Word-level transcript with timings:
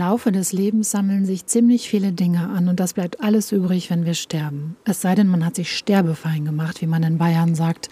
Laufe 0.00 0.32
des 0.32 0.52
Lebens 0.54 0.90
sammeln 0.90 1.26
sich 1.26 1.44
ziemlich 1.44 1.90
viele 1.90 2.12
Dinge 2.12 2.48
an 2.48 2.68
und 2.68 2.80
das 2.80 2.94
bleibt 2.94 3.20
alles 3.20 3.52
übrig, 3.52 3.90
wenn 3.90 4.06
wir 4.06 4.14
sterben. 4.14 4.76
Es 4.86 5.02
sei 5.02 5.14
denn, 5.14 5.28
man 5.28 5.44
hat 5.44 5.56
sich 5.56 5.76
sterbefein 5.76 6.46
gemacht, 6.46 6.80
wie 6.80 6.86
man 6.86 7.02
in 7.02 7.18
Bayern 7.18 7.54
sagt, 7.54 7.90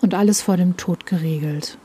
und 0.00 0.14
alles 0.14 0.40
vor 0.40 0.56
dem 0.56 0.78
Tod 0.78 1.04
geregelt. 1.04 1.76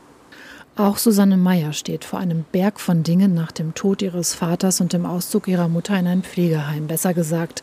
Auch 0.76 0.96
Susanne 0.96 1.36
Meyer 1.36 1.74
steht 1.74 2.06
vor 2.06 2.18
einem 2.18 2.46
Berg 2.52 2.80
von 2.80 3.02
Dingen 3.02 3.34
nach 3.34 3.52
dem 3.52 3.74
Tod 3.74 4.00
ihres 4.00 4.32
Vaters 4.32 4.80
und 4.80 4.94
dem 4.94 5.04
Auszug 5.04 5.46
ihrer 5.46 5.68
Mutter 5.68 5.98
in 5.98 6.06
ein 6.06 6.22
Pflegeheim. 6.22 6.86
Besser 6.86 7.12
gesagt, 7.12 7.62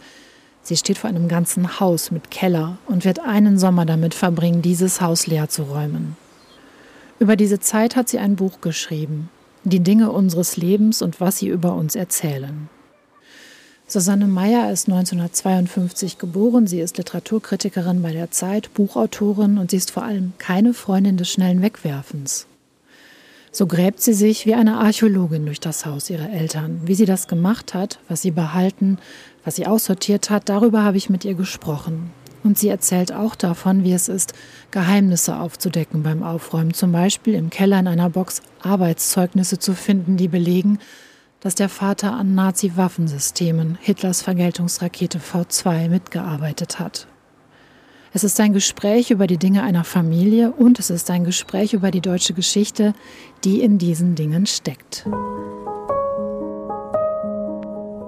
sie 0.62 0.78
steht 0.78 1.00
vor 1.00 1.10
einem 1.10 1.28
ganzen 1.28 1.80
Haus 1.80 2.12
mit 2.12 2.30
Keller 2.30 2.78
und 2.86 3.06
wird 3.06 3.22
einen 3.22 3.58
Sommer 3.58 3.88
damit 3.88 4.14
verbringen, 4.14 4.62
dieses 4.62 5.02
Haus 5.02 5.26
leer 5.26 5.50
zu 5.50 5.64
räumen. 5.64 6.16
Über 7.18 7.36
diese 7.36 7.60
Zeit 7.60 7.96
hat 7.96 8.08
sie 8.08 8.20
ein 8.20 8.36
Buch 8.36 8.62
geschrieben, 8.62 9.32
die 9.64 9.80
Dinge 9.80 10.12
unseres 10.12 10.58
Lebens 10.58 11.02
und 11.02 11.20
was 11.20 11.38
sie 11.38 11.48
über 11.48 11.74
uns 11.76 11.96
erzählen. 11.96 12.70
Susanne 13.88 14.28
Meyer 14.28 14.72
ist 14.72 14.88
1952 14.88 16.18
geboren. 16.18 16.68
Sie 16.68 16.80
ist 16.80 16.98
Literaturkritikerin 16.98 18.02
bei 18.02 18.12
der 18.12 18.32
Zeit, 18.32 18.74
Buchautorin 18.74 19.58
und 19.58 19.72
sie 19.72 19.78
ist 19.78 19.92
vor 19.92 20.04
allem 20.04 20.34
keine 20.38 20.74
Freundin 20.74 21.18
des 21.18 21.30
schnellen 21.30 21.62
Wegwerfens. 21.62 22.48
So 23.52 23.68
gräbt 23.68 24.02
sie 24.02 24.14
sich 24.14 24.48
wie 24.48 24.56
eine 24.56 24.78
Archäologin 24.78 25.46
durch 25.46 25.60
das 25.60 25.86
Haus 25.86 26.10
ihrer 26.10 26.32
Eltern. 26.32 26.82
Wie 26.86 26.96
sie 26.96 27.06
das 27.06 27.28
gemacht 27.28 27.76
hat, 27.76 28.00
was 28.08 28.24
sie 28.24 28.32
behalten, 28.32 28.98
was 29.46 29.58
sie 29.58 29.68
aussortiert 29.68 30.32
hat, 30.32 30.50
darüber 30.50 30.84
habe 30.84 30.98
ich 30.98 31.12
mit 31.12 31.24
ihr 31.24 31.36
gesprochen. 31.36 32.12
Und 32.44 32.58
sie 32.58 32.68
erzählt 32.68 33.14
auch 33.14 33.36
davon, 33.36 33.84
wie 33.84 33.94
es 33.94 34.10
ist, 34.10 34.34
Geheimnisse 34.72 35.40
aufzudecken 35.40 36.04
beim 36.04 36.24
Aufräumen. 36.24 36.74
Zum 36.74 36.92
Beispiel 36.92 37.36
im 37.36 37.50
Keller 37.50 37.80
in 37.80 37.88
einer 37.88 38.10
Box 38.10 38.42
Arbeitszeugnisse 38.62 39.60
zu 39.60 39.74
finden, 39.74 40.18
die 40.18 40.28
belegen, 40.28 40.80
dass 41.40 41.56
der 41.56 41.70
Vater 41.70 42.14
an 42.14 42.36
Nazi-Waffensystemen, 42.36 43.78
Hitlers 43.82 44.22
Vergeltungsrakete 44.22 45.20
V2, 45.20 45.90
mitgearbeitet 45.90 46.80
hat. 46.80 47.08
Es 48.14 48.24
ist 48.24 48.40
ein 48.40 48.54
Gespräch 48.54 49.10
über 49.10 49.26
die 49.26 49.38
Dinge 49.38 49.64
einer 49.64 49.84
Familie 49.84 50.52
und 50.52 50.80
es 50.80 50.90
ist 50.90 51.10
ein 51.10 51.24
Gespräch 51.24 51.74
über 51.74 51.90
die 51.90 52.00
deutsche 52.00 52.34
Geschichte, 52.34 52.94
die 53.44 53.62
in 53.62 53.78
diesen 53.78 54.16
Dingen 54.16 54.46
steckt. 54.46 55.06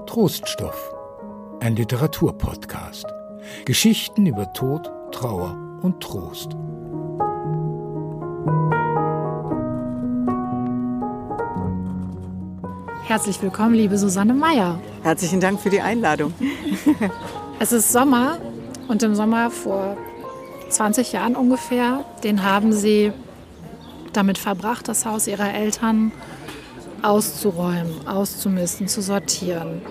Troststoff, 0.06 0.94
ein 1.60 1.76
Literaturpodcast. 1.76 3.25
Geschichten 3.66 4.26
über 4.26 4.52
Tod, 4.54 4.92
Trauer 5.12 5.80
und 5.82 6.02
Trost. 6.02 6.56
Herzlich 13.06 13.42
willkommen, 13.42 13.76
liebe 13.76 13.98
Susanne 13.98 14.34
Meyer. 14.34 14.80
Herzlichen 15.04 15.40
Dank 15.40 15.60
für 15.60 15.70
die 15.70 15.82
Einladung. 15.82 16.34
es 17.60 17.72
ist 17.72 17.92
Sommer 17.92 18.38
und 18.88 19.04
im 19.04 19.16
Sommer 19.16 19.52
vor 19.52 19.96
20 20.70 21.12
Jahren 21.14 21.36
ungefähr, 21.36 22.04
den 22.24 22.44
haben 22.44 22.74
Sie 22.74 23.14
damit 24.12 24.38
verbracht, 24.38 24.88
das 24.88 25.06
Haus 25.06 25.28
Ihrer 25.28 25.54
Eltern 25.54 26.12
auszuräumen, 27.02 28.08
auszumisten, 28.08 28.88
zu 28.88 29.02
sortieren. 29.02 29.82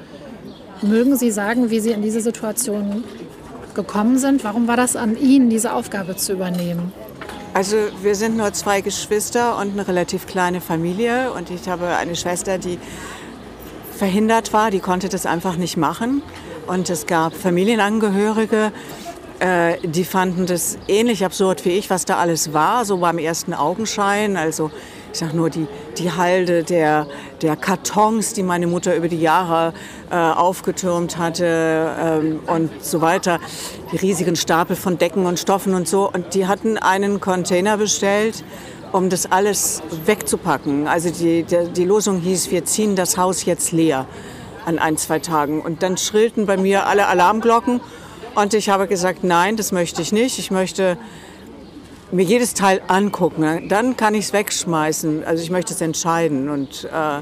Mögen 0.82 1.16
Sie 1.16 1.30
sagen, 1.30 1.70
wie 1.70 1.80
Sie 1.80 1.92
in 1.92 2.02
diese 2.02 2.20
Situation 2.20 3.04
gekommen 3.74 4.18
sind. 4.18 4.44
Warum 4.44 4.68
war 4.68 4.76
das 4.76 4.96
an 4.96 5.16
Ihnen, 5.16 5.50
diese 5.50 5.72
Aufgabe 5.72 6.16
zu 6.16 6.32
übernehmen? 6.32 6.92
Also 7.54 7.76
wir 8.02 8.14
sind 8.16 8.36
nur 8.36 8.52
zwei 8.52 8.80
Geschwister 8.80 9.58
und 9.58 9.72
eine 9.72 9.86
relativ 9.86 10.26
kleine 10.26 10.60
Familie 10.60 11.32
und 11.32 11.50
ich 11.50 11.68
habe 11.68 11.86
eine 11.86 12.16
Schwester, 12.16 12.58
die 12.58 12.78
verhindert 13.96 14.52
war, 14.52 14.72
die 14.72 14.80
konnte 14.80 15.08
das 15.08 15.24
einfach 15.24 15.56
nicht 15.56 15.76
machen. 15.76 16.22
Und 16.66 16.90
es 16.90 17.06
gab 17.06 17.34
Familienangehörige, 17.34 18.72
äh, 19.38 19.76
die 19.86 20.04
fanden 20.04 20.46
das 20.46 20.78
ähnlich 20.88 21.24
absurd 21.24 21.64
wie 21.64 21.70
ich, 21.70 21.90
was 21.90 22.04
da 22.04 22.16
alles 22.16 22.52
war, 22.52 22.84
so 22.84 22.98
beim 22.98 23.18
ersten 23.18 23.54
Augenschein. 23.54 24.36
Also 24.36 24.70
ich 25.14 25.20
sage 25.20 25.36
nur 25.36 25.48
die, 25.48 25.68
die 25.96 26.10
Halde 26.10 26.64
der, 26.64 27.06
der 27.40 27.54
Kartons, 27.54 28.32
die 28.32 28.42
meine 28.42 28.66
Mutter 28.66 28.96
über 28.96 29.06
die 29.06 29.20
Jahre 29.20 29.72
äh, 30.10 30.16
aufgetürmt 30.16 31.18
hatte 31.18 31.94
ähm, 32.00 32.40
und 32.48 32.84
so 32.84 33.00
weiter. 33.00 33.38
Die 33.92 33.96
riesigen 33.96 34.34
Stapel 34.34 34.74
von 34.74 34.98
Decken 34.98 35.26
und 35.26 35.38
Stoffen 35.38 35.74
und 35.74 35.86
so. 35.86 36.10
Und 36.10 36.34
die 36.34 36.48
hatten 36.48 36.78
einen 36.78 37.20
Container 37.20 37.76
bestellt, 37.76 38.42
um 38.90 39.08
das 39.08 39.30
alles 39.30 39.82
wegzupacken. 40.04 40.88
Also 40.88 41.10
die, 41.10 41.44
die, 41.44 41.68
die 41.72 41.84
Losung 41.84 42.18
hieß, 42.18 42.50
wir 42.50 42.64
ziehen 42.64 42.96
das 42.96 43.16
Haus 43.16 43.44
jetzt 43.44 43.70
leer 43.70 44.06
an 44.66 44.80
ein, 44.80 44.96
zwei 44.96 45.20
Tagen. 45.20 45.62
Und 45.62 45.84
dann 45.84 45.96
schrillten 45.96 46.46
bei 46.46 46.56
mir 46.56 46.86
alle 46.86 47.06
Alarmglocken. 47.06 47.80
Und 48.34 48.52
ich 48.52 48.68
habe 48.68 48.88
gesagt, 48.88 49.22
nein, 49.22 49.56
das 49.56 49.70
möchte 49.70 50.02
ich 50.02 50.10
nicht. 50.10 50.40
Ich 50.40 50.50
möchte 50.50 50.98
mir 52.14 52.24
jedes 52.24 52.54
Teil 52.54 52.80
angucken. 52.86 53.68
Dann 53.68 53.96
kann 53.96 54.14
ich 54.14 54.26
es 54.26 54.32
wegschmeißen. 54.32 55.24
Also 55.24 55.42
ich 55.42 55.50
möchte 55.50 55.74
es 55.74 55.80
entscheiden. 55.80 56.48
Und 56.48 56.84
äh, 56.84 57.18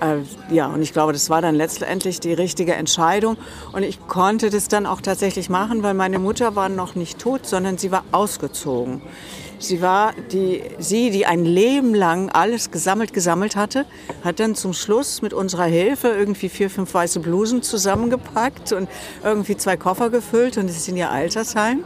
äh, 0.00 0.22
ja, 0.50 0.68
und 0.68 0.82
ich 0.82 0.92
glaube, 0.92 1.12
das 1.12 1.30
war 1.30 1.42
dann 1.42 1.54
letztendlich 1.54 2.20
die 2.20 2.32
richtige 2.32 2.74
Entscheidung. 2.74 3.36
Und 3.72 3.82
ich 3.82 4.06
konnte 4.06 4.50
das 4.50 4.68
dann 4.68 4.86
auch 4.86 5.00
tatsächlich 5.00 5.50
machen, 5.50 5.82
weil 5.82 5.94
meine 5.94 6.18
Mutter 6.18 6.54
war 6.54 6.68
noch 6.68 6.94
nicht 6.94 7.18
tot, 7.18 7.46
sondern 7.46 7.76
sie 7.76 7.90
war 7.90 8.04
ausgezogen. 8.12 9.02
Sie 9.58 9.82
war 9.82 10.14
die, 10.32 10.62
sie, 10.78 11.10
die 11.10 11.26
ein 11.26 11.44
Leben 11.44 11.94
lang 11.94 12.30
alles 12.30 12.70
gesammelt, 12.70 13.12
gesammelt 13.12 13.56
hatte, 13.56 13.84
hat 14.24 14.40
dann 14.40 14.54
zum 14.54 14.72
Schluss 14.72 15.20
mit 15.20 15.34
unserer 15.34 15.64
Hilfe 15.64 16.08
irgendwie 16.08 16.48
vier, 16.48 16.70
fünf 16.70 16.94
weiße 16.94 17.20
Blusen 17.20 17.62
zusammengepackt 17.62 18.72
und 18.72 18.88
irgendwie 19.22 19.58
zwei 19.58 19.76
Koffer 19.76 20.08
gefüllt 20.08 20.56
und 20.56 20.70
ist 20.70 20.88
in 20.88 20.96
ihr 20.96 21.10
Altersheim 21.10 21.84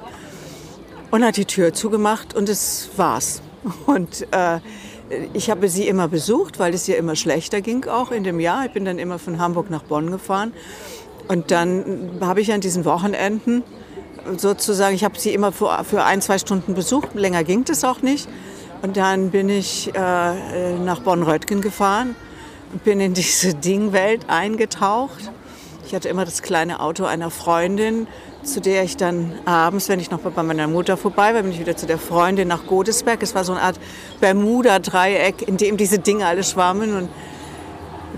und 1.14 1.25
hat 1.25 1.36
die 1.36 1.44
Tür 1.44 1.72
zugemacht 1.72 2.34
und 2.34 2.48
es 2.48 2.91
war's. 2.97 3.41
Und 3.86 4.26
äh, 4.32 4.58
ich 5.32 5.48
habe 5.48 5.69
sie 5.69 5.86
immer 5.86 6.08
besucht, 6.08 6.58
weil 6.58 6.75
es 6.75 6.88
ihr 6.88 6.98
immer 6.98 7.14
schlechter 7.14 7.60
ging 7.60 7.84
auch 7.84 8.10
in 8.10 8.25
dem 8.25 8.41
Jahr. 8.41 8.64
Ich 8.66 8.72
bin 8.72 8.84
dann 8.84 8.98
immer 8.98 9.20
von 9.20 9.38
Hamburg 9.38 9.70
nach 9.70 9.84
Bonn 9.84 10.10
gefahren. 10.10 10.52
Und 11.28 11.52
dann 11.52 12.19
habe 12.20 12.41
ich 12.41 12.52
an 12.52 12.60
diesen 12.60 12.84
Wochenenden 12.84 13.62
sozusagen, 14.36 14.97
ich 14.97 15.04
habe 15.04 15.16
sie 15.16 15.32
immer 15.32 15.52
für, 15.52 15.84
für 15.84 16.02
ein, 16.02 16.20
zwei 16.20 16.36
Stunden 16.36 16.75
besucht. 16.75 17.14
Länger 17.14 17.44
ging 17.44 17.64
das 17.64 17.84
auch 17.84 18.02
nicht. 18.02 18.28
Und 18.82 18.96
dann 18.96 19.31
bin 19.31 19.48
ich 19.48 19.94
äh, 19.94 20.75
nach 20.84 20.98
Bonn-Röttgen 20.98 21.60
gefahren 21.60 22.16
und 22.72 22.82
bin 22.82 22.98
in 22.98 23.14
diese 23.14 23.54
Dingwelt 23.54 24.28
eingetaucht. 24.28 25.31
Ich 25.86 25.94
hatte 25.94 26.08
immer 26.08 26.25
das 26.25 26.42
kleine 26.42 26.81
Auto 26.81 27.04
einer 27.04 27.31
Freundin 27.31 28.08
zu 28.44 28.60
der 28.60 28.84
ich 28.84 28.97
dann 28.97 29.32
abends, 29.44 29.88
wenn 29.88 30.00
ich 30.00 30.10
noch 30.10 30.21
bei 30.21 30.43
meiner 30.43 30.66
Mutter 30.69 30.97
vorbei 30.97 31.34
war, 31.34 31.43
bin 31.43 31.53
ich 31.53 31.60
wieder 31.60 31.77
zu 31.77 31.87
der 31.87 31.99
Freundin 31.99 32.49
nach 32.49 32.66
Godesberg. 32.66 33.22
Es 33.22 33.34
war 33.34 33.44
so 33.44 33.53
eine 33.53 33.62
Art 33.62 33.81
Bermuda-Dreieck, 34.21 35.47
in 35.47 35.56
dem 35.56 35.77
diese 35.77 35.99
Dinge 35.99 36.27
alle 36.27 36.44
schwammen. 36.44 36.97
Und 36.97 37.09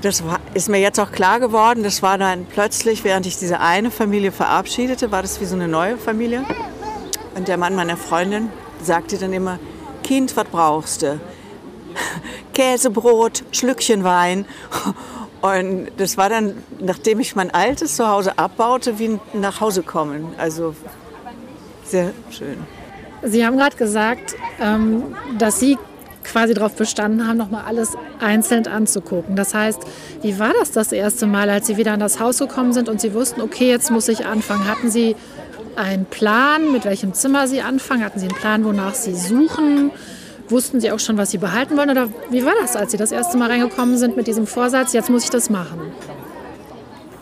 das 0.03 0.25
war, 0.25 0.41
ist 0.55 0.69
mir 0.69 0.79
jetzt 0.79 1.01
auch 1.01 1.13
klar 1.13 1.41
geworden. 1.41 1.83
Das 1.83 2.03
war 2.03 2.19
dann 2.19 2.47
plötzlich, 2.47 3.05
während 3.05 3.27
ich 3.27 3.39
diese 3.39 3.61
eine 3.61 3.91
Familie 3.91 4.33
verabschiedete, 4.33 5.11
war 5.11 5.23
das 5.23 5.41
wie 5.41 5.45
so 5.47 5.55
eine 5.55 5.69
neue 5.69 5.97
Familie. 5.97 6.45
Und 7.35 7.49
der 7.49 7.57
Mann 7.57 7.75
meiner 7.75 7.97
Freundin 7.97 8.51
sagte 8.83 9.19
dann 9.19 9.33
immer, 9.33 9.59
Kind, 10.03 10.37
was 10.37 10.47
brauchst 10.47 11.03
du? 11.03 11.21
Käsebrot, 12.55 13.45
Schlückchen 13.53 14.05
Wein. 14.05 14.47
Und 15.47 15.89
das 15.97 16.17
war 16.17 16.29
dann, 16.29 16.55
nachdem 16.81 17.21
ich 17.21 17.37
mein 17.37 17.51
altes 17.51 17.97
Zuhause 17.97 18.39
abbaute, 18.39 18.99
wie 18.99 19.19
nach 19.33 19.61
Hause 19.61 19.83
kommen. 19.83 20.35
Also 20.39 20.75
sehr 21.85 22.13
schön. 22.31 22.59
Sie 23.23 23.45
haben 23.45 23.57
gerade 23.57 23.77
gesagt, 23.77 24.37
ähm, 24.61 25.15
dass 25.39 25.59
Sie 25.61 25.79
quasi 26.25 26.55
darauf 26.55 26.75
bestanden 26.75 27.27
haben, 27.27 27.37
nochmal 27.39 27.65
alles 27.67 27.97
einzeln 28.21 28.67
anzugucken. 28.67 29.37
Das 29.37 29.55
heißt, 29.55 29.81
wie 30.23 30.39
war 30.39 30.53
das 30.59 30.73
das 30.73 30.93
erste 30.93 31.27
Mal, 31.27 31.49
als 31.51 31.67
Sie 31.67 31.77
wieder 31.77 31.95
in 31.95 32.01
das 32.01 32.21
Haus 32.21 32.39
gekommen 32.39 32.73
sind 32.73 32.89
und 32.89 33.01
Sie 33.01 33.15
wussten, 33.15 33.41
okay, 33.41 33.69
jetzt 33.69 33.91
muss 33.91 34.09
ich 34.09 34.27
anfangen? 34.27 34.67
Hatten 34.69 34.91
Sie 34.91 35.17
einen 35.77 36.07
Plan, 36.07 36.73
mit 36.73 36.85
welchem 36.85 37.15
Zimmer 37.15 37.49
Sie 37.49 37.61
anfangen? 37.63 38.05
Hatten 38.05 38.19
Sie 38.19 38.27
einen 38.27 38.35
Plan, 38.35 38.65
wonach 38.65 38.95
Sie 38.95 39.15
suchen? 39.15 39.91
Wussten 40.49 40.81
Sie 40.81 40.91
auch 40.93 41.01
schon, 41.01 41.19
was 41.19 41.31
Sie 41.31 41.39
behalten 41.39 41.77
wollen? 41.77 41.91
Oder 41.91 42.09
wie 42.31 42.45
war 42.45 42.53
das, 42.61 42.77
als 42.77 42.93
Sie 42.93 42.97
das 42.97 43.11
erste 43.11 43.37
Mal 43.37 43.51
reingekommen 43.51 43.99
sind 43.99 44.17
mit 44.17 44.27
diesem 44.27 44.47
Vorsatz, 44.47 44.93
jetzt 44.93 45.11
muss 45.11 45.25
ich 45.25 45.31
das 45.31 45.51
machen? 45.51 45.81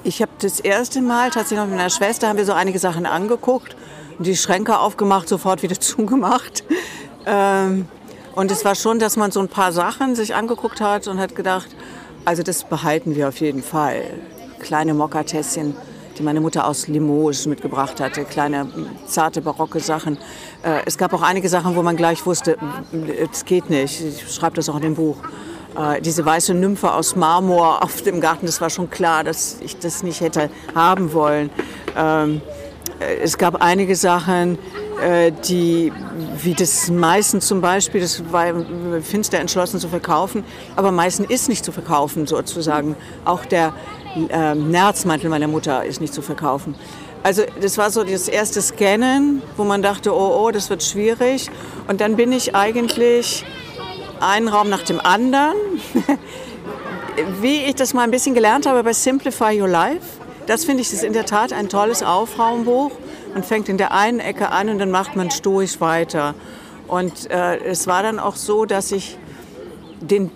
Ich 0.02 0.20
habe 0.20 0.32
das 0.40 0.60
erste 0.60 1.00
Mal 1.00 1.30
tatsächlich 1.30 1.58
noch 1.60 1.66
mit 1.66 1.76
meiner 1.76 1.90
Schwester, 1.90 2.28
haben 2.28 2.36
wir 2.36 2.44
so 2.44 2.52
einige 2.52 2.78
Sachen 2.78 3.06
angeguckt. 3.06 3.74
Die 4.18 4.36
Schränke 4.36 4.78
aufgemacht, 4.78 5.28
sofort 5.28 5.62
wieder 5.62 5.80
zugemacht. 5.80 6.64
Ähm, 7.24 7.86
und 8.34 8.50
es 8.50 8.64
war 8.64 8.74
schon, 8.74 8.98
dass 8.98 9.16
man 9.16 9.30
so 9.30 9.40
ein 9.40 9.48
paar 9.48 9.72
Sachen 9.72 10.14
sich 10.14 10.34
angeguckt 10.34 10.80
hat 10.80 11.08
und 11.08 11.18
hat 11.18 11.34
gedacht, 11.34 11.68
also 12.26 12.42
das 12.42 12.64
behalten 12.64 13.14
wir 13.16 13.28
auf 13.28 13.40
jeden 13.40 13.62
Fall. 13.62 14.02
Kleine 14.58 14.92
Mokkatässchen 14.92 15.74
die 16.18 16.22
meine 16.22 16.40
Mutter 16.40 16.66
aus 16.66 16.88
Limoges 16.88 17.46
mitgebracht 17.46 18.00
hatte. 18.00 18.24
Kleine, 18.24 18.66
zarte, 19.06 19.40
barocke 19.40 19.80
Sachen. 19.80 20.16
Äh, 20.62 20.82
es 20.86 20.96
gab 20.96 21.12
auch 21.12 21.22
einige 21.22 21.48
Sachen, 21.48 21.74
wo 21.76 21.82
man 21.82 21.96
gleich 21.96 22.24
wusste, 22.24 22.56
es 23.32 23.44
geht 23.44 23.70
nicht. 23.70 24.00
Ich 24.00 24.32
schreibe 24.32 24.56
das 24.56 24.68
auch 24.68 24.76
in 24.76 24.82
dem 24.82 24.94
Buch. 24.94 25.16
äh, 25.76 26.00
diese 26.00 26.24
weiße 26.24 26.54
Nymphe 26.54 26.92
aus 26.92 27.16
Marmor 27.16 27.82
auf 27.82 28.02
dem 28.02 28.20
Garten, 28.20 28.46
das 28.46 28.60
war 28.60 28.70
schon 28.70 28.90
klar, 28.90 29.24
dass 29.24 29.58
ich 29.60 29.78
das 29.78 30.02
nicht 30.02 30.20
hätte 30.20 30.50
haben 30.74 31.12
wollen. 31.12 31.50
Ähm, 31.96 32.40
äh, 33.00 33.16
es 33.22 33.36
gab 33.38 33.62
einige 33.62 33.96
Sachen, 33.96 34.58
die, 35.48 35.92
wie 36.40 36.54
das 36.54 36.88
Meißen 36.88 37.40
zum 37.40 37.60
Beispiel, 37.60 38.00
das 38.00 38.22
war 38.30 38.54
finster 39.02 39.40
entschlossen 39.40 39.80
zu 39.80 39.88
verkaufen, 39.88 40.44
aber 40.76 40.92
Meißen 40.92 41.24
ist 41.24 41.48
nicht 41.48 41.64
zu 41.64 41.72
verkaufen 41.72 42.28
sozusagen. 42.28 42.94
Auch 43.24 43.44
der 43.44 43.74
äh, 44.28 44.54
Nerzmantel 44.54 45.30
meiner 45.30 45.48
Mutter 45.48 45.84
ist 45.84 46.00
nicht 46.00 46.14
zu 46.14 46.22
verkaufen. 46.22 46.74
Also 47.22 47.42
das 47.60 47.78
war 47.78 47.90
so 47.90 48.04
das 48.04 48.28
erste 48.28 48.60
Scannen, 48.60 49.42
wo 49.56 49.64
man 49.64 49.80
dachte, 49.80 50.14
oh, 50.14 50.44
oh, 50.44 50.50
das 50.50 50.68
wird 50.68 50.82
schwierig. 50.82 51.50
Und 51.88 52.00
dann 52.00 52.16
bin 52.16 52.32
ich 52.32 52.54
eigentlich 52.54 53.44
einen 54.20 54.48
Raum 54.48 54.68
nach 54.68 54.82
dem 54.82 55.00
anderen, 55.00 55.54
wie 57.40 57.64
ich 57.64 57.74
das 57.74 57.94
mal 57.94 58.02
ein 58.02 58.10
bisschen 58.10 58.34
gelernt 58.34 58.66
habe 58.66 58.82
bei 58.84 58.92
Simplify 58.92 59.58
Your 59.60 59.68
Life. 59.68 60.06
Das 60.46 60.66
finde 60.66 60.82
ich 60.82 60.92
ist 60.92 61.02
in 61.02 61.14
der 61.14 61.24
Tat 61.24 61.52
ein 61.52 61.68
tolles 61.68 62.02
Aufraumbuch. 62.02 62.90
Man 63.32 63.42
fängt 63.42 63.68
in 63.68 63.78
der 63.78 63.92
einen 63.92 64.20
Ecke 64.20 64.50
an 64.50 64.68
und 64.68 64.78
dann 64.78 64.90
macht 64.90 65.16
man 65.16 65.30
stoisch 65.30 65.80
weiter. 65.80 66.34
Und 66.86 67.30
äh, 67.30 67.56
es 67.64 67.86
war 67.86 68.02
dann 68.02 68.18
auch 68.18 68.36
so, 68.36 68.66
dass 68.66 68.92
ich 68.92 69.16
den, 70.00 70.30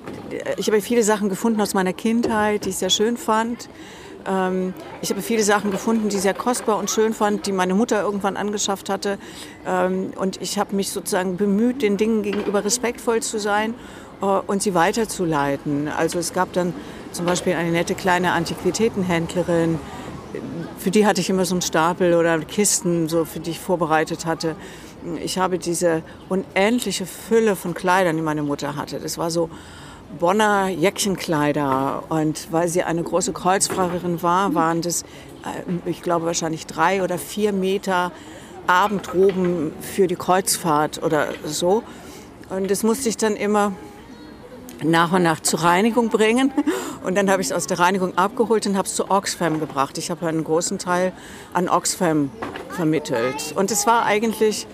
ich 0.57 0.67
habe 0.69 0.81
viele 0.81 1.03
Sachen 1.03 1.29
gefunden 1.29 1.61
aus 1.61 1.75
meiner 1.75 1.93
Kindheit, 1.93 2.65
die 2.65 2.71
ich 2.71 2.77
sehr 2.77 2.91
schön 2.91 3.17
fand. 3.17 3.69
Ähm, 4.27 4.75
ich 5.01 5.11
habe 5.11 5.23
viele 5.23 5.43
Sachen 5.43 5.71
gefunden, 5.71 6.09
die 6.09 6.17
ich 6.17 6.23
sehr 6.23 6.35
kostbar 6.35 6.79
und 6.79 6.91
schön 6.91 7.15
fand, 7.15 7.47
die 7.47 7.53
meine 7.53 7.75
Mutter 7.75 8.03
irgendwann 8.03 8.37
angeschafft 8.37 8.91
hatte. 8.91 9.19
Ähm, 9.67 10.13
und 10.17 10.41
ich 10.41 10.59
habe 10.59 10.75
mich 10.77 10.91
sozusagen 10.91 11.37
bemüht, 11.37 11.83
den 11.83 11.97
Dingen 11.97 12.23
gegenüber 12.23 12.65
respektvoll 12.65 13.21
zu 13.23 13.39
sein 13.39 13.75
äh, 14.21 14.25
und 14.25 14.63
sie 14.63 14.75
weiterzuleiten. 14.75 15.89
Also 15.89 16.19
es 16.19 16.33
gab 16.33 16.53
dann 16.53 16.75
zum 17.13 17.27
Beispiel 17.27 17.55
eine 17.55 17.71
nette 17.71 17.95
kleine 17.95 18.33
Antiquitätenhändlerin, 18.33 19.79
für 20.79 20.91
die 20.91 21.07
hatte 21.07 21.21
ich 21.21 21.31
immer 21.31 21.45
so 21.45 21.55
einen 21.55 21.63
Stapel 21.63 22.15
oder 22.15 22.39
Kisten, 22.41 23.09
so 23.09 23.25
für 23.25 23.41
die 23.41 23.51
ich 23.53 23.61
vorbereitet 23.61 24.27
hatte. 24.27 24.57
Ich 25.23 25.39
habe 25.39 25.59
diese 25.59 26.03
unendliche 26.29 27.07
Fülle 27.07 27.57
von 27.57 27.75
Kleidern, 27.75 28.17
die 28.17 28.23
meine 28.23 28.43
Mutter 28.43 28.77
hatte. 28.77 29.01
Das 29.01 29.17
war 29.17 29.31
so 29.31 29.49
Bonner 30.19 30.69
Jäckchenkleider. 30.69 32.05
Und 32.09 32.49
weil 32.51 32.69
sie 32.69 32.83
eine 32.83 33.03
große 33.03 33.33
Kreuzfahrerin 33.33 34.23
war, 34.23 34.55
waren 34.55 34.83
das, 34.83 35.03
äh, 35.03 35.89
ich 35.89 36.03
glaube, 36.03 36.27
wahrscheinlich 36.27 36.67
drei 36.67 37.03
oder 37.03 37.19
vier 37.19 37.53
Meter 37.53 38.13
Abendroben 38.67 39.73
für 39.81 40.07
die 40.07 40.17
Kreuzfahrt 40.17 41.03
oder 41.03 41.29
so. 41.45 41.83
Und 42.51 42.71
das 42.71 42.83
musste 42.83 43.09
ich 43.09 43.17
dann 43.17 43.35
immer 43.35 43.73
nach 44.83 45.13
und 45.13 45.23
nach 45.23 45.41
zur 45.41 45.63
Reinigung 45.63 46.09
bringen. 46.09 46.53
Und 47.05 47.17
dann 47.17 47.31
habe 47.31 47.41
ich 47.41 47.49
es 47.49 47.53
aus 47.53 47.67
der 47.67 47.79
Reinigung 47.79 48.17
abgeholt 48.19 48.67
und 48.67 48.77
habe 48.77 48.87
es 48.87 48.95
zu 48.95 49.11
Oxfam 49.11 49.61
gebracht. 49.61 49.99
Ich 49.99 50.11
habe 50.11 50.27
einen 50.27 50.45
großen 50.45 50.79
Teil 50.79 51.13
an 51.55 51.69
Oxfam 51.69 52.31
vermittelt. 52.71 53.55
Und 53.57 53.71
es 53.71 53.87
war 53.87 54.05
eigentlich, 54.05 54.67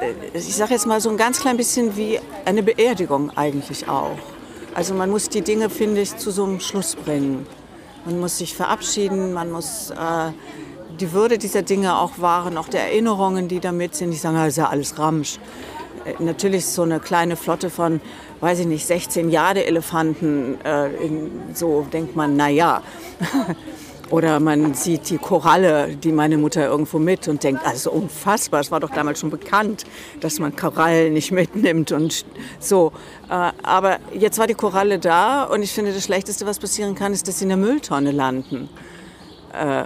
äh, 0.00 0.12
ich 0.36 0.56
sage 0.56 0.72
jetzt 0.72 0.86
mal 0.86 1.00
so 1.00 1.10
ein 1.10 1.16
ganz 1.16 1.40
klein 1.40 1.56
bisschen 1.56 1.96
wie 1.96 2.20
eine 2.44 2.62
Beerdigung 2.62 3.36
eigentlich 3.36 3.88
auch. 3.88 4.18
Also 4.74 4.94
man 4.94 5.10
muss 5.10 5.28
die 5.28 5.42
Dinge, 5.42 5.68
finde 5.68 6.00
ich, 6.00 6.16
zu 6.16 6.30
so 6.30 6.44
einem 6.44 6.60
Schluss 6.60 6.94
bringen. 6.94 7.46
Man 8.04 8.20
muss 8.20 8.38
sich 8.38 8.54
verabschieden, 8.54 9.32
man 9.32 9.50
muss 9.50 9.90
äh, 9.90 10.30
die 10.98 11.12
Würde 11.12 11.38
dieser 11.38 11.62
Dinge 11.62 11.98
auch 11.98 12.18
wahren, 12.18 12.56
auch 12.56 12.68
der 12.68 12.84
Erinnerungen, 12.84 13.48
die 13.48 13.60
damit 13.60 13.94
sind. 13.94 14.12
Ich 14.12 14.20
sage, 14.20 14.36
das 14.36 14.48
ist 14.48 14.56
ja 14.56 14.68
alles 14.68 14.98
Ramsch. 14.98 15.38
Äh, 16.04 16.22
natürlich 16.22 16.66
so 16.66 16.82
eine 16.82 17.00
kleine 17.00 17.36
Flotte 17.36 17.68
von, 17.68 18.00
weiß 18.40 18.60
ich 18.60 18.66
nicht, 18.66 18.86
16 18.86 19.28
Jade-Elefanten, 19.30 20.60
äh, 20.64 20.90
so 21.52 21.86
denkt 21.92 22.14
man, 22.16 22.36
na 22.36 22.48
ja. 22.48 22.82
Oder 24.10 24.40
man 24.40 24.74
sieht 24.74 25.08
die 25.08 25.18
Koralle, 25.18 25.96
die 25.96 26.10
meine 26.10 26.36
Mutter 26.36 26.66
irgendwo 26.66 26.98
mit 26.98 27.28
und 27.28 27.44
denkt, 27.44 27.64
also 27.64 27.92
unfassbar, 27.92 28.60
es 28.60 28.72
war 28.72 28.80
doch 28.80 28.90
damals 28.90 29.20
schon 29.20 29.30
bekannt, 29.30 29.84
dass 30.18 30.40
man 30.40 30.56
Korallen 30.56 31.12
nicht 31.12 31.30
mitnimmt 31.30 31.92
und 31.92 32.24
so. 32.58 32.92
Äh, 33.28 33.52
aber 33.62 33.98
jetzt 34.12 34.38
war 34.38 34.48
die 34.48 34.54
Koralle 34.54 34.98
da 34.98 35.44
und 35.44 35.62
ich 35.62 35.72
finde, 35.72 35.92
das 35.92 36.04
Schlechteste, 36.04 36.44
was 36.44 36.58
passieren 36.58 36.96
kann, 36.96 37.12
ist, 37.12 37.28
dass 37.28 37.38
sie 37.38 37.44
in 37.44 37.50
der 37.50 37.58
Mülltonne 37.58 38.10
landen. 38.10 38.68
Äh, 39.52 39.84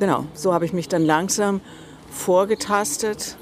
genau, 0.00 0.24
so 0.34 0.52
habe 0.52 0.64
ich 0.64 0.72
mich 0.72 0.88
dann 0.88 1.04
langsam 1.04 1.60
vorgetastet 2.10 3.36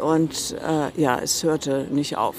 und 0.00 0.56
äh, 0.66 1.00
ja, 1.00 1.18
es 1.18 1.44
hörte 1.44 1.86
nicht 1.90 2.16
auf. 2.16 2.36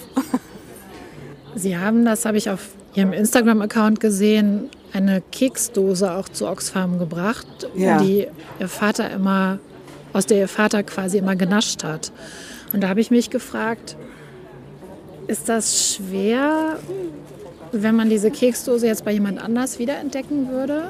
Sie 1.55 1.77
haben, 1.77 2.03
das 2.03 2.25
habe 2.25 2.37
ich 2.37 2.49
auf 2.49 2.69
Ihrem 2.95 3.13
Instagram-Account 3.13 3.99
gesehen, 3.99 4.69
eine 4.93 5.21
Keksdose 5.31 6.13
auch 6.13 6.29
zu 6.29 6.47
Oxfam 6.47 6.99
gebracht, 6.99 7.47
ja. 7.75 8.01
die 8.01 8.27
ihr 8.59 8.67
Vater 8.67 9.09
immer, 9.11 9.59
aus 10.13 10.25
der 10.25 10.39
ihr 10.39 10.47
Vater 10.47 10.83
quasi 10.83 11.17
immer 11.17 11.35
genascht 11.35 11.83
hat. 11.83 12.11
Und 12.73 12.81
da 12.81 12.89
habe 12.89 13.01
ich 13.01 13.11
mich 13.11 13.29
gefragt, 13.29 13.97
ist 15.27 15.49
das 15.49 15.95
schwer, 15.95 16.77
wenn 17.71 17.95
man 17.95 18.09
diese 18.09 18.31
Keksdose 18.31 18.87
jetzt 18.87 19.05
bei 19.05 19.11
jemand 19.11 19.41
anders 19.41 19.79
wiederentdecken 19.79 20.49
würde? 20.49 20.89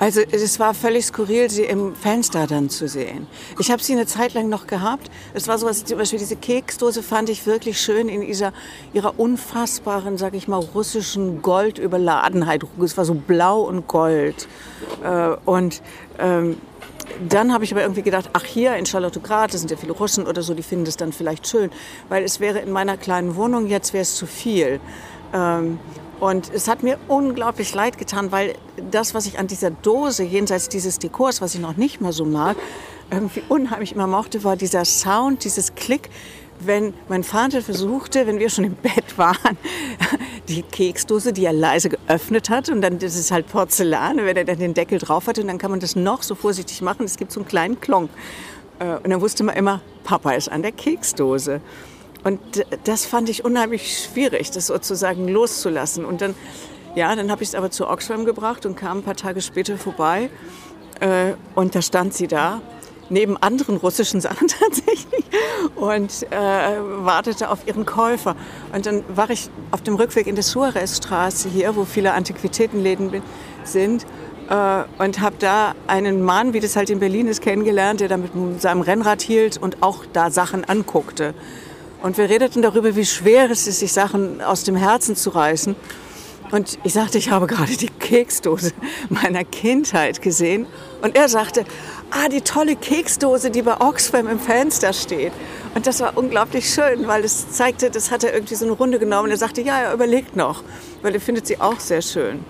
Also 0.00 0.22
es 0.22 0.58
war 0.58 0.72
völlig 0.72 1.04
skurril, 1.04 1.50
sie 1.50 1.64
im 1.64 1.94
Fenster 1.94 2.46
dann 2.46 2.70
zu 2.70 2.88
sehen. 2.88 3.26
Ich 3.58 3.70
habe 3.70 3.82
sie 3.82 3.92
eine 3.92 4.06
Zeit 4.06 4.32
lang 4.32 4.48
noch 4.48 4.66
gehabt. 4.66 5.10
Es 5.34 5.46
war 5.46 5.58
so 5.58 5.66
was, 5.66 5.84
zum 5.84 5.98
Beispiel 5.98 6.18
diese 6.18 6.36
Keksdose 6.36 7.02
fand 7.02 7.28
ich 7.28 7.44
wirklich 7.44 7.78
schön 7.78 8.08
in 8.08 8.22
dieser, 8.22 8.54
ihrer 8.94 9.20
unfassbaren, 9.20 10.16
sag 10.16 10.32
ich 10.32 10.48
mal, 10.48 10.56
russischen 10.56 11.42
Goldüberladenheit. 11.42 12.64
Es 12.82 12.96
war 12.96 13.04
so 13.04 13.12
blau 13.12 13.60
und 13.60 13.88
gold. 13.88 14.48
Äh, 15.04 15.36
und 15.44 15.82
ähm, 16.18 16.56
dann 17.28 17.52
habe 17.52 17.64
ich 17.64 17.72
aber 17.72 17.82
irgendwie 17.82 18.02
gedacht, 18.02 18.30
ach 18.32 18.44
hier 18.44 18.76
in 18.76 18.86
Charlotte 18.86 19.20
Grad, 19.20 19.52
das 19.52 19.60
sind 19.60 19.70
ja 19.70 19.76
viele 19.76 19.92
Russen 19.92 20.26
oder 20.26 20.40
so, 20.40 20.54
die 20.54 20.62
finden 20.62 20.86
das 20.86 20.96
dann 20.96 21.12
vielleicht 21.12 21.46
schön, 21.46 21.70
weil 22.08 22.24
es 22.24 22.40
wäre 22.40 22.60
in 22.60 22.72
meiner 22.72 22.96
kleinen 22.96 23.36
Wohnung 23.36 23.66
jetzt 23.66 23.92
wäre 23.92 24.02
es 24.02 24.14
zu 24.14 24.26
viel. 24.26 24.80
Ähm, 25.34 25.78
und 26.20 26.52
es 26.52 26.68
hat 26.68 26.82
mir 26.82 26.98
unglaublich 27.08 27.74
leid 27.74 27.98
getan, 27.98 28.30
weil 28.30 28.54
das, 28.90 29.14
was 29.14 29.26
ich 29.26 29.38
an 29.38 29.46
dieser 29.46 29.70
Dose, 29.70 30.22
jenseits 30.22 30.68
dieses 30.68 30.98
Dekors, 30.98 31.40
was 31.40 31.54
ich 31.54 31.60
noch 31.60 31.76
nicht 31.76 32.00
mehr 32.00 32.12
so 32.12 32.24
mag, 32.26 32.56
irgendwie 33.10 33.42
unheimlich 33.48 33.92
immer 33.92 34.06
mochte, 34.06 34.44
war 34.44 34.56
dieser 34.56 34.84
Sound, 34.84 35.44
dieses 35.44 35.74
Klick, 35.74 36.10
wenn 36.60 36.92
mein 37.08 37.24
Vater 37.24 37.62
versuchte, 37.62 38.26
wenn 38.26 38.38
wir 38.38 38.50
schon 38.50 38.64
im 38.64 38.74
Bett 38.74 39.16
waren, 39.16 39.56
die 40.48 40.62
Keksdose, 40.62 41.32
die 41.32 41.46
er 41.46 41.54
leise 41.54 41.88
geöffnet 41.88 42.50
hat 42.50 42.68
und 42.68 42.82
dann, 42.82 42.98
das 42.98 43.16
ist 43.16 43.30
halt 43.30 43.48
Porzellan, 43.48 44.18
wenn 44.18 44.36
er 44.36 44.44
dann 44.44 44.58
den 44.58 44.74
Deckel 44.74 44.98
drauf 44.98 45.26
hatte 45.26 45.40
und 45.40 45.48
dann 45.48 45.58
kann 45.58 45.70
man 45.70 45.80
das 45.80 45.96
noch 45.96 46.22
so 46.22 46.34
vorsichtig 46.34 46.82
machen, 46.82 47.06
es 47.06 47.16
gibt 47.16 47.32
so 47.32 47.40
einen 47.40 47.48
kleinen 47.48 47.80
Klong. 47.80 48.10
Äh, 48.78 48.96
und 48.96 49.08
dann 49.08 49.22
wusste 49.22 49.42
man 49.42 49.56
immer, 49.56 49.80
Papa 50.04 50.32
ist 50.32 50.50
an 50.50 50.60
der 50.60 50.72
Keksdose. 50.72 51.62
Und 52.24 52.40
das 52.84 53.06
fand 53.06 53.28
ich 53.28 53.44
unheimlich 53.44 53.98
schwierig, 54.04 54.50
das 54.50 54.66
sozusagen 54.66 55.28
loszulassen. 55.28 56.04
Und 56.04 56.20
dann, 56.20 56.34
ja, 56.94 57.14
dann 57.14 57.30
habe 57.30 57.42
ich 57.42 57.50
es 57.50 57.54
aber 57.54 57.70
zu 57.70 57.88
Oxfam 57.88 58.24
gebracht 58.24 58.66
und 58.66 58.76
kam 58.76 58.98
ein 58.98 59.02
paar 59.02 59.16
Tage 59.16 59.40
später 59.40 59.78
vorbei. 59.78 60.30
Äh, 61.00 61.32
und 61.54 61.74
da 61.74 61.82
stand 61.82 62.12
sie 62.12 62.26
da, 62.26 62.60
neben 63.08 63.36
anderen 63.36 63.76
russischen 63.76 64.20
Sachen 64.20 64.48
tatsächlich, 64.60 65.24
und 65.76 66.26
äh, 66.30 66.36
wartete 67.04 67.50
auf 67.50 67.66
ihren 67.66 67.86
Käufer. 67.86 68.36
Und 68.72 68.86
dann 68.86 69.02
war 69.08 69.30
ich 69.30 69.50
auf 69.70 69.82
dem 69.82 69.94
Rückweg 69.94 70.26
in 70.26 70.34
der 70.34 70.44
Suarezstraße 70.44 71.48
hier, 71.48 71.74
wo 71.76 71.84
viele 71.84 72.12
Antiquitätenläden 72.12 73.22
sind, 73.64 74.06
äh, 74.50 74.84
und 74.98 75.20
habe 75.20 75.36
da 75.38 75.74
einen 75.86 76.22
Mann, 76.22 76.52
wie 76.52 76.60
das 76.60 76.76
halt 76.76 76.90
in 76.90 77.00
Berlin 77.00 77.28
ist, 77.28 77.40
kennengelernt, 77.40 78.00
der 78.00 78.08
da 78.08 78.16
mit 78.16 78.60
seinem 78.60 78.82
Rennrad 78.82 79.22
hielt 79.22 79.56
und 79.56 79.82
auch 79.82 80.04
da 80.12 80.30
Sachen 80.30 80.64
anguckte. 80.64 81.34
Und 82.02 82.16
wir 82.16 82.28
redeten 82.30 82.62
darüber, 82.62 82.96
wie 82.96 83.04
schwer 83.04 83.50
es 83.50 83.66
ist, 83.66 83.80
sich 83.80 83.92
Sachen 83.92 84.40
aus 84.40 84.64
dem 84.64 84.76
Herzen 84.76 85.16
zu 85.16 85.30
reißen. 85.30 85.76
Und 86.50 86.78
ich 86.82 86.94
sagte, 86.94 87.18
ich 87.18 87.30
habe 87.30 87.46
gerade 87.46 87.76
die 87.76 87.88
Keksdose 87.88 88.72
meiner 89.08 89.44
Kindheit 89.44 90.20
gesehen. 90.20 90.66
Und 91.02 91.16
er 91.16 91.28
sagte, 91.28 91.64
ah, 92.10 92.28
die 92.28 92.40
tolle 92.40 92.74
Keksdose, 92.74 93.50
die 93.50 93.62
bei 93.62 93.80
Oxfam 93.80 94.26
im 94.28 94.40
Fenster 94.40 94.92
steht. 94.92 95.32
Und 95.74 95.86
das 95.86 96.00
war 96.00 96.16
unglaublich 96.16 96.68
schön, 96.68 97.06
weil 97.06 97.24
es 97.24 97.50
zeigte, 97.52 97.90
das 97.90 98.10
hat 98.10 98.24
er 98.24 98.34
irgendwie 98.34 98.56
so 98.56 98.64
eine 98.64 98.74
Runde 98.74 98.98
genommen. 98.98 99.24
Und 99.26 99.30
er 99.30 99.36
sagte, 99.36 99.60
ja, 99.60 99.78
er 99.78 99.94
überlegt 99.94 100.34
noch, 100.34 100.64
weil 101.02 101.14
er 101.14 101.20
findet 101.20 101.46
sie 101.46 101.60
auch 101.60 101.78
sehr 101.78 102.02
schön. 102.02 102.40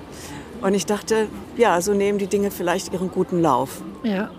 Und 0.63 0.75
ich 0.75 0.87
dachte, 0.87 1.29
ja, 1.57 1.81
so 1.81 1.93
nehmen 1.93 2.19
die 2.19 2.27
Dinge 2.27 2.51
vielleicht 2.51 2.93
ihren 2.93 3.11
guten 3.11 3.43
Lauf. 3.43 3.83
Ja. 4.03 4.31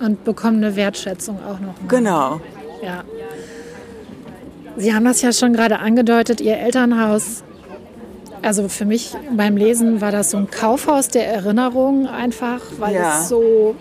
Und 0.00 0.24
bekommen 0.24 0.62
eine 0.62 0.76
Wertschätzung 0.76 1.38
auch 1.44 1.60
noch. 1.60 1.80
Mal. 1.80 1.88
Genau. 1.88 2.40
Ja. 2.82 3.04
Sie 4.78 4.94
haben 4.94 5.04
das 5.04 5.22
ja 5.22 5.32
schon 5.32 5.52
gerade 5.52 5.80
angedeutet, 5.80 6.40
Ihr 6.40 6.56
Elternhaus. 6.56 7.42
Also 8.42 8.68
für 8.68 8.84
mich 8.84 9.14
beim 9.36 9.56
Lesen 9.56 10.00
war 10.00 10.12
das 10.12 10.30
so 10.30 10.36
ein 10.36 10.48
Kaufhaus 10.50 11.08
der 11.08 11.26
Erinnerung 11.26 12.06
einfach, 12.06 12.60
weil 12.78 12.94
ja. 12.94 13.20
es 13.20 13.28
so 13.28 13.74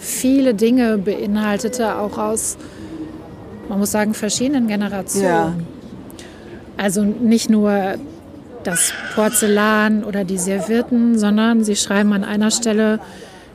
viele 0.00 0.54
Dinge 0.54 0.98
beinhaltete, 0.98 1.96
auch 1.96 2.18
aus, 2.18 2.56
man 3.68 3.78
muss 3.78 3.92
sagen, 3.92 4.14
verschiedenen 4.14 4.66
Generationen. 4.66 5.26
Ja. 5.26 5.54
Also 6.76 7.04
nicht 7.04 7.48
nur 7.48 7.94
das 8.64 8.92
Porzellan 9.14 10.02
oder 10.02 10.24
die 10.24 10.38
Servietten, 10.38 11.16
sondern 11.16 11.62
sie 11.62 11.76
schreiben 11.76 12.12
an 12.12 12.24
einer 12.24 12.50
Stelle, 12.50 12.98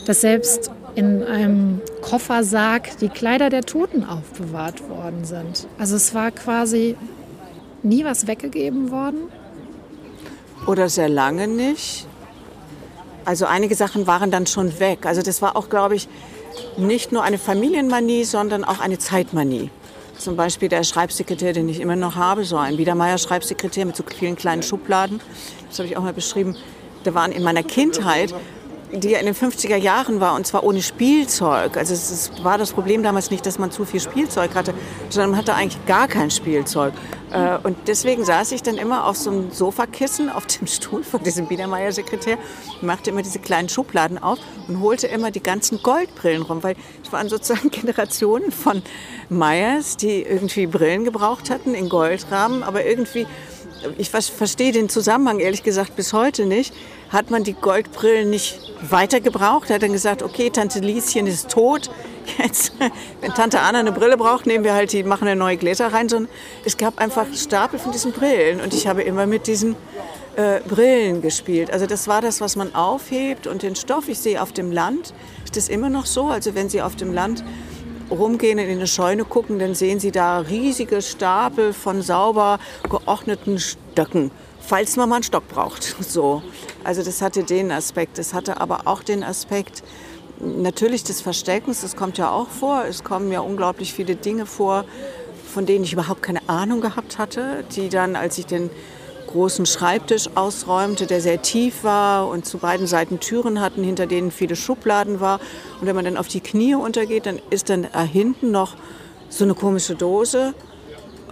dass 0.05 0.22
selbst 0.22 0.72
in 0.95 1.23
einem 1.23 1.81
Koffersarg 2.01 2.97
die 3.00 3.09
Kleider 3.09 3.50
der 3.50 3.63
Toten 3.63 4.03
aufbewahrt 4.03 4.88
worden 4.89 5.25
sind. 5.25 5.67
Also 5.77 5.95
es 5.95 6.13
war 6.13 6.31
quasi 6.31 6.95
nie 7.81 8.05
was 8.05 8.27
weggegeben 8.27 8.91
worden. 8.91 9.29
Oder 10.67 10.89
sehr 10.89 11.09
lange 11.09 11.47
nicht. 11.47 12.07
Also 13.25 13.45
einige 13.45 13.75
Sachen 13.75 14.07
waren 14.07 14.31
dann 14.31 14.47
schon 14.47 14.79
weg. 14.79 15.05
Also 15.05 15.21
das 15.21 15.41
war 15.41 15.55
auch, 15.55 15.69
glaube 15.69 15.95
ich, 15.95 16.07
nicht 16.77 17.12
nur 17.12 17.23
eine 17.23 17.38
Familienmanie, 17.38 18.23
sondern 18.23 18.63
auch 18.63 18.79
eine 18.79 19.00
Zeitmanie. 19.00 19.69
Zum 20.17 20.35
Beispiel 20.35 20.69
der 20.69 20.83
Schreibsekretär, 20.83 21.53
den 21.53 21.67
ich 21.67 21.79
immer 21.79 21.95
noch 21.95 22.15
habe, 22.15 22.45
so 22.45 22.57
ein 22.57 22.77
Biedermeier-Schreibsekretär 22.77 23.85
mit 23.85 23.95
so 23.95 24.03
vielen 24.03 24.35
kleinen 24.35 24.63
Schubladen. 24.63 25.19
Das 25.69 25.79
habe 25.79 25.89
ich 25.89 25.97
auch 25.97 26.03
mal 26.03 26.13
beschrieben. 26.13 26.55
Da 27.03 27.13
waren 27.13 27.31
in 27.31 27.43
meiner 27.43 27.63
Kindheit 27.63 28.33
die 29.00 29.09
ja 29.09 29.19
in 29.19 29.25
den 29.25 29.35
50er 29.35 29.75
Jahren 29.75 30.19
war 30.19 30.35
und 30.35 30.45
zwar 30.45 30.63
ohne 30.63 30.81
Spielzeug. 30.81 31.77
Also 31.77 31.93
es, 31.93 32.12
es, 32.12 32.43
war 32.43 32.57
das 32.57 32.73
Problem 32.73 33.03
damals 33.03 33.31
nicht, 33.31 33.45
dass 33.45 33.59
man 33.59 33.71
zu 33.71 33.85
viel 33.85 34.00
Spielzeug 34.00 34.55
hatte, 34.55 34.73
sondern 35.09 35.31
man 35.31 35.39
hatte 35.39 35.55
eigentlich 35.55 35.83
gar 35.85 36.07
kein 36.07 36.31
Spielzeug. 36.31 36.93
Äh, 37.31 37.57
und 37.63 37.75
deswegen 37.88 38.23
saß 38.23 38.51
ich 38.51 38.62
dann 38.63 38.77
immer 38.77 39.05
auf 39.05 39.17
so 39.17 39.31
einem 39.31 39.51
Sofakissen 39.51 40.29
auf 40.29 40.45
dem 40.45 40.67
Stuhl 40.67 41.03
von 41.03 41.23
diesem 41.23 41.47
Biedermeier-Sekretär, 41.47 42.38
machte 42.81 43.09
immer 43.09 43.23
diese 43.23 43.39
kleinen 43.39 43.69
Schubladen 43.69 44.17
auf 44.17 44.39
und 44.67 44.79
holte 44.79 45.07
immer 45.07 45.31
die 45.31 45.43
ganzen 45.43 45.81
Goldbrillen 45.81 46.43
rum, 46.43 46.63
weil 46.63 46.75
es 47.03 47.12
waren 47.12 47.29
sozusagen 47.29 47.69
Generationen 47.71 48.51
von 48.51 48.81
Meyers, 49.29 49.97
die 49.97 50.21
irgendwie 50.21 50.67
Brillen 50.67 51.03
gebraucht 51.03 51.50
hatten 51.50 51.73
in 51.73 51.89
Goldrahmen, 51.89 52.63
aber 52.63 52.85
irgendwie 52.85 53.25
ich 53.97 54.09
verstehe 54.09 54.71
den 54.71 54.89
Zusammenhang 54.89 55.39
ehrlich 55.39 55.63
gesagt 55.63 55.95
bis 55.95 56.13
heute 56.13 56.45
nicht. 56.45 56.73
Hat 57.13 57.29
man 57.29 57.43
die 57.43 57.53
Goldbrillen 57.53 58.29
nicht 58.32 58.60
weiter 58.82 59.22
gebraucht? 59.22 59.70
Hat 59.70 59.84
dann 59.84 59.93
gesagt, 59.93 60.24
okay, 60.24 60.50
Tante 60.50 60.79
Lieschen 60.79 61.27
ist 61.27 61.50
tot. 61.50 61.91
Jetzt, 62.39 62.74
wenn 63.22 63.34
Tante 63.34 63.60
Anna 63.60 63.79
eine 63.79 63.91
Brille 63.91 64.17
braucht, 64.17 64.48
nehmen 64.48 64.63
wir 64.63 64.74
halt 64.74 64.91
die, 64.91 65.03
machen 65.03 65.27
eine 65.27 65.39
neue 65.39 65.58
Gläser 65.58 65.93
rein. 65.93 66.10
Sondern 66.10 66.29
es 66.65 66.75
gab 66.75 66.98
einfach 67.00 67.27
Stapel 67.36 67.77
von 67.79 67.91
diesen 67.91 68.12
Brillen 68.13 68.60
und 68.60 68.74
ich 68.74 68.88
habe 68.88 69.03
immer 69.03 69.27
mit 69.27 69.46
diesen 69.46 69.75
äh, 70.36 70.60
Brillen 70.62 71.22
gespielt. 71.22 71.72
Also 71.72 71.86
das 71.86 72.08
war 72.08 72.22
das, 72.22 72.41
was 72.41 72.55
man 72.55 72.74
aufhebt 72.74 73.46
und 73.46 73.62
den 73.62 73.75
Stoff. 73.75 74.10
Ich 74.10 74.17
sehe 74.17 74.41
auf 74.41 74.51
dem 74.51 74.72
Land 74.72 75.13
ist 75.43 75.55
das 75.55 75.70
immer 75.70 75.91
noch 75.91 76.08
so. 76.08 76.29
Also 76.29 76.55
wenn 76.55 76.67
Sie 76.67 76.82
auf 76.82 76.96
dem 76.96 77.13
Land 77.13 77.43
rumgehen 78.10 78.58
und 78.58 78.65
in 78.65 78.77
eine 78.77 78.88
Scheune 78.88 79.24
gucken, 79.24 79.60
dann 79.60 79.75
sehen 79.75 80.00
Sie 80.00 80.12
da 80.12 80.39
riesige 80.39 81.03
Stapel 81.03 81.74
von 81.74 82.01
sauber 82.01 82.58
geordneten 82.89 83.60
Stöcken, 83.60 84.32
falls 84.65 84.96
man 84.96 85.10
mal 85.10 85.15
einen 85.15 85.24
Stock 85.24 85.48
braucht. 85.48 85.96
So. 86.03 86.43
Also 86.84 87.03
das 87.03 87.22
hatte 87.22 87.43
den 87.43 87.72
Aspekt. 87.72 88.17
Das 88.17 88.34
hatte 88.34 88.60
aber 88.62 88.82
auch 88.86 89.03
den 89.03 89.24
Aspekt 89.24 89.84
natürlich 90.39 91.03
des 91.03 91.22
Versteckens. 91.22 91.82
Das 91.82 91.96
kommt 91.96 92.17
ja 92.17 92.32
auch 92.32 92.50
vor. 92.50 92.86
Es 92.86 93.03
kommen 93.03 93.32
ja 93.32 93.39
unglaublich 93.39 93.93
viele 93.93 94.15
Dinge 94.15 94.46
vor, 94.46 94.86
von 95.53 95.65
denen 95.65 95.84
ich 95.84 95.93
überhaupt 95.93 96.22
keine 96.22 96.48
Ahnung 96.48 96.82
gehabt 96.82 97.17
hatte, 97.17 97.63
die 97.75 97.89
dann, 97.89 98.15
als 98.15 98.38
ich 98.38 98.46
den 98.46 98.70
großen 99.27 99.65
Schreibtisch 99.65 100.29
ausräumte, 100.36 101.08
der 101.08 101.20
sehr 101.20 101.41
tief 101.41 101.84
war 101.84 102.27
und 102.27 102.46
zu 102.46 102.60
beiden 102.60 102.86
Seiten 102.86 103.20
Türen 103.20 103.60
hatten, 103.62 103.84
hinter 103.84 104.05
denen 104.05 104.29
viele 104.29 104.55
Schubladen 104.55 105.20
war. 105.20 105.39
Und 105.79 105.88
wenn 105.88 105.96
man 105.96 106.05
dann 106.05 106.17
auf 106.17 106.27
die 106.27 106.41
Knie 106.41 106.75
untergeht, 106.75 107.25
dann 107.25 107.41
ist 107.50 107.70
dann 107.70 107.88
da 107.91 108.03
hinten 108.03 108.51
noch 108.51 108.75
so 109.29 109.43
eine 109.43 109.55
komische 109.55 109.96
Dose. 109.96 110.53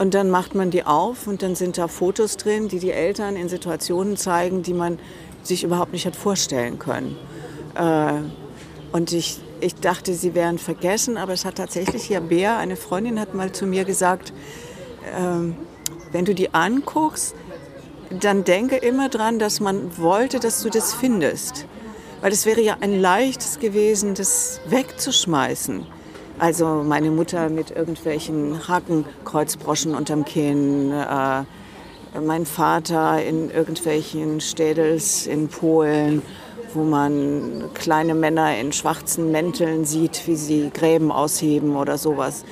Und 0.02 0.16
dann 0.16 0.32
macht 0.32 0.56
man 0.56 0.72
die 0.72 0.84
auf 0.84 1.28
und 1.28 1.44
dann 1.44 1.54
sind 1.54 1.78
da 1.78 1.88
Fotos 1.88 2.36
drin, 2.36 2.70
die 2.70 2.80
die 2.80 2.90
Eltern 2.90 3.36
in 3.36 3.50
Situationen 3.50 4.18
zeigen, 4.18 4.64
die 4.64 4.74
man 4.74 4.98
sich 5.44 5.64
überhaupt 5.64 5.94
nicht 5.94 6.08
hat 6.08 6.16
vorstellen 6.16 6.80
können. 6.80 7.16
Äh, 7.76 8.14
und 8.94 9.14
ich, 9.14 9.40
ich 9.60 9.76
dachte, 9.76 10.16
sie 10.16 10.34
wären 10.34 10.58
vergessen, 10.58 11.18
aber 11.18 11.34
es 11.34 11.46
hat 11.46 11.58
tatsächlich 11.58 12.02
hier 12.02 12.20
Bea, 12.20 12.58
eine 12.58 12.78
Freundin, 12.78 13.20
hat 13.20 13.36
mal 13.36 13.52
zu 13.52 13.68
mir 13.68 13.86
gesagt, 13.86 14.34
ähm, 15.16 15.56
wenn 16.12 16.26
du 16.26 16.34
die 16.34 16.52
anguckst, 16.52 17.36
dann 18.10 18.44
denke 18.44 18.78
immer 18.78 19.08
dran, 19.08 19.38
dass 19.38 19.60
man 19.60 20.00
wollte, 20.00 20.40
dass 20.40 20.64
du 20.64 20.72
das 20.72 20.96
findest. 20.96 21.68
Weil 22.22 22.32
es 22.32 22.48
wäre 22.48 22.62
ja 22.62 22.78
ein 22.82 23.00
leichtes 23.00 23.60
gewesen, 23.60 24.16
das 24.16 24.62
wegzuschmeißen. 24.66 25.86
Also 26.42 26.66
meine 26.84 27.12
Mutter 27.12 27.50
mit 27.50 27.70
irgendwelchen 27.70 28.68
Hakenkreuzbroschen 28.68 29.94
unterm 29.94 30.26
Kinn, 30.26 30.92
äh, 30.92 31.44
mein 32.20 32.48
Vater 32.48 33.24
in 33.24 33.52
irgendwelchen 33.52 34.42
Städels 34.42 35.28
in 35.28 35.50
Polen, 35.50 36.24
wo 36.74 36.82
man 36.82 37.66
kleine 37.76 38.16
Männer 38.16 38.58
in 38.58 38.72
schwarzen 38.74 39.32
Mänteln 39.32 39.86
sieht, 39.86 40.26
wie 40.26 40.36
sie 40.36 40.72
Gräben 40.74 41.12
ausheben 41.12 41.76
oder 41.76 42.00
sowas. 42.00 42.44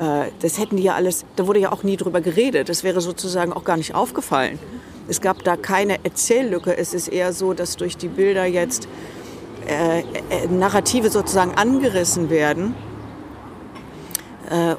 Äh, 0.00 0.32
das 0.40 0.58
hätten 0.58 0.76
die 0.76 0.82
ja 0.82 0.96
alles, 0.96 1.24
da 1.36 1.46
wurde 1.46 1.60
ja 1.60 1.70
auch 1.70 1.84
nie 1.84 1.96
drüber 1.96 2.20
geredet. 2.20 2.68
Das 2.68 2.82
wäre 2.82 3.00
sozusagen 3.00 3.52
auch 3.52 3.62
gar 3.62 3.76
nicht 3.76 3.94
aufgefallen. 3.94 4.58
Es 5.06 5.20
gab 5.20 5.44
da 5.44 5.56
keine 5.56 6.04
Erzähllücke. 6.04 6.76
Es 6.76 6.92
ist 6.94 7.06
eher 7.06 7.32
so, 7.32 7.54
dass 7.54 7.76
durch 7.76 7.96
die 7.96 8.08
Bilder 8.08 8.44
jetzt 8.44 8.88
äh, 9.68 10.00
äh, 10.00 10.48
Narrative 10.50 11.10
sozusagen 11.10 11.54
angerissen 11.54 12.28
werden 12.28 12.74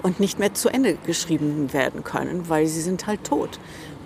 und 0.01 0.19
nicht 0.19 0.39
mehr 0.39 0.53
zu 0.53 0.69
Ende 0.69 0.97
geschrieben 1.05 1.73
werden 1.73 2.03
können, 2.03 2.47
weil 2.47 2.67
sie 2.67 2.81
sind 2.81 3.05
halt 3.07 3.23
tot. 3.23 3.59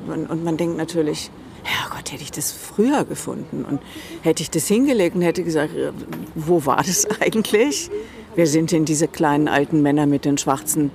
Und, 0.07 0.43
man 0.43 0.57
denkt 0.57 0.77
natürlich, 0.77 1.29
Herrgott, 1.63 2.11
hätte 2.11 2.23
ich 2.23 2.31
das 2.31 2.51
früher 2.51 3.05
gefunden 3.05 3.65
und 3.65 3.81
hätte 4.21 4.41
ich 4.41 4.49
das 4.49 4.67
hingelegt 4.67 5.15
und 5.15 5.21
hätte 5.21 5.43
gesagt, 5.43 5.75
äh, 5.75 5.91
wo 6.35 6.65
war 6.65 6.77
das 6.77 7.07
eigentlich? 7.21 7.89
Wer 8.35 8.47
sind 8.47 8.71
denn 8.71 8.85
diese 8.85 9.07
kleinen 9.07 9.47
alten 9.47 9.81
Männer 9.81 10.05
mit 10.05 10.25
den 10.25 10.37
schwarzen 10.37 10.91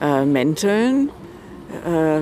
äh, 0.00 0.24
Mänteln? 0.24 1.10
Äh, 1.84 2.20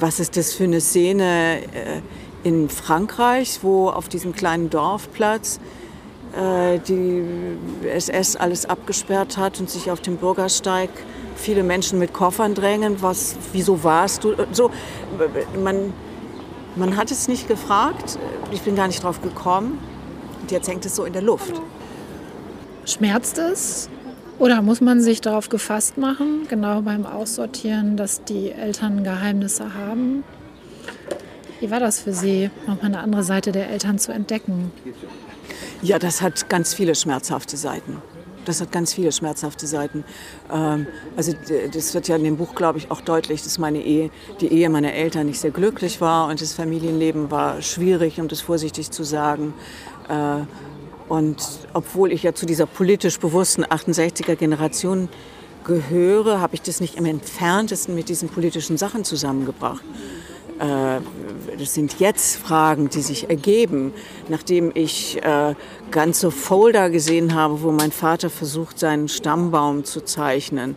was 0.00 0.20
ist 0.20 0.36
das 0.36 0.54
für 0.54 0.64
eine 0.64 0.80
Szene 0.80 1.62
äh, 1.62 2.48
in 2.48 2.68
Frankreich, 2.68 3.60
wo 3.62 3.88
auf 3.88 4.08
diesem 4.08 4.32
kleinen 4.32 4.70
Dorfplatz 4.70 5.58
äh, 5.58 5.85
die 6.34 7.24
SS 7.88 8.36
alles 8.36 8.66
abgesperrt 8.66 9.36
hat 9.36 9.60
und 9.60 9.70
sich 9.70 9.90
auf 9.90 10.00
dem 10.00 10.16
Bürgersteig 10.16 10.90
viele 11.36 11.62
Menschen 11.62 11.98
mit 11.98 12.12
Koffern 12.12 12.54
drängen. 12.54 13.00
Was, 13.02 13.36
wieso 13.52 13.82
warst 13.84 14.24
du? 14.24 14.34
So, 14.52 14.70
man, 15.62 15.92
man 16.76 16.96
hat 16.96 17.10
es 17.10 17.28
nicht 17.28 17.48
gefragt. 17.48 18.18
Ich 18.50 18.62
bin 18.62 18.76
gar 18.76 18.86
nicht 18.86 19.02
drauf 19.02 19.22
gekommen. 19.22 19.78
Und 20.42 20.50
jetzt 20.50 20.68
hängt 20.68 20.84
es 20.84 20.94
so 20.96 21.04
in 21.04 21.12
der 21.12 21.22
Luft. 21.22 21.60
Schmerzt 22.84 23.38
es? 23.38 23.88
Oder 24.38 24.60
muss 24.60 24.80
man 24.80 25.00
sich 25.00 25.22
darauf 25.22 25.48
gefasst 25.48 25.96
machen, 25.96 26.46
genau 26.48 26.82
beim 26.82 27.06
Aussortieren, 27.06 27.96
dass 27.96 28.22
die 28.22 28.52
Eltern 28.52 29.02
Geheimnisse 29.02 29.74
haben? 29.74 30.24
Wie 31.58 31.70
war 31.70 31.80
das 31.80 32.00
für 32.00 32.12
Sie, 32.12 32.50
nochmal 32.66 32.86
eine 32.86 33.00
andere 33.00 33.22
Seite 33.22 33.50
der 33.50 33.70
Eltern 33.70 33.98
zu 33.98 34.12
entdecken? 34.12 34.72
Ja, 35.82 35.98
das 35.98 36.22
hat 36.22 36.48
ganz 36.48 36.74
viele 36.74 36.94
schmerzhafte 36.94 37.56
Seiten. 37.56 38.02
Das 38.44 38.60
hat 38.60 38.70
ganz 38.70 38.94
viele 38.94 39.10
schmerzhafte 39.10 39.66
Seiten. 39.66 40.04
Ähm, 40.52 40.86
also 41.16 41.32
das 41.72 41.94
wird 41.94 42.08
ja 42.08 42.16
in 42.16 42.24
dem 42.24 42.36
Buch, 42.36 42.54
glaube 42.54 42.78
ich, 42.78 42.90
auch 42.90 43.00
deutlich, 43.00 43.42
dass 43.42 43.58
meine 43.58 43.82
Ehe, 43.82 44.10
die 44.40 44.48
Ehe 44.48 44.70
meiner 44.70 44.92
Eltern 44.92 45.26
nicht 45.26 45.40
sehr 45.40 45.50
glücklich 45.50 46.00
war 46.00 46.28
und 46.28 46.40
das 46.40 46.52
Familienleben 46.52 47.30
war 47.30 47.60
schwierig, 47.60 48.20
um 48.20 48.28
das 48.28 48.40
vorsichtig 48.40 48.90
zu 48.90 49.02
sagen. 49.02 49.52
Äh, 50.08 50.44
und 51.08 51.36
obwohl 51.72 52.12
ich 52.12 52.22
ja 52.22 52.34
zu 52.34 52.46
dieser 52.46 52.66
politisch 52.66 53.18
bewussten 53.18 53.64
68er 53.64 54.36
Generation 54.36 55.08
gehöre, 55.64 56.40
habe 56.40 56.54
ich 56.54 56.62
das 56.62 56.80
nicht 56.80 56.96
im 56.96 57.06
entferntesten 57.06 57.94
mit 57.94 58.08
diesen 58.08 58.28
politischen 58.28 58.76
Sachen 58.76 59.04
zusammengebracht. 59.04 59.84
Äh, 60.58 61.00
das 61.58 61.74
sind 61.74 62.00
jetzt 62.00 62.36
Fragen, 62.36 62.88
die 62.88 63.02
sich 63.02 63.28
ergeben, 63.28 63.92
nachdem 64.28 64.72
ich 64.74 65.22
äh, 65.22 65.54
ganze 65.90 66.30
Folder 66.30 66.90
gesehen 66.90 67.34
habe, 67.34 67.62
wo 67.62 67.72
mein 67.72 67.92
Vater 67.92 68.30
versucht, 68.30 68.78
seinen 68.78 69.08
Stammbaum 69.08 69.84
zu 69.84 70.00
zeichnen. 70.02 70.76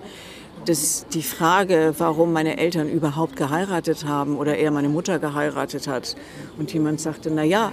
Das 0.66 1.06
die 1.14 1.24
Frage, 1.24 1.94
warum 1.98 2.34
meine 2.34 2.58
Eltern 2.58 2.90
überhaupt 2.90 3.36
geheiratet 3.38 4.06
haben 4.06 4.38
oder 4.38 4.58
eher 4.58 4.72
meine 4.72 4.90
Mutter 4.90 5.18
geheiratet 5.20 5.88
hat. 5.88 6.16
Und 6.58 6.74
jemand 6.74 7.00
sagte, 7.00 7.32
na 7.32 7.44
ja, 7.44 7.72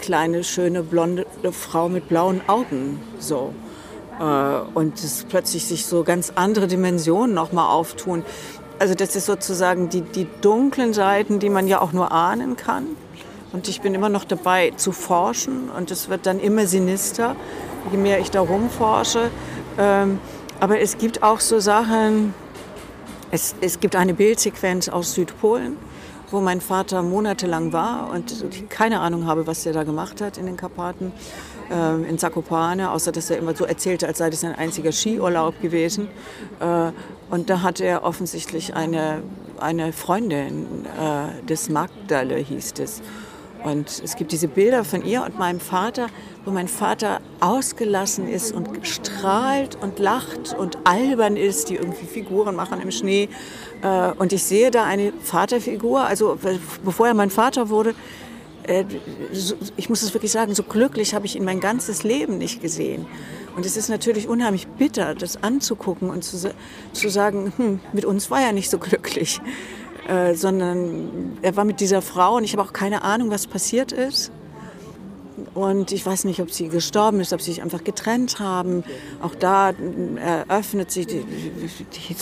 kleine, 0.00 0.42
schöne, 0.42 0.82
blonde 0.82 1.26
Frau 1.52 1.88
mit 1.88 2.08
blauen 2.08 2.40
Augen. 2.48 3.00
So. 3.18 3.54
Äh, 4.18 4.24
und 4.74 4.98
es 4.98 5.24
plötzlich 5.28 5.66
sich 5.66 5.86
so 5.86 6.02
ganz 6.02 6.32
andere 6.34 6.66
Dimensionen 6.66 7.34
nochmal 7.34 7.70
auftun. 7.72 8.24
Also 8.78 8.94
das 8.94 9.16
ist 9.16 9.26
sozusagen 9.26 9.88
die, 9.88 10.02
die 10.02 10.26
dunklen 10.42 10.92
Seiten, 10.92 11.38
die 11.38 11.48
man 11.48 11.66
ja 11.66 11.80
auch 11.80 11.92
nur 11.92 12.12
ahnen 12.12 12.56
kann. 12.56 12.86
Und 13.52 13.68
ich 13.68 13.80
bin 13.80 13.94
immer 13.94 14.10
noch 14.10 14.24
dabei 14.24 14.72
zu 14.76 14.92
forschen 14.92 15.70
und 15.70 15.90
es 15.90 16.10
wird 16.10 16.26
dann 16.26 16.40
immer 16.40 16.66
sinister, 16.66 17.36
je 17.90 17.96
mehr 17.96 18.18
ich 18.20 18.30
da 18.30 18.40
rumforsche. 18.40 19.30
Ähm, 19.78 20.18
aber 20.60 20.80
es 20.80 20.98
gibt 20.98 21.22
auch 21.22 21.40
so 21.40 21.58
Sachen, 21.58 22.34
es, 23.30 23.54
es 23.60 23.80
gibt 23.80 23.96
eine 23.96 24.12
Bildsequenz 24.12 24.88
aus 24.88 25.14
Südpolen, 25.14 25.76
wo 26.30 26.40
mein 26.40 26.60
Vater 26.60 27.02
monatelang 27.02 27.72
war 27.72 28.10
und 28.10 28.44
ich 28.50 28.68
keine 28.68 29.00
Ahnung 29.00 29.26
habe, 29.26 29.46
was 29.46 29.64
er 29.64 29.72
da 29.72 29.84
gemacht 29.84 30.20
hat 30.20 30.36
in 30.36 30.46
den 30.46 30.56
Karpaten, 30.56 31.12
äh, 31.70 32.08
in 32.08 32.18
Zakopane, 32.18 32.90
außer 32.90 33.12
dass 33.12 33.30
er 33.30 33.38
immer 33.38 33.54
so 33.54 33.64
erzählte, 33.64 34.06
als 34.06 34.18
sei 34.18 34.30
das 34.30 34.40
sein 34.40 34.54
einziger 34.54 34.92
Skiurlaub 34.92 35.60
gewesen. 35.60 36.08
Äh, 36.60 36.92
und 37.30 37.50
da 37.50 37.62
hatte 37.62 37.84
er 37.84 38.04
offensichtlich 38.04 38.74
eine, 38.74 39.22
eine 39.58 39.92
Freundin, 39.92 40.66
äh, 40.84 41.46
des 41.46 41.68
Magdale 41.68 42.36
hieß 42.36 42.74
es. 42.78 43.02
Und 43.64 44.00
es 44.04 44.14
gibt 44.14 44.30
diese 44.30 44.46
Bilder 44.46 44.84
von 44.84 45.04
ihr 45.04 45.24
und 45.24 45.38
meinem 45.38 45.58
Vater, 45.58 46.06
wo 46.44 46.52
mein 46.52 46.68
Vater 46.68 47.20
ausgelassen 47.40 48.28
ist 48.28 48.54
und 48.54 48.86
strahlt 48.86 49.76
und 49.82 49.98
lacht 49.98 50.54
und 50.56 50.78
albern 50.84 51.36
ist, 51.36 51.68
die 51.70 51.74
irgendwie 51.74 52.06
Figuren 52.06 52.54
machen 52.54 52.80
im 52.80 52.92
Schnee. 52.92 53.28
Äh, 53.82 54.12
und 54.18 54.32
ich 54.32 54.44
sehe 54.44 54.70
da 54.70 54.84
eine 54.84 55.12
Vaterfigur, 55.20 56.02
also 56.02 56.38
bevor 56.84 57.08
er 57.08 57.14
mein 57.14 57.30
Vater 57.30 57.68
wurde, 57.68 57.90
äh, 57.90 57.94
ich 59.76 59.88
muss 59.88 60.02
es 60.02 60.14
wirklich 60.14 60.32
sagen, 60.32 60.54
so 60.54 60.62
glücklich 60.62 61.14
habe 61.14 61.26
ich 61.26 61.36
ihn 61.36 61.44
mein 61.44 61.60
ganzes 61.60 62.02
Leben 62.02 62.38
nicht 62.38 62.60
gesehen. 62.60 63.06
Und 63.56 63.64
es 63.64 63.76
ist 63.76 63.88
natürlich 63.88 64.28
unheimlich 64.28 64.66
bitter, 64.66 65.14
das 65.14 65.42
anzugucken 65.42 66.10
und 66.10 66.24
zu, 66.24 66.36
zu 66.92 67.08
sagen, 67.08 67.52
hm, 67.56 67.80
mit 67.92 68.04
uns 68.04 68.30
war 68.30 68.40
er 68.40 68.52
nicht 68.52 68.70
so 68.70 68.78
glücklich, 68.78 69.40
äh, 70.08 70.34
sondern 70.34 71.38
er 71.42 71.56
war 71.56 71.64
mit 71.64 71.80
dieser 71.80 72.02
Frau 72.02 72.36
und 72.36 72.44
ich 72.44 72.52
habe 72.52 72.62
auch 72.62 72.72
keine 72.72 73.02
Ahnung, 73.02 73.30
was 73.30 73.46
passiert 73.46 73.92
ist. 73.92 74.30
Und 75.54 75.92
ich 75.92 76.04
weiß 76.04 76.24
nicht, 76.24 76.40
ob 76.40 76.50
sie 76.50 76.68
gestorben 76.68 77.20
ist, 77.20 77.32
ob 77.32 77.40
sie 77.40 77.52
sich 77.52 77.62
einfach 77.62 77.84
getrennt 77.84 78.38
haben. 78.40 78.84
Auch 79.22 79.34
da 79.34 79.72
eröffnet 80.16 80.90
sich 80.90 81.06
die, 81.06 81.24
die, 81.24 81.84
die 81.84 82.14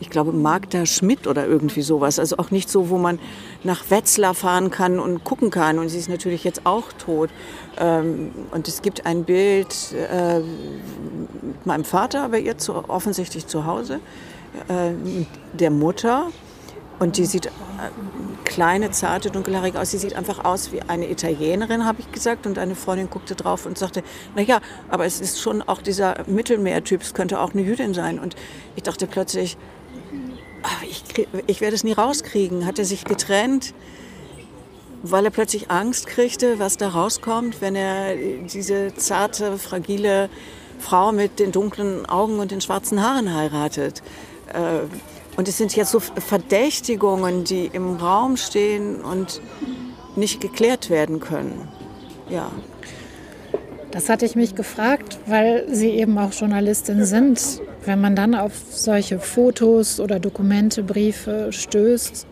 ich 0.00 0.10
glaube, 0.10 0.32
Magda 0.32 0.86
Schmidt 0.86 1.26
oder 1.26 1.46
irgendwie 1.46 1.82
sowas. 1.82 2.18
Also 2.18 2.36
auch 2.38 2.50
nicht 2.50 2.68
so, 2.68 2.90
wo 2.90 2.98
man 2.98 3.18
nach 3.64 3.90
Wetzlar 3.90 4.34
fahren 4.34 4.70
kann 4.70 4.98
und 4.98 5.24
gucken 5.24 5.50
kann. 5.50 5.78
Und 5.78 5.88
sie 5.88 5.98
ist 5.98 6.08
natürlich 6.08 6.44
jetzt 6.44 6.66
auch 6.66 6.92
tot. 6.92 7.30
Ähm, 7.78 8.32
und 8.52 8.68
es 8.68 8.82
gibt 8.82 9.06
ein 9.06 9.24
Bild 9.24 9.74
äh, 9.92 10.40
mit 10.40 11.66
meinem 11.66 11.84
Vater 11.84 12.28
bei 12.28 12.40
ihr 12.40 12.58
zu, 12.58 12.74
offensichtlich 12.88 13.46
zu 13.46 13.66
Hause, 13.66 14.00
äh, 14.68 14.92
der 15.52 15.70
Mutter. 15.70 16.28
Und 16.98 17.18
die 17.18 17.26
sieht 17.26 17.46
äh, 17.46 17.50
kleine, 18.44 18.90
zarte, 18.90 19.30
dunkelhaarig 19.30 19.76
aus. 19.76 19.90
Sie 19.90 19.98
sieht 19.98 20.14
einfach 20.14 20.44
aus 20.44 20.72
wie 20.72 20.80
eine 20.82 21.10
Italienerin, 21.10 21.84
habe 21.84 22.00
ich 22.00 22.10
gesagt. 22.10 22.46
Und 22.46 22.58
eine 22.58 22.74
Freundin 22.74 23.10
guckte 23.10 23.34
drauf 23.34 23.66
und 23.66 23.76
sagte, 23.76 24.02
na 24.34 24.42
ja, 24.42 24.60
aber 24.88 25.04
es 25.04 25.20
ist 25.20 25.40
schon 25.40 25.62
auch 25.62 25.82
dieser 25.82 26.24
Mittelmeertyp, 26.26 27.02
es 27.02 27.12
könnte 27.12 27.40
auch 27.40 27.52
eine 27.52 27.62
Jüdin 27.62 27.92
sein. 27.92 28.18
Und 28.18 28.34
ich 28.76 28.82
dachte 28.82 29.06
plötzlich, 29.06 29.58
ich, 30.88 31.26
ich 31.46 31.60
werde 31.60 31.74
es 31.74 31.84
nie 31.84 31.92
rauskriegen. 31.92 32.66
Hat 32.66 32.78
er 32.78 32.84
sich 32.84 33.04
getrennt, 33.04 33.74
weil 35.02 35.24
er 35.24 35.30
plötzlich 35.30 35.70
Angst 35.70 36.06
kriegte, 36.06 36.58
was 36.58 36.76
da 36.76 36.88
rauskommt, 36.88 37.60
wenn 37.60 37.76
er 37.76 38.16
diese 38.16 38.94
zarte, 38.94 39.58
fragile 39.58 40.28
Frau 40.78 41.12
mit 41.12 41.38
den 41.38 41.52
dunklen 41.52 42.06
Augen 42.06 42.38
und 42.38 42.50
den 42.50 42.60
schwarzen 42.60 43.02
Haaren 43.02 43.34
heiratet? 43.34 44.02
Äh, 44.52 44.86
und 45.36 45.48
es 45.48 45.58
sind 45.58 45.76
jetzt 45.76 45.90
so 45.90 46.00
Verdächtigungen, 46.00 47.44
die 47.44 47.66
im 47.66 47.96
Raum 47.96 48.36
stehen 48.38 49.02
und 49.02 49.42
nicht 50.16 50.40
geklärt 50.40 50.88
werden 50.88 51.20
können. 51.20 51.68
Ja. 52.30 52.50
Das 53.90 54.08
hatte 54.08 54.24
ich 54.24 54.34
mich 54.34 54.54
gefragt, 54.54 55.18
weil 55.26 55.66
Sie 55.74 55.90
eben 55.90 56.18
auch 56.18 56.32
Journalistin 56.32 57.04
sind. 57.04 57.60
Wenn 57.86 58.00
man 58.00 58.16
dann 58.16 58.34
auf 58.34 58.52
solche 58.70 59.20
Fotos 59.20 60.00
oder 60.00 60.18
Dokumente, 60.18 60.82
Briefe 60.82 61.52
stößt, 61.52 62.26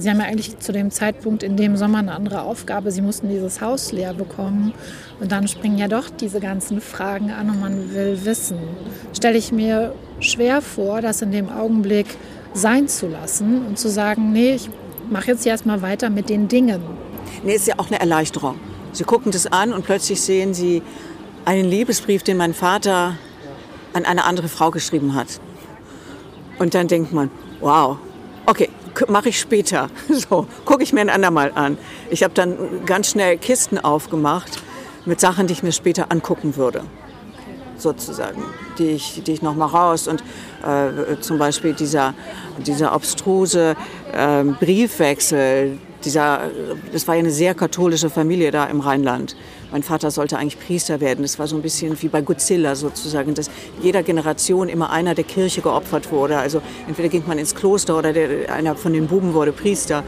Sie 0.00 0.08
haben 0.08 0.20
ja 0.20 0.26
eigentlich 0.26 0.56
zu 0.60 0.70
dem 0.70 0.92
Zeitpunkt 0.92 1.42
in 1.42 1.56
dem 1.56 1.76
Sommer 1.76 1.98
eine 1.98 2.12
andere 2.14 2.42
Aufgabe. 2.42 2.92
Sie 2.92 3.02
mussten 3.02 3.28
dieses 3.28 3.60
Haus 3.60 3.90
leer 3.90 4.14
bekommen. 4.14 4.72
Und 5.18 5.32
dann 5.32 5.48
springen 5.48 5.76
ja 5.76 5.88
doch 5.88 6.08
diese 6.08 6.38
ganzen 6.38 6.80
Fragen 6.80 7.32
an 7.32 7.50
und 7.50 7.60
man 7.60 7.92
will 7.92 8.24
wissen. 8.24 8.58
Stelle 9.12 9.36
ich 9.36 9.50
mir 9.50 9.92
schwer 10.20 10.62
vor, 10.62 11.00
das 11.00 11.20
in 11.22 11.32
dem 11.32 11.50
Augenblick 11.50 12.06
sein 12.54 12.86
zu 12.86 13.08
lassen 13.08 13.66
und 13.66 13.76
zu 13.76 13.88
sagen, 13.88 14.30
nee, 14.30 14.54
ich 14.54 14.70
mache 15.10 15.32
jetzt 15.32 15.44
erstmal 15.44 15.82
weiter 15.82 16.10
mit 16.10 16.28
den 16.28 16.46
Dingen. 16.46 16.80
Nee, 17.42 17.56
ist 17.56 17.66
ja 17.66 17.74
auch 17.78 17.88
eine 17.88 17.98
Erleichterung. 17.98 18.60
Sie 18.92 19.02
gucken 19.02 19.32
das 19.32 19.48
an 19.48 19.72
und 19.72 19.84
plötzlich 19.84 20.20
sehen 20.20 20.54
Sie 20.54 20.80
einen 21.44 21.68
Liebesbrief, 21.68 22.22
den 22.22 22.36
mein 22.36 22.54
Vater 22.54 23.16
an 24.04 24.18
eine 24.18 24.24
andere 24.24 24.48
Frau 24.48 24.70
geschrieben 24.70 25.14
hat. 25.14 25.40
Und 26.58 26.74
dann 26.74 26.88
denkt 26.88 27.12
man, 27.12 27.30
wow, 27.60 27.98
okay, 28.46 28.68
mache 29.08 29.28
ich 29.28 29.38
später. 29.38 29.88
So, 30.08 30.46
gucke 30.64 30.82
ich 30.82 30.92
mir 30.92 31.00
ein 31.00 31.10
andermal 31.10 31.52
an. 31.54 31.78
Ich 32.10 32.22
habe 32.22 32.34
dann 32.34 32.84
ganz 32.86 33.10
schnell 33.10 33.38
Kisten 33.38 33.78
aufgemacht 33.78 34.62
mit 35.04 35.20
Sachen, 35.20 35.46
die 35.46 35.52
ich 35.52 35.62
mir 35.62 35.72
später 35.72 36.10
angucken 36.10 36.56
würde. 36.56 36.82
Sozusagen, 37.76 38.42
die 38.78 38.90
ich, 38.90 39.22
die 39.24 39.32
ich 39.32 39.42
noch 39.42 39.54
mal 39.54 39.66
raus. 39.66 40.08
Und 40.08 40.22
äh, 40.64 41.20
zum 41.20 41.38
Beispiel 41.38 41.74
dieser, 41.74 42.14
dieser 42.58 42.94
obstruse 42.94 43.76
äh, 44.12 44.42
Briefwechsel, 44.44 45.78
dieser, 46.04 46.50
das 46.92 47.06
war 47.08 47.14
ja 47.14 47.20
eine 47.20 47.30
sehr 47.30 47.54
katholische 47.54 48.10
Familie 48.10 48.50
da 48.50 48.64
im 48.64 48.80
Rheinland. 48.80 49.36
Mein 49.70 49.82
Vater 49.82 50.10
sollte 50.10 50.38
eigentlich 50.38 50.58
Priester 50.58 51.00
werden. 51.00 51.22
Das 51.22 51.38
war 51.38 51.46
so 51.46 51.56
ein 51.56 51.62
bisschen 51.62 52.00
wie 52.00 52.08
bei 52.08 52.22
Godzilla 52.22 52.74
sozusagen, 52.74 53.34
dass 53.34 53.50
jeder 53.82 54.02
Generation 54.02 54.68
immer 54.68 54.90
einer 54.90 55.14
der 55.14 55.24
Kirche 55.24 55.60
geopfert 55.60 56.10
wurde. 56.10 56.38
Also 56.38 56.62
entweder 56.86 57.08
ging 57.08 57.24
man 57.26 57.38
ins 57.38 57.54
Kloster 57.54 57.98
oder 57.98 58.12
der, 58.12 58.52
einer 58.52 58.76
von 58.76 58.92
den 58.92 59.08
Buben 59.08 59.34
wurde 59.34 59.52
Priester. 59.52 60.04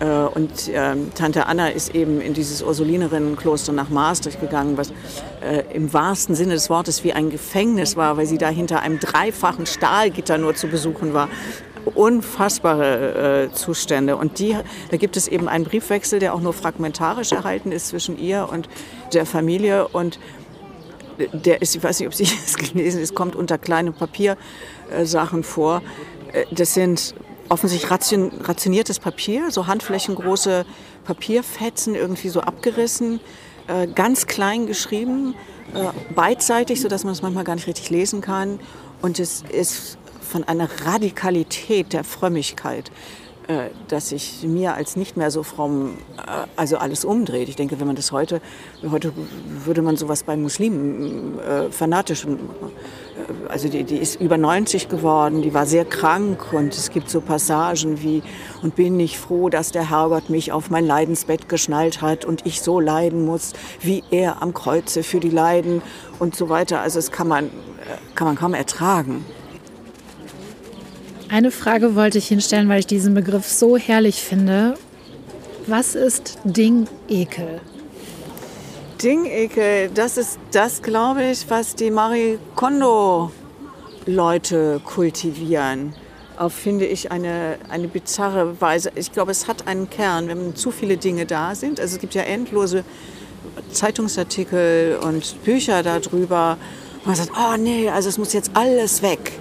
Äh, 0.00 0.06
und 0.06 0.68
äh, 0.68 0.96
Tante 1.14 1.46
Anna 1.46 1.68
ist 1.68 1.94
eben 1.94 2.20
in 2.20 2.34
dieses 2.34 2.62
Ursulinerinnenkloster 2.62 3.72
nach 3.72 3.90
Maastricht 3.90 4.40
gegangen, 4.40 4.76
was 4.76 4.90
äh, 5.42 5.64
im 5.72 5.92
wahrsten 5.92 6.34
Sinne 6.34 6.54
des 6.54 6.70
Wortes 6.70 7.04
wie 7.04 7.12
ein 7.12 7.30
Gefängnis 7.30 7.96
war, 7.96 8.16
weil 8.16 8.26
sie 8.26 8.38
da 8.38 8.48
hinter 8.48 8.80
einem 8.80 8.98
dreifachen 8.98 9.66
Stahlgitter 9.66 10.38
nur 10.38 10.54
zu 10.54 10.68
besuchen 10.68 11.14
war 11.14 11.28
unfassbare 11.84 13.48
äh, 13.50 13.52
Zustände. 13.52 14.16
Und 14.16 14.38
die, 14.38 14.56
da 14.90 14.96
gibt 14.96 15.16
es 15.16 15.28
eben 15.28 15.48
einen 15.48 15.64
Briefwechsel, 15.64 16.18
der 16.18 16.34
auch 16.34 16.40
nur 16.40 16.52
fragmentarisch 16.52 17.32
erhalten 17.32 17.72
ist 17.72 17.88
zwischen 17.88 18.18
ihr 18.18 18.48
und 18.50 18.68
der 19.12 19.26
Familie. 19.26 19.88
Und 19.88 20.18
der 21.32 21.62
ist, 21.62 21.76
ich 21.76 21.82
weiß 21.82 22.00
nicht, 22.00 22.08
ob 22.08 22.14
Sie 22.14 22.24
es 22.46 22.56
gelesen 22.56 23.02
es 23.02 23.14
kommt 23.14 23.36
unter 23.36 23.58
kleine 23.58 23.92
Papiersachen 23.92 25.42
vor. 25.42 25.82
Äh, 26.32 26.44
das 26.50 26.74
sind 26.74 27.14
offensichtlich 27.48 27.90
ration, 27.90 28.32
rationiertes 28.42 28.98
Papier, 28.98 29.50
so 29.50 29.66
handflächengroße 29.66 30.64
Papierfetzen, 31.04 31.94
irgendwie 31.94 32.30
so 32.30 32.40
abgerissen, 32.40 33.20
äh, 33.66 33.86
ganz 33.86 34.26
klein 34.26 34.66
geschrieben, 34.66 35.34
äh, 35.74 36.14
beidseitig, 36.14 36.80
sodass 36.80 37.04
man 37.04 37.12
es 37.12 37.22
manchmal 37.22 37.44
gar 37.44 37.54
nicht 37.54 37.66
richtig 37.66 37.90
lesen 37.90 38.20
kann. 38.20 38.58
Und 39.02 39.18
es 39.18 39.42
ist 39.42 39.98
von 40.34 40.42
einer 40.42 40.68
Radikalität 40.84 41.92
der 41.92 42.02
Frömmigkeit, 42.02 42.90
äh, 43.46 43.68
dass 43.86 44.08
sich 44.08 44.42
mir 44.42 44.74
als 44.74 44.96
nicht 44.96 45.16
mehr 45.16 45.30
so 45.30 45.44
fromm 45.44 45.98
äh, 46.16 46.22
also 46.56 46.76
alles 46.76 47.04
umdreht. 47.04 47.48
Ich 47.48 47.54
denke, 47.54 47.78
wenn 47.78 47.86
man 47.86 47.94
das 47.94 48.10
heute, 48.10 48.40
heute 48.90 49.12
würde 49.64 49.80
man 49.80 49.96
sowas 49.96 50.24
bei 50.24 50.36
Muslimen 50.36 51.38
äh, 51.38 51.70
fanatisch, 51.70 52.24
äh, 52.24 53.48
also 53.48 53.68
die, 53.68 53.84
die 53.84 53.98
ist 53.98 54.20
über 54.20 54.36
90 54.36 54.88
geworden, 54.88 55.40
die 55.40 55.54
war 55.54 55.66
sehr 55.66 55.84
krank 55.84 56.52
und 56.52 56.74
es 56.74 56.90
gibt 56.90 57.08
so 57.08 57.20
Passagen 57.20 58.02
wie, 58.02 58.24
und 58.60 58.74
bin 58.74 58.98
ich 58.98 59.16
froh, 59.16 59.50
dass 59.50 59.70
der 59.70 59.88
Herrgott 59.88 60.30
mich 60.30 60.50
auf 60.50 60.68
mein 60.68 60.84
Leidensbett 60.84 61.48
geschnallt 61.48 62.02
hat 62.02 62.24
und 62.24 62.44
ich 62.44 62.60
so 62.60 62.80
leiden 62.80 63.24
muss, 63.24 63.52
wie 63.78 64.02
er 64.10 64.42
am 64.42 64.52
Kreuze 64.52 65.04
für 65.04 65.20
die 65.20 65.30
Leiden 65.30 65.80
und 66.18 66.34
so 66.34 66.48
weiter. 66.48 66.80
Also 66.80 66.98
das 66.98 67.12
kann 67.12 67.28
man, 67.28 67.50
kann 68.16 68.26
man 68.26 68.34
kaum 68.34 68.54
ertragen. 68.54 69.24
Eine 71.34 71.50
Frage 71.50 71.96
wollte 71.96 72.18
ich 72.18 72.28
hinstellen, 72.28 72.68
weil 72.68 72.78
ich 72.78 72.86
diesen 72.86 73.12
Begriff 73.12 73.48
so 73.48 73.76
herrlich 73.76 74.22
finde. 74.22 74.74
Was 75.66 75.96
ist 75.96 76.38
Dingekel? 76.44 77.60
Dingekel, 79.02 79.90
das 79.92 80.16
ist 80.16 80.38
das, 80.52 80.80
glaube 80.80 81.24
ich, 81.24 81.50
was 81.50 81.74
die 81.74 81.90
Marie 81.90 82.38
Kondo-Leute 82.54 83.32
kultivieren. 84.84 85.96
Auf, 86.36 86.52
finde 86.52 86.86
ich, 86.86 87.10
eine, 87.10 87.58
eine 87.68 87.88
bizarre 87.88 88.60
Weise. 88.60 88.92
Ich 88.94 89.10
glaube, 89.10 89.32
es 89.32 89.48
hat 89.48 89.66
einen 89.66 89.90
Kern, 89.90 90.28
wenn 90.28 90.54
zu 90.54 90.70
viele 90.70 90.98
Dinge 90.98 91.26
da 91.26 91.56
sind. 91.56 91.80
Also 91.80 91.96
es 91.96 92.00
gibt 92.00 92.14
ja 92.14 92.22
endlose 92.22 92.84
Zeitungsartikel 93.72 95.00
und 95.02 95.42
Bücher 95.42 95.82
darüber. 95.82 96.58
Man 97.04 97.16
sagt, 97.16 97.32
oh 97.36 97.56
nee, 97.56 97.90
also 97.90 98.08
es 98.08 98.18
muss 98.18 98.32
jetzt 98.32 98.52
alles 98.54 99.02
weg. 99.02 99.32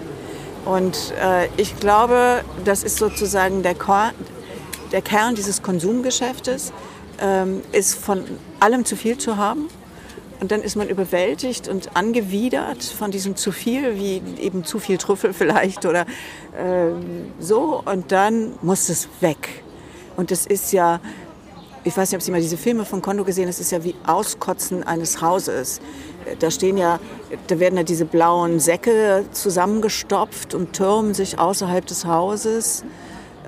Und 0.66 1.14
äh, 1.22 1.48
ich 1.58 1.78
glaube, 1.78 2.44
das 2.64 2.84
ist 2.84 2.98
sozusagen 2.98 3.64
der, 3.64 3.76
Kor 3.76 4.12
der 4.92 5.02
Kern 5.02 5.36
dieses 5.36 5.62
Konsumgeschäftes, 5.62 6.72
ähm, 7.20 7.62
ist 7.72 7.96
von 7.96 8.24
allem 8.60 8.86
zu 8.86 8.96
viel 8.96 9.18
zu 9.18 9.38
haben. 9.38 9.68
Und 10.40 10.52
dann 10.52 10.62
ist 10.62 10.76
man 10.76 10.90
überwältigt 10.90 11.70
und 11.70 11.96
angewidert 11.96 12.84
von 12.84 13.12
diesem 13.12 13.36
zu 13.36 13.52
viel, 13.52 13.96
wie 13.96 14.22
eben 14.42 14.66
zu 14.66 14.80
viel 14.80 14.98
Trüffel 14.98 15.34
vielleicht 15.34 15.86
oder 15.86 16.02
äh, 16.02 16.92
so. 17.40 17.82
Und 17.86 18.12
dann 18.12 18.54
muss 18.62 18.90
es 18.90 19.08
weg. 19.22 19.64
Und 20.16 20.32
das 20.32 20.46
ist 20.46 20.74
ja, 20.74 21.00
ich 21.84 21.96
weiß 21.96 22.12
nicht, 22.12 22.18
ob 22.18 22.22
Sie 22.22 22.32
mal 22.32 22.42
diese 22.42 22.58
Filme 22.58 22.86
von 22.86 23.02
Kondo 23.02 23.24
gesehen 23.24 23.44
haben, 23.44 23.50
das 23.50 23.60
ist 23.60 23.72
ja 23.72 23.84
wie 23.84 23.96
Auskotzen 24.06 24.84
eines 24.84 25.22
Hauses. 25.22 25.82
Da 26.40 26.52
stehen 26.52 26.78
ja, 26.78 27.00
da 27.48 27.60
werden 27.60 27.78
ja 27.78 27.84
diese 27.84 28.06
blauen 28.06 28.60
Säcke 28.60 29.26
zusammengestopft 29.32 30.54
und 30.54 30.74
türmen 30.74 31.14
sich 31.14 31.40
außerhalb 31.40 31.86
des 31.86 32.06
Hauses. 32.06 32.84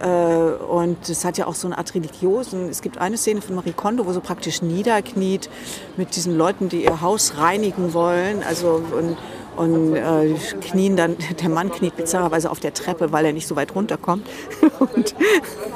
Äh, 0.01 0.07
und 0.07 1.07
es 1.07 1.23
hat 1.23 1.37
ja 1.37 1.47
auch 1.47 1.55
so 1.55 1.67
eine 1.67 1.77
Art 1.77 1.93
religiösen. 1.95 2.69
Es 2.69 2.81
gibt 2.81 2.97
eine 2.97 3.17
Szene 3.17 3.41
von 3.41 3.55
Marie 3.55 3.73
Kondo, 3.73 4.05
wo 4.05 4.13
sie 4.13 4.19
praktisch 4.19 4.61
niederkniet 4.61 5.49
mit 5.97 6.15
diesen 6.15 6.37
Leuten, 6.37 6.69
die 6.69 6.83
ihr 6.83 7.01
Haus 7.01 7.37
reinigen 7.37 7.93
wollen. 7.93 8.43
Also 8.43 8.81
und, 8.91 9.17
und 9.55 9.95
äh, 9.95 10.33
knien 10.61 10.97
dann, 10.97 11.15
der 11.41 11.49
Mann 11.49 11.71
kniet 11.71 11.95
bizarrerweise 11.95 12.51
auf 12.51 12.59
der 12.59 12.73
Treppe, 12.73 13.11
weil 13.11 13.25
er 13.25 13.33
nicht 13.33 13.47
so 13.47 13.55
weit 13.55 13.73
runterkommt. 13.75 14.27
und, 14.79 15.15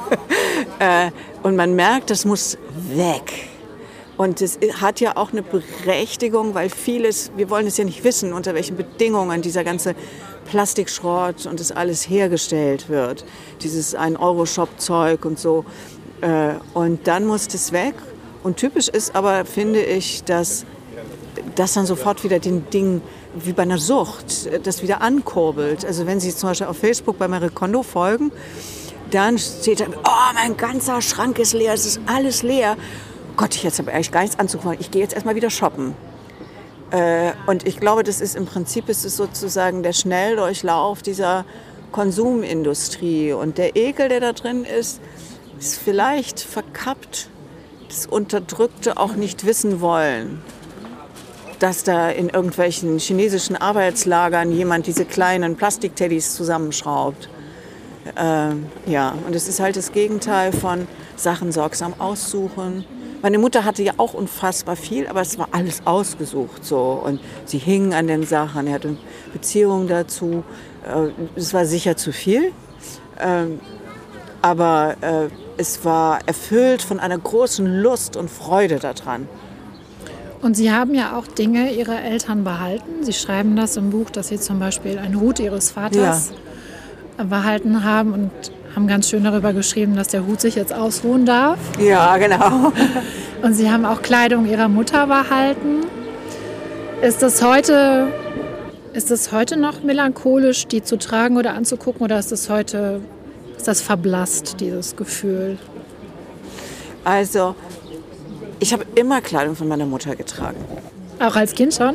äh, 0.78 1.10
und 1.42 1.56
man 1.56 1.74
merkt, 1.74 2.10
das 2.10 2.24
muss 2.24 2.58
weg. 2.88 3.49
Und 4.20 4.42
es 4.42 4.58
hat 4.82 5.00
ja 5.00 5.16
auch 5.16 5.32
eine 5.32 5.40
Berechtigung, 5.40 6.52
weil 6.54 6.68
vieles, 6.68 7.30
wir 7.38 7.48
wollen 7.48 7.66
es 7.66 7.78
ja 7.78 7.84
nicht 7.84 8.04
wissen, 8.04 8.34
unter 8.34 8.52
welchen 8.52 8.76
Bedingungen 8.76 9.40
dieser 9.40 9.64
ganze 9.64 9.94
Plastikschrott 10.44 11.46
und 11.46 11.58
das 11.58 11.72
alles 11.72 12.06
hergestellt 12.06 12.90
wird. 12.90 13.24
Dieses 13.62 13.94
Ein-Euro-Shop-Zeug 13.94 15.24
und 15.24 15.38
so. 15.38 15.64
Äh, 16.20 16.50
und 16.74 17.06
dann 17.06 17.26
muss 17.26 17.48
das 17.48 17.72
weg. 17.72 17.94
Und 18.42 18.58
typisch 18.58 18.88
ist 18.88 19.16
aber, 19.16 19.46
finde 19.46 19.80
ich, 19.80 20.22
dass 20.24 20.66
das 21.54 21.72
dann 21.72 21.86
sofort 21.86 22.22
wieder 22.22 22.40
den 22.40 22.68
Ding 22.68 23.00
wie 23.34 23.54
bei 23.54 23.62
einer 23.62 23.78
Sucht, 23.78 24.50
das 24.66 24.82
wieder 24.82 25.00
ankurbelt. 25.00 25.86
Also 25.86 26.04
wenn 26.04 26.20
Sie 26.20 26.36
zum 26.36 26.50
Beispiel 26.50 26.66
auf 26.66 26.76
Facebook 26.76 27.16
bei 27.18 27.26
Marie 27.26 27.48
Kondo 27.48 27.82
folgen, 27.82 28.32
dann 29.12 29.38
steht 29.38 29.80
da, 29.80 29.86
oh, 29.88 30.34
mein 30.34 30.58
ganzer 30.58 31.00
Schrank 31.00 31.38
ist 31.38 31.54
leer, 31.54 31.72
es 31.72 31.86
ist 31.86 32.00
alles 32.04 32.42
leer. 32.42 32.76
Gott, 33.36 33.54
ich 33.54 33.62
jetzt 33.62 33.78
habe 33.78 33.92
eigentlich 33.92 34.12
gar 34.12 34.22
nichts 34.22 34.38
anzufangen. 34.38 34.78
Ich 34.80 34.90
gehe 34.90 35.02
jetzt 35.02 35.14
erstmal 35.14 35.34
wieder 35.34 35.50
shoppen. 35.50 35.94
Äh, 36.90 37.32
und 37.46 37.66
ich 37.66 37.78
glaube, 37.78 38.02
das 38.02 38.20
ist 38.20 38.36
im 38.36 38.46
Prinzip 38.46 38.88
ist 38.88 39.04
es 39.04 39.16
sozusagen 39.16 39.82
der 39.82 39.92
Schnelldurchlauf 39.92 41.02
dieser 41.02 41.44
Konsumindustrie. 41.92 43.32
Und 43.32 43.58
der 43.58 43.76
Ekel, 43.76 44.08
der 44.08 44.20
da 44.20 44.32
drin 44.32 44.64
ist, 44.64 45.00
ist 45.58 45.78
vielleicht 45.78 46.40
verkappt 46.40 47.28
das 47.88 48.06
Unterdrückte 48.06 48.96
auch 48.96 49.14
nicht 49.14 49.44
wissen 49.44 49.80
wollen. 49.80 50.42
Dass 51.58 51.84
da 51.84 52.08
in 52.08 52.30
irgendwelchen 52.30 52.98
chinesischen 52.98 53.56
Arbeitslagern 53.56 54.50
jemand 54.50 54.86
diese 54.86 55.04
kleinen 55.04 55.56
Plastikteddys 55.56 56.34
zusammenschraubt. 56.34 57.28
Äh, 58.16 58.90
ja, 58.90 59.14
und 59.26 59.34
es 59.34 59.46
ist 59.46 59.60
halt 59.60 59.76
das 59.76 59.92
Gegenteil 59.92 60.52
von 60.52 60.88
Sachen 61.16 61.52
sorgsam 61.52 61.94
aussuchen, 61.98 62.84
meine 63.22 63.38
Mutter 63.38 63.64
hatte 63.64 63.82
ja 63.82 63.92
auch 63.96 64.14
unfassbar 64.14 64.76
viel, 64.76 65.06
aber 65.06 65.20
es 65.20 65.38
war 65.38 65.48
alles 65.52 65.82
ausgesucht 65.86 66.64
so. 66.64 67.00
Und 67.04 67.20
sie 67.44 67.58
hing 67.58 67.94
an 67.94 68.06
den 68.06 68.24
Sachen, 68.24 68.66
er 68.66 68.74
hatte 68.74 68.96
Beziehungen 69.32 69.88
dazu. 69.88 70.44
Äh, 70.86 71.10
es 71.36 71.52
war 71.52 71.64
sicher 71.64 71.96
zu 71.96 72.12
viel, 72.12 72.52
ähm, 73.20 73.60
aber 74.42 74.96
äh, 75.00 75.28
es 75.56 75.84
war 75.84 76.20
erfüllt 76.26 76.82
von 76.82 77.00
einer 77.00 77.18
großen 77.18 77.82
Lust 77.82 78.16
und 78.16 78.30
Freude 78.30 78.78
daran. 78.78 79.28
Und 80.42 80.56
Sie 80.56 80.72
haben 80.72 80.94
ja 80.94 81.18
auch 81.18 81.26
Dinge 81.26 81.70
Ihrer 81.74 82.02
Eltern 82.02 82.44
behalten. 82.44 83.04
Sie 83.04 83.12
schreiben 83.12 83.56
das 83.56 83.76
im 83.76 83.90
Buch, 83.90 84.08
dass 84.08 84.28
Sie 84.28 84.40
zum 84.40 84.58
Beispiel 84.58 84.98
einen 84.98 85.20
Hut 85.20 85.38
Ihres 85.38 85.70
Vaters 85.70 86.32
ja. 87.18 87.24
behalten 87.24 87.84
haben 87.84 88.14
und 88.14 88.30
haben 88.74 88.86
ganz 88.86 89.08
schön 89.08 89.24
darüber 89.24 89.52
geschrieben, 89.52 89.96
dass 89.96 90.08
der 90.08 90.26
Hut 90.26 90.40
sich 90.40 90.54
jetzt 90.54 90.72
ausruhen 90.72 91.26
darf. 91.26 91.58
Ja, 91.78 92.16
genau. 92.18 92.72
Und 93.42 93.54
sie 93.54 93.70
haben 93.70 93.84
auch 93.84 94.02
Kleidung 94.02 94.46
ihrer 94.46 94.68
Mutter 94.68 95.06
behalten. 95.06 95.86
Ist 97.02 97.22
das 97.22 97.42
heute, 97.42 98.08
ist 98.92 99.10
das 99.10 99.32
heute 99.32 99.56
noch 99.56 99.82
melancholisch, 99.82 100.66
die 100.66 100.82
zu 100.82 100.98
tragen 100.98 101.36
oder 101.36 101.54
anzugucken, 101.54 102.02
oder 102.02 102.18
ist 102.18 102.30
das 102.30 102.50
heute, 102.50 103.00
ist 103.56 103.66
das 103.66 103.80
verblasst, 103.80 104.60
dieses 104.60 104.96
Gefühl? 104.96 105.58
Also, 107.04 107.54
ich 108.58 108.74
habe 108.74 108.84
immer 108.94 109.22
Kleidung 109.22 109.56
von 109.56 109.66
meiner 109.66 109.86
Mutter 109.86 110.14
getragen. 110.14 110.58
Auch 111.18 111.36
als 111.36 111.54
Kind 111.54 111.74
schon? 111.74 111.94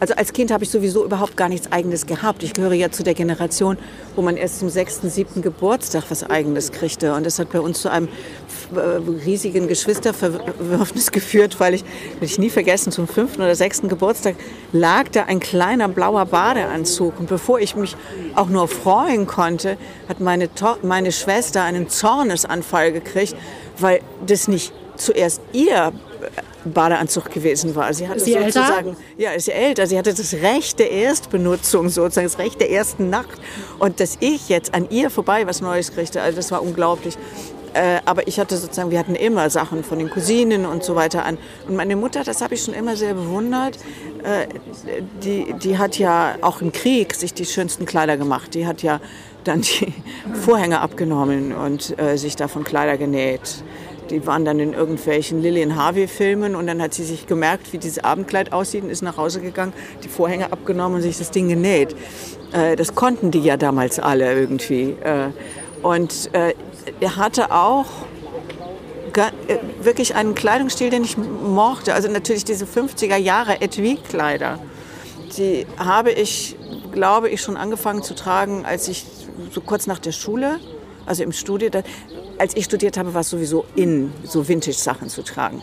Also 0.00 0.14
als 0.14 0.32
Kind 0.32 0.52
habe 0.52 0.62
ich 0.62 0.70
sowieso 0.70 1.04
überhaupt 1.04 1.36
gar 1.36 1.48
nichts 1.48 1.72
Eigenes 1.72 2.06
gehabt. 2.06 2.42
Ich 2.42 2.52
gehöre 2.52 2.74
ja 2.74 2.90
zu 2.90 3.02
der 3.02 3.14
Generation, 3.14 3.76
wo 4.14 4.22
man 4.22 4.36
erst 4.36 4.60
zum 4.60 4.68
sechsten, 4.68 5.10
siebten 5.10 5.42
Geburtstag 5.42 6.04
was 6.08 6.22
Eigenes 6.22 6.70
kriegte. 6.70 7.14
Und 7.14 7.26
das 7.26 7.38
hat 7.38 7.50
bei 7.50 7.60
uns 7.60 7.82
zu 7.82 7.90
einem 7.90 8.08
äh, 8.74 8.78
riesigen 9.24 9.66
Geschwisterverwürfnis 9.66 11.10
geführt, 11.12 11.58
weil 11.58 11.74
ich, 11.74 11.82
will 12.20 12.28
ich 12.28 12.38
nie 12.38 12.50
vergessen, 12.50 12.92
zum 12.92 13.08
fünften 13.08 13.42
oder 13.42 13.56
sechsten 13.56 13.88
Geburtstag 13.88 14.36
lag 14.72 15.08
da 15.08 15.24
ein 15.24 15.40
kleiner 15.40 15.88
blauer 15.88 16.26
Badeanzug. 16.26 17.18
Und 17.18 17.28
bevor 17.28 17.58
ich 17.58 17.74
mich 17.74 17.96
auch 18.36 18.48
nur 18.48 18.68
freuen 18.68 19.26
konnte, 19.26 19.78
hat 20.08 20.20
meine, 20.20 20.48
meine 20.82 21.10
Schwester 21.10 21.62
einen 21.62 21.88
Zornesanfall 21.88 22.92
gekriegt, 22.92 23.34
weil 23.78 24.00
das 24.24 24.46
nicht 24.46 24.72
zuerst 24.96 25.40
ihr 25.52 25.92
Badeanzug 26.64 27.30
gewesen 27.30 27.74
war. 27.74 27.92
Sie 27.92 28.08
hatte 28.08 28.18
ist 28.18 28.24
sie 28.24 28.32
sozusagen, 28.32 28.88
älter? 28.88 29.00
ja, 29.16 29.30
ist 29.32 29.46
sie 29.46 29.52
älter. 29.52 29.86
Sie 29.86 29.98
hatte 29.98 30.12
das 30.12 30.34
Recht 30.34 30.78
der 30.78 30.90
Erstbenutzung, 30.90 31.88
sozusagen 31.88 32.26
das 32.26 32.38
Recht 32.38 32.60
der 32.60 32.70
ersten 32.70 33.10
Nacht. 33.10 33.40
Und 33.78 34.00
dass 34.00 34.16
ich 34.20 34.48
jetzt 34.48 34.74
an 34.74 34.88
ihr 34.90 35.10
vorbei 35.10 35.46
was 35.46 35.60
Neues 35.60 35.92
kriegte, 35.92 36.20
also 36.20 36.36
das 36.36 36.50
war 36.50 36.62
unglaublich. 36.62 37.16
Äh, 37.74 38.00
aber 38.06 38.26
ich 38.26 38.40
hatte 38.40 38.56
sozusagen, 38.56 38.90
wir 38.90 38.98
hatten 38.98 39.14
immer 39.14 39.50
Sachen 39.50 39.84
von 39.84 39.98
den 39.98 40.10
Cousinen 40.10 40.66
und 40.66 40.82
so 40.82 40.94
weiter 40.94 41.24
an. 41.24 41.38
Und 41.68 41.76
meine 41.76 41.96
Mutter, 41.96 42.24
das 42.24 42.40
habe 42.40 42.54
ich 42.54 42.62
schon 42.62 42.74
immer 42.74 42.96
sehr 42.96 43.14
bewundert, 43.14 43.78
äh, 44.24 44.46
die, 45.22 45.54
die 45.62 45.78
hat 45.78 45.98
ja 45.98 46.36
auch 46.40 46.60
im 46.60 46.72
Krieg 46.72 47.14
sich 47.14 47.34
die 47.34 47.44
schönsten 47.44 47.86
Kleider 47.86 48.16
gemacht. 48.16 48.54
Die 48.54 48.66
hat 48.66 48.82
ja 48.82 49.00
dann 49.44 49.60
die 49.60 49.92
Vorhänge 50.44 50.80
abgenommen 50.80 51.52
und 51.54 51.98
äh, 51.98 52.16
sich 52.16 52.36
davon 52.36 52.64
Kleider 52.64 52.96
genäht. 52.96 53.62
Die 54.10 54.26
waren 54.26 54.44
dann 54.44 54.58
in 54.58 54.72
irgendwelchen 54.72 55.42
Lillian 55.42 55.76
Harvey-Filmen 55.76 56.56
und 56.56 56.66
dann 56.66 56.80
hat 56.80 56.94
sie 56.94 57.04
sich 57.04 57.26
gemerkt, 57.26 57.72
wie 57.72 57.78
dieses 57.78 58.02
Abendkleid 58.02 58.52
aussieht 58.52 58.84
und 58.84 58.90
ist 58.90 59.02
nach 59.02 59.16
Hause 59.16 59.40
gegangen, 59.40 59.72
die 60.02 60.08
Vorhänge 60.08 60.52
abgenommen 60.52 60.96
und 60.96 61.02
sich 61.02 61.18
das 61.18 61.30
Ding 61.30 61.48
genäht. 61.48 61.94
Äh, 62.52 62.76
das 62.76 62.94
konnten 62.94 63.30
die 63.30 63.40
ja 63.40 63.56
damals 63.56 63.98
alle 63.98 64.32
irgendwie. 64.32 64.96
Äh, 65.02 65.30
und 65.82 66.30
äh, 66.32 66.54
er 67.00 67.16
hatte 67.16 67.52
auch 67.52 67.86
wirklich 69.80 70.14
einen 70.14 70.34
Kleidungsstil, 70.36 70.90
den 70.90 71.02
ich 71.02 71.16
mochte. 71.16 71.92
Also 71.92 72.08
natürlich 72.08 72.44
diese 72.44 72.66
50er 72.66 73.16
Jahre 73.16 73.60
Etui-Kleider. 73.60 74.60
Die 75.36 75.66
habe 75.76 76.12
ich, 76.12 76.56
glaube 76.92 77.28
ich, 77.28 77.40
schon 77.40 77.56
angefangen 77.56 78.02
zu 78.02 78.14
tragen, 78.14 78.64
als 78.64 78.86
ich 78.86 79.06
so 79.50 79.60
kurz 79.60 79.86
nach 79.86 79.98
der 79.98 80.12
Schule, 80.12 80.60
also 81.04 81.24
im 81.24 81.32
Studium, 81.32 81.72
als 82.38 82.56
ich 82.56 82.64
studiert 82.64 82.96
habe, 82.96 83.14
war 83.14 83.22
es 83.22 83.30
sowieso 83.30 83.64
in, 83.74 84.12
so 84.24 84.48
Vintage-Sachen 84.48 85.08
zu 85.08 85.22
tragen. 85.22 85.62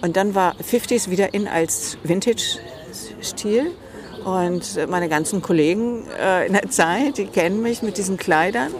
Und 0.00 0.16
dann 0.16 0.34
war 0.34 0.54
50s 0.56 1.10
wieder 1.10 1.34
in 1.34 1.48
als 1.48 1.98
Vintage-Stil. 2.02 3.72
Und 4.24 4.88
meine 4.88 5.08
ganzen 5.08 5.42
Kollegen 5.42 6.04
äh, 6.20 6.46
in 6.46 6.52
der 6.52 6.68
Zeit, 6.70 7.18
die 7.18 7.26
kennen 7.26 7.62
mich 7.62 7.82
mit 7.82 7.96
diesen 7.98 8.16
Kleidern. 8.16 8.72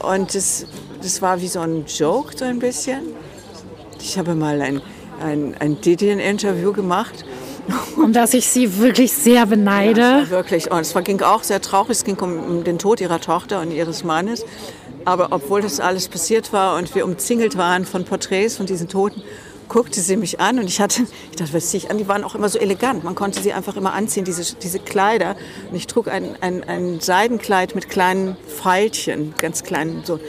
Und 0.00 0.34
das, 0.34 0.66
das 1.00 1.22
war 1.22 1.40
wie 1.40 1.48
so 1.48 1.60
ein 1.60 1.84
Joke, 1.86 2.36
so 2.36 2.44
ein 2.44 2.58
bisschen. 2.58 3.02
Ich 4.00 4.18
habe 4.18 4.34
mal 4.34 4.60
ein, 4.60 4.82
ein, 5.20 5.54
ein 5.60 5.80
Didien-Interview 5.80 6.72
gemacht. 6.72 7.24
Um 7.96 8.12
das 8.12 8.34
ich 8.34 8.48
Sie 8.48 8.78
wirklich 8.78 9.12
sehr 9.12 9.46
beneide. 9.46 10.00
Ja, 10.00 10.30
wirklich. 10.30 10.72
Und 10.72 10.80
es 10.80 10.94
ging 11.04 11.20
auch 11.22 11.44
sehr 11.44 11.60
traurig. 11.60 11.92
Es 11.92 12.04
ging 12.04 12.16
um 12.16 12.64
den 12.64 12.78
Tod 12.78 13.00
ihrer 13.00 13.20
Tochter 13.20 13.60
und 13.60 13.70
ihres 13.70 14.02
Mannes. 14.02 14.44
Aber 15.04 15.28
obwohl 15.30 15.62
das 15.62 15.80
alles 15.80 16.08
passiert 16.08 16.52
war 16.52 16.76
und 16.76 16.94
wir 16.94 17.04
umzingelt 17.04 17.56
waren 17.56 17.84
von 17.84 18.04
Porträts 18.04 18.56
von 18.56 18.66
diesen 18.66 18.88
Toten, 18.88 19.22
guckte 19.68 20.00
sie 20.00 20.16
mich 20.16 20.38
an 20.38 20.58
und 20.58 20.66
ich 20.66 20.80
hatte, 20.80 21.04
ich 21.30 21.36
dachte, 21.36 21.54
was 21.54 21.70
ziehe 21.70 21.82
ich 21.82 21.90
an? 21.90 21.96
Die 21.96 22.06
waren 22.06 22.24
auch 22.24 22.34
immer 22.34 22.48
so 22.48 22.58
elegant. 22.58 23.04
Man 23.04 23.14
konnte 23.14 23.40
sie 23.40 23.54
einfach 23.54 23.76
immer 23.76 23.94
anziehen, 23.94 24.24
diese, 24.24 24.54
diese 24.56 24.78
Kleider. 24.78 25.34
Und 25.70 25.76
ich 25.76 25.86
trug 25.86 26.08
ein, 26.08 26.36
ein, 26.42 26.62
ein 26.64 27.00
Seidenkleid 27.00 27.74
mit 27.74 27.88
kleinen 27.88 28.36
Pfeilchen, 28.48 29.34
ganz 29.38 29.62
kleinen, 29.62 30.02
so 30.04 30.20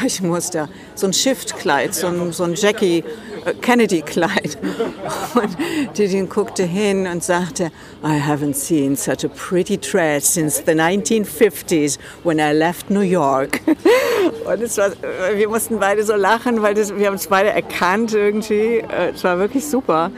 Muster. 0.22 0.68
So 0.94 1.06
ein 1.06 1.12
Shiftkleid, 1.12 1.94
so 1.94 2.06
ein, 2.06 2.32
so 2.32 2.44
ein 2.44 2.54
Jackie 2.54 3.04
Kennedy-Kleid. 3.60 4.58
Und 5.34 5.98
Didin 5.98 6.28
guckte 6.28 6.62
hin 6.62 7.06
und 7.06 7.24
sagte, 7.24 7.70
I 8.04 8.18
haven't 8.18 8.54
seen 8.54 8.96
such 8.96 9.24
a 9.24 9.28
pretty 9.28 9.76
dress 9.76 10.32
since 10.32 10.62
the 10.64 10.72
1950s 10.72 11.98
when 12.24 12.38
I 12.38 12.52
left 12.52 12.90
New 12.90 13.00
York. 13.00 13.60
Und 14.46 14.62
es 14.62 14.78
war, 14.78 14.90
wir 15.34 15.48
mussten 15.48 15.78
beide 15.78 16.04
so 16.04 16.14
lachen, 16.14 16.62
weil 16.62 16.74
das, 16.74 16.94
wir 16.96 17.06
haben 17.08 17.14
es 17.14 17.26
beide 17.26 17.50
erkannt 17.50 18.14
irgendwie. 18.14 18.84
Es 19.14 19.24
war 19.24 19.38
wirklich 19.38 19.66
super. 19.66 20.10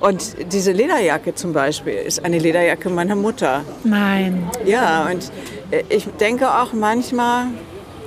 Und 0.00 0.52
diese 0.52 0.72
Lederjacke 0.72 1.34
zum 1.34 1.52
Beispiel 1.52 1.94
ist 1.94 2.24
eine 2.24 2.38
Lederjacke 2.38 2.88
meiner 2.88 3.16
Mutter. 3.16 3.62
Nein. 3.84 4.50
Ja, 4.64 5.06
und 5.10 5.30
ich 5.88 6.06
denke 6.18 6.50
auch 6.50 6.72
manchmal, 6.72 7.46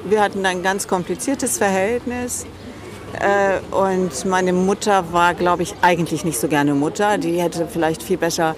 Wir 0.06 0.22
hatten 0.22 0.46
ein 0.46 0.63
ganz 0.63 0.88
kompliziertes 0.88 1.58
Verhältnis. 1.58 2.46
Äh, 3.20 3.60
und 3.74 4.26
meine 4.26 4.52
Mutter 4.52 5.13
war, 5.13 5.34
glaube 5.34 5.63
ich, 5.63 5.76
eigentlich 5.82 6.26
nicht 6.26 6.39
so 6.39 6.48
gerne 6.48 6.74
Mutter. 6.74 7.18
Die 7.18 7.42
hätte 7.42 7.68
vielleicht 7.68 8.04
viel 8.04 8.18
besser 8.18 8.56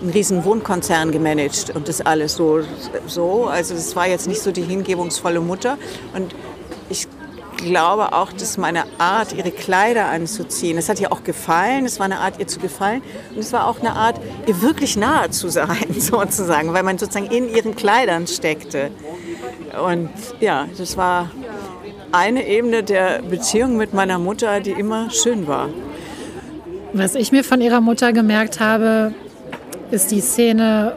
einen 0.00 0.10
riesen 0.10 0.44
Wohnkonzern 0.44 1.10
gemanagt 1.10 1.72
und 1.74 1.88
das 1.88 2.02
alles 2.02 2.34
so, 2.34 2.60
so. 3.06 3.46
Also 3.46 3.74
das 3.74 3.96
war 3.96 4.06
jetzt 4.06 4.28
nicht 4.28 4.42
so 4.42 4.52
die 4.52 4.62
hingebungsvolle 4.62 5.40
Mutter. 5.40 5.76
Und 6.14 6.34
ich 6.88 7.08
glaube 7.56 8.12
auch, 8.12 8.32
dass 8.32 8.58
meine 8.58 8.84
Art, 8.98 9.32
ihre 9.32 9.50
Kleider 9.50 10.06
anzuziehen, 10.06 10.76
das 10.76 10.88
hat 10.88 11.00
ihr 11.00 11.10
auch 11.10 11.24
gefallen. 11.24 11.86
Es 11.86 11.98
war 11.98 12.04
eine 12.04 12.18
Art, 12.18 12.38
ihr 12.38 12.46
zu 12.46 12.60
gefallen. 12.60 13.02
Und 13.30 13.38
es 13.38 13.52
war 13.52 13.66
auch 13.66 13.80
eine 13.80 13.94
Art, 13.94 14.20
ihr 14.46 14.62
wirklich 14.62 14.96
nahe 14.96 15.30
zu 15.30 15.48
sein, 15.48 15.86
sozusagen, 15.98 16.72
weil 16.74 16.82
man 16.82 16.98
sozusagen 16.98 17.26
in 17.26 17.52
ihren 17.52 17.74
Kleidern 17.74 18.26
steckte. 18.26 18.90
Und 19.84 20.10
ja, 20.40 20.66
das 20.76 20.96
war 20.96 21.30
eine 22.12 22.46
Ebene 22.46 22.82
der 22.82 23.22
Beziehung 23.22 23.76
mit 23.76 23.92
meiner 23.92 24.18
Mutter, 24.18 24.60
die 24.60 24.70
immer 24.70 25.10
schön 25.10 25.46
war. 25.46 25.68
Was 26.92 27.14
ich 27.14 27.32
mir 27.32 27.44
von 27.44 27.60
ihrer 27.60 27.80
Mutter 27.80 28.12
gemerkt 28.12 28.60
habe, 28.60 29.12
ist 29.90 30.10
die 30.10 30.20
Szene, 30.20 30.94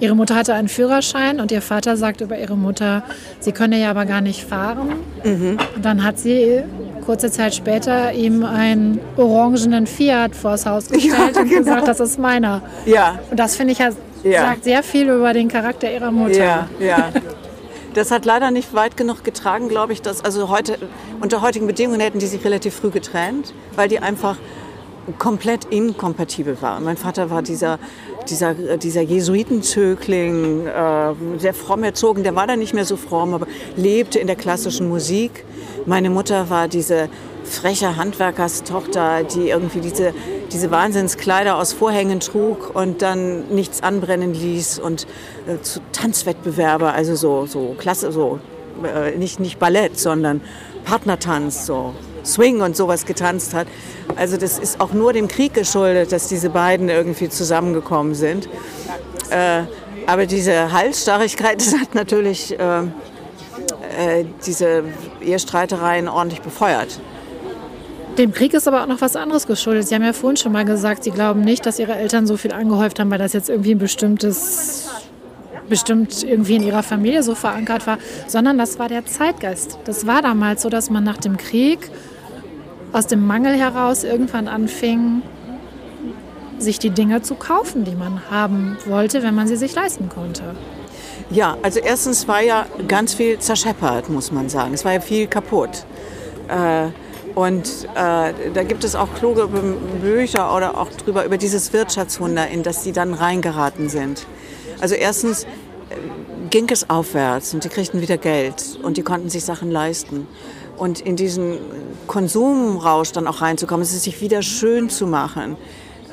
ihre 0.00 0.14
Mutter 0.14 0.34
hatte 0.34 0.54
einen 0.54 0.68
Führerschein 0.68 1.40
und 1.40 1.50
ihr 1.50 1.62
Vater 1.62 1.96
sagt 1.96 2.20
über 2.20 2.38
ihre 2.38 2.56
Mutter, 2.56 3.02
sie 3.40 3.52
könne 3.52 3.80
ja 3.80 3.90
aber 3.90 4.04
gar 4.04 4.20
nicht 4.20 4.44
fahren. 4.44 4.88
Mhm. 5.24 5.58
Und 5.74 5.84
dann 5.84 6.04
hat 6.04 6.18
sie 6.18 6.62
kurze 7.06 7.30
Zeit 7.30 7.54
später 7.54 8.12
ihm 8.12 8.44
einen 8.44 9.00
orangenen 9.16 9.86
Fiat 9.86 10.36
vors 10.36 10.66
Haus 10.66 10.88
gestellt 10.90 11.36
ja, 11.36 11.40
und 11.40 11.48
genau. 11.48 11.60
gesagt, 11.60 11.88
das 11.88 12.00
ist 12.00 12.18
meiner. 12.18 12.60
Ja. 12.84 13.18
Und 13.30 13.40
das 13.40 13.56
finde 13.56 13.72
ich 13.72 13.78
ja, 13.78 13.90
ja, 14.24 14.42
sagt 14.42 14.64
sehr 14.64 14.82
viel 14.82 15.08
über 15.08 15.32
den 15.32 15.48
Charakter 15.48 15.90
ihrer 15.90 16.10
Mutter. 16.10 16.36
Ja, 16.38 16.68
ja. 16.78 17.08
Das 17.94 18.10
hat 18.10 18.24
leider 18.24 18.50
nicht 18.50 18.74
weit 18.74 18.96
genug 18.96 19.24
getragen, 19.24 19.68
glaube 19.68 19.92
ich, 19.92 20.02
dass 20.02 20.24
also 20.24 20.48
heute 20.48 20.78
unter 21.20 21.42
heutigen 21.42 21.66
Bedingungen 21.66 22.00
hätten 22.00 22.18
die 22.18 22.26
sich 22.26 22.44
relativ 22.44 22.74
früh 22.74 22.90
getrennt, 22.90 23.54
weil 23.74 23.88
die 23.88 23.98
einfach 23.98 24.36
komplett 25.18 25.64
inkompatibel 25.66 26.60
war. 26.60 26.80
Mein 26.80 26.98
Vater 26.98 27.30
war 27.30 27.40
dieser, 27.42 27.78
dieser, 28.28 28.54
dieser 28.76 29.00
Jesuitenzögling, 29.00 30.66
äh, 30.66 31.14
sehr 31.38 31.54
fromm 31.54 31.82
erzogen. 31.82 32.22
Der 32.24 32.34
war 32.34 32.46
dann 32.46 32.58
nicht 32.58 32.74
mehr 32.74 32.84
so 32.84 32.96
fromm, 32.96 33.32
aber 33.32 33.46
lebte 33.76 34.18
in 34.18 34.26
der 34.26 34.36
klassischen 34.36 34.88
Musik. 34.88 35.44
Meine 35.86 36.10
Mutter 36.10 36.50
war 36.50 36.68
diese 36.68 37.08
freche 37.48 37.96
Handwerkerstochter, 37.96 39.24
die 39.24 39.48
irgendwie 39.48 39.80
diese, 39.80 40.14
diese 40.52 40.70
Wahnsinnskleider 40.70 41.56
aus 41.56 41.72
Vorhängen 41.72 42.20
trug 42.20 42.74
und 42.74 43.02
dann 43.02 43.48
nichts 43.48 43.82
anbrennen 43.82 44.34
ließ 44.34 44.78
und 44.78 45.06
äh, 45.46 45.60
zu 45.62 45.80
Tanzwettbewerbe, 45.92 46.92
also 46.92 47.14
so, 47.14 47.46
so 47.46 47.74
klasse, 47.78 48.12
so 48.12 48.40
äh, 48.84 49.16
nicht, 49.16 49.40
nicht 49.40 49.58
Ballett, 49.58 49.98
sondern 49.98 50.40
Partnertanz, 50.84 51.66
so 51.66 51.94
Swing 52.24 52.60
und 52.60 52.76
sowas 52.76 53.06
getanzt 53.06 53.54
hat. 53.54 53.66
Also 54.16 54.36
das 54.36 54.58
ist 54.58 54.80
auch 54.80 54.92
nur 54.92 55.12
dem 55.12 55.28
Krieg 55.28 55.54
geschuldet, 55.54 56.12
dass 56.12 56.28
diese 56.28 56.50
beiden 56.50 56.88
irgendwie 56.88 57.28
zusammengekommen 57.28 58.14
sind. 58.14 58.48
Äh, 59.30 59.62
aber 60.06 60.26
diese 60.26 60.72
Halsstarrigkeit, 60.72 61.60
das 61.60 61.74
hat 61.78 61.94
natürlich 61.94 62.58
äh, 62.58 62.80
äh, 63.98 64.24
diese 64.46 64.84
Ehestreitereien 65.20 66.08
ordentlich 66.08 66.40
befeuert. 66.40 67.00
Dem 68.18 68.32
Krieg 68.32 68.52
ist 68.52 68.66
aber 68.66 68.82
auch 68.82 68.86
noch 68.86 69.00
was 69.00 69.14
anderes 69.14 69.46
geschuldet. 69.46 69.86
Sie 69.86 69.94
haben 69.94 70.02
ja 70.02 70.12
vorhin 70.12 70.36
schon 70.36 70.50
mal 70.50 70.64
gesagt, 70.64 71.04
Sie 71.04 71.12
glauben 71.12 71.40
nicht, 71.40 71.64
dass 71.64 71.78
Ihre 71.78 71.94
Eltern 71.94 72.26
so 72.26 72.36
viel 72.36 72.52
angehäuft 72.52 72.98
haben, 72.98 73.10
weil 73.10 73.18
das 73.18 73.32
jetzt 73.32 73.48
irgendwie 73.48 73.76
ein 73.76 73.78
bestimmtes 73.78 74.88
bestimmt 75.68 76.24
irgendwie 76.24 76.56
in 76.56 76.62
ihrer 76.62 76.82
Familie 76.82 77.22
so 77.22 77.34
verankert 77.34 77.86
war, 77.86 77.98
sondern 78.26 78.56
das 78.56 78.78
war 78.78 78.88
der 78.88 79.04
Zeitgeist. 79.04 79.78
Das 79.84 80.06
war 80.06 80.22
damals 80.22 80.62
so, 80.62 80.70
dass 80.70 80.88
man 80.88 81.04
nach 81.04 81.18
dem 81.18 81.36
Krieg 81.36 81.90
aus 82.92 83.06
dem 83.06 83.26
Mangel 83.26 83.54
heraus 83.54 84.02
irgendwann 84.02 84.48
anfing, 84.48 85.22
sich 86.58 86.78
die 86.78 86.90
Dinge 86.90 87.22
zu 87.22 87.34
kaufen, 87.34 87.84
die 87.84 87.94
man 87.94 88.30
haben 88.30 88.78
wollte, 88.86 89.22
wenn 89.22 89.34
man 89.34 89.46
sie 89.46 89.56
sich 89.56 89.74
leisten 89.74 90.08
konnte. 90.08 90.56
Ja, 91.30 91.58
also 91.62 91.80
erstens 91.80 92.26
war 92.26 92.40
ja 92.40 92.66
ganz 92.88 93.14
viel 93.14 93.38
zerscheppert, 93.38 94.08
muss 94.08 94.32
man 94.32 94.48
sagen. 94.48 94.72
Es 94.72 94.84
war 94.84 94.94
ja 94.94 95.00
viel 95.00 95.26
kaputt. 95.26 95.84
Äh, 96.48 96.88
und 97.38 97.84
äh, 97.94 98.32
da 98.52 98.64
gibt 98.64 98.82
es 98.82 98.96
auch 98.96 99.14
kluge 99.14 99.46
Bücher 99.46 100.56
oder 100.56 100.76
auch 100.76 100.88
drüber 100.90 101.24
über 101.24 101.38
dieses 101.38 101.72
Wirtschaftswunder, 101.72 102.48
in 102.48 102.64
das 102.64 102.82
sie 102.82 102.90
dann 102.90 103.14
reingeraten 103.14 103.88
sind. 103.88 104.26
Also 104.80 104.96
erstens 104.96 105.44
äh, 105.44 105.46
ging 106.50 106.68
es 106.68 106.90
aufwärts 106.90 107.54
und 107.54 107.62
die 107.62 107.68
kriegten 107.68 108.00
wieder 108.00 108.16
Geld 108.16 108.80
und 108.82 108.96
die 108.96 109.02
konnten 109.02 109.30
sich 109.30 109.44
Sachen 109.44 109.70
leisten 109.70 110.26
und 110.78 110.98
in 110.98 111.14
diesen 111.14 111.60
Konsumrausch 112.08 113.12
dann 113.12 113.28
auch 113.28 113.40
reinzukommen, 113.40 113.82
es 113.82 113.94
ist 113.94 114.02
sich 114.02 114.20
wieder 114.20 114.42
schön 114.42 114.90
zu 114.90 115.06
machen. 115.06 115.56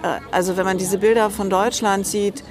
Äh, 0.03 0.19
also 0.31 0.57
wenn 0.57 0.65
man 0.65 0.77
diese 0.77 0.99
Bilder 0.99 1.31
von 1.31 1.49
Deutschland 1.49 2.05
sieht, 2.05 2.43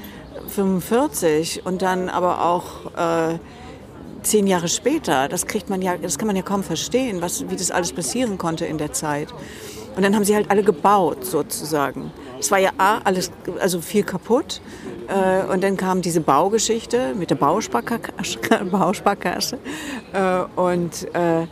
45 0.48 1.64
und 1.64 1.80
dann 1.80 2.08
aber 2.08 2.44
auch 2.44 2.86
äh, 2.96 3.38
zehn 4.24 4.46
Jahre 4.46 4.68
später, 4.68 5.28
das 5.28 5.46
kriegt 5.46 5.70
man 5.70 5.82
ja, 5.82 5.96
das 5.96 6.18
kann 6.18 6.26
man 6.26 6.36
ja 6.36 6.42
kaum 6.42 6.62
verstehen, 6.62 7.20
was, 7.20 7.48
wie 7.48 7.56
das 7.56 7.70
alles 7.70 7.92
passieren 7.92 8.38
konnte 8.38 8.66
in 8.66 8.78
der 8.78 8.92
Zeit. 8.92 9.28
Und 9.96 10.02
dann 10.02 10.14
haben 10.14 10.24
sie 10.24 10.34
halt 10.34 10.50
alle 10.50 10.64
gebaut 10.64 11.24
sozusagen. 11.24 12.10
Es 12.40 12.50
war 12.50 12.58
ja 12.58 12.70
A, 12.78 12.98
alles, 13.04 13.30
also 13.60 13.80
viel 13.80 14.02
kaputt. 14.02 14.60
Äh, 15.06 15.44
und 15.52 15.62
dann 15.62 15.76
kam 15.76 16.02
diese 16.02 16.20
Baugeschichte 16.20 17.14
mit 17.14 17.30
der 17.30 17.36
Bausparkasse. 17.36 19.58
Äh, 20.12 20.44
und 20.54 21.12
äh, 21.14 21.46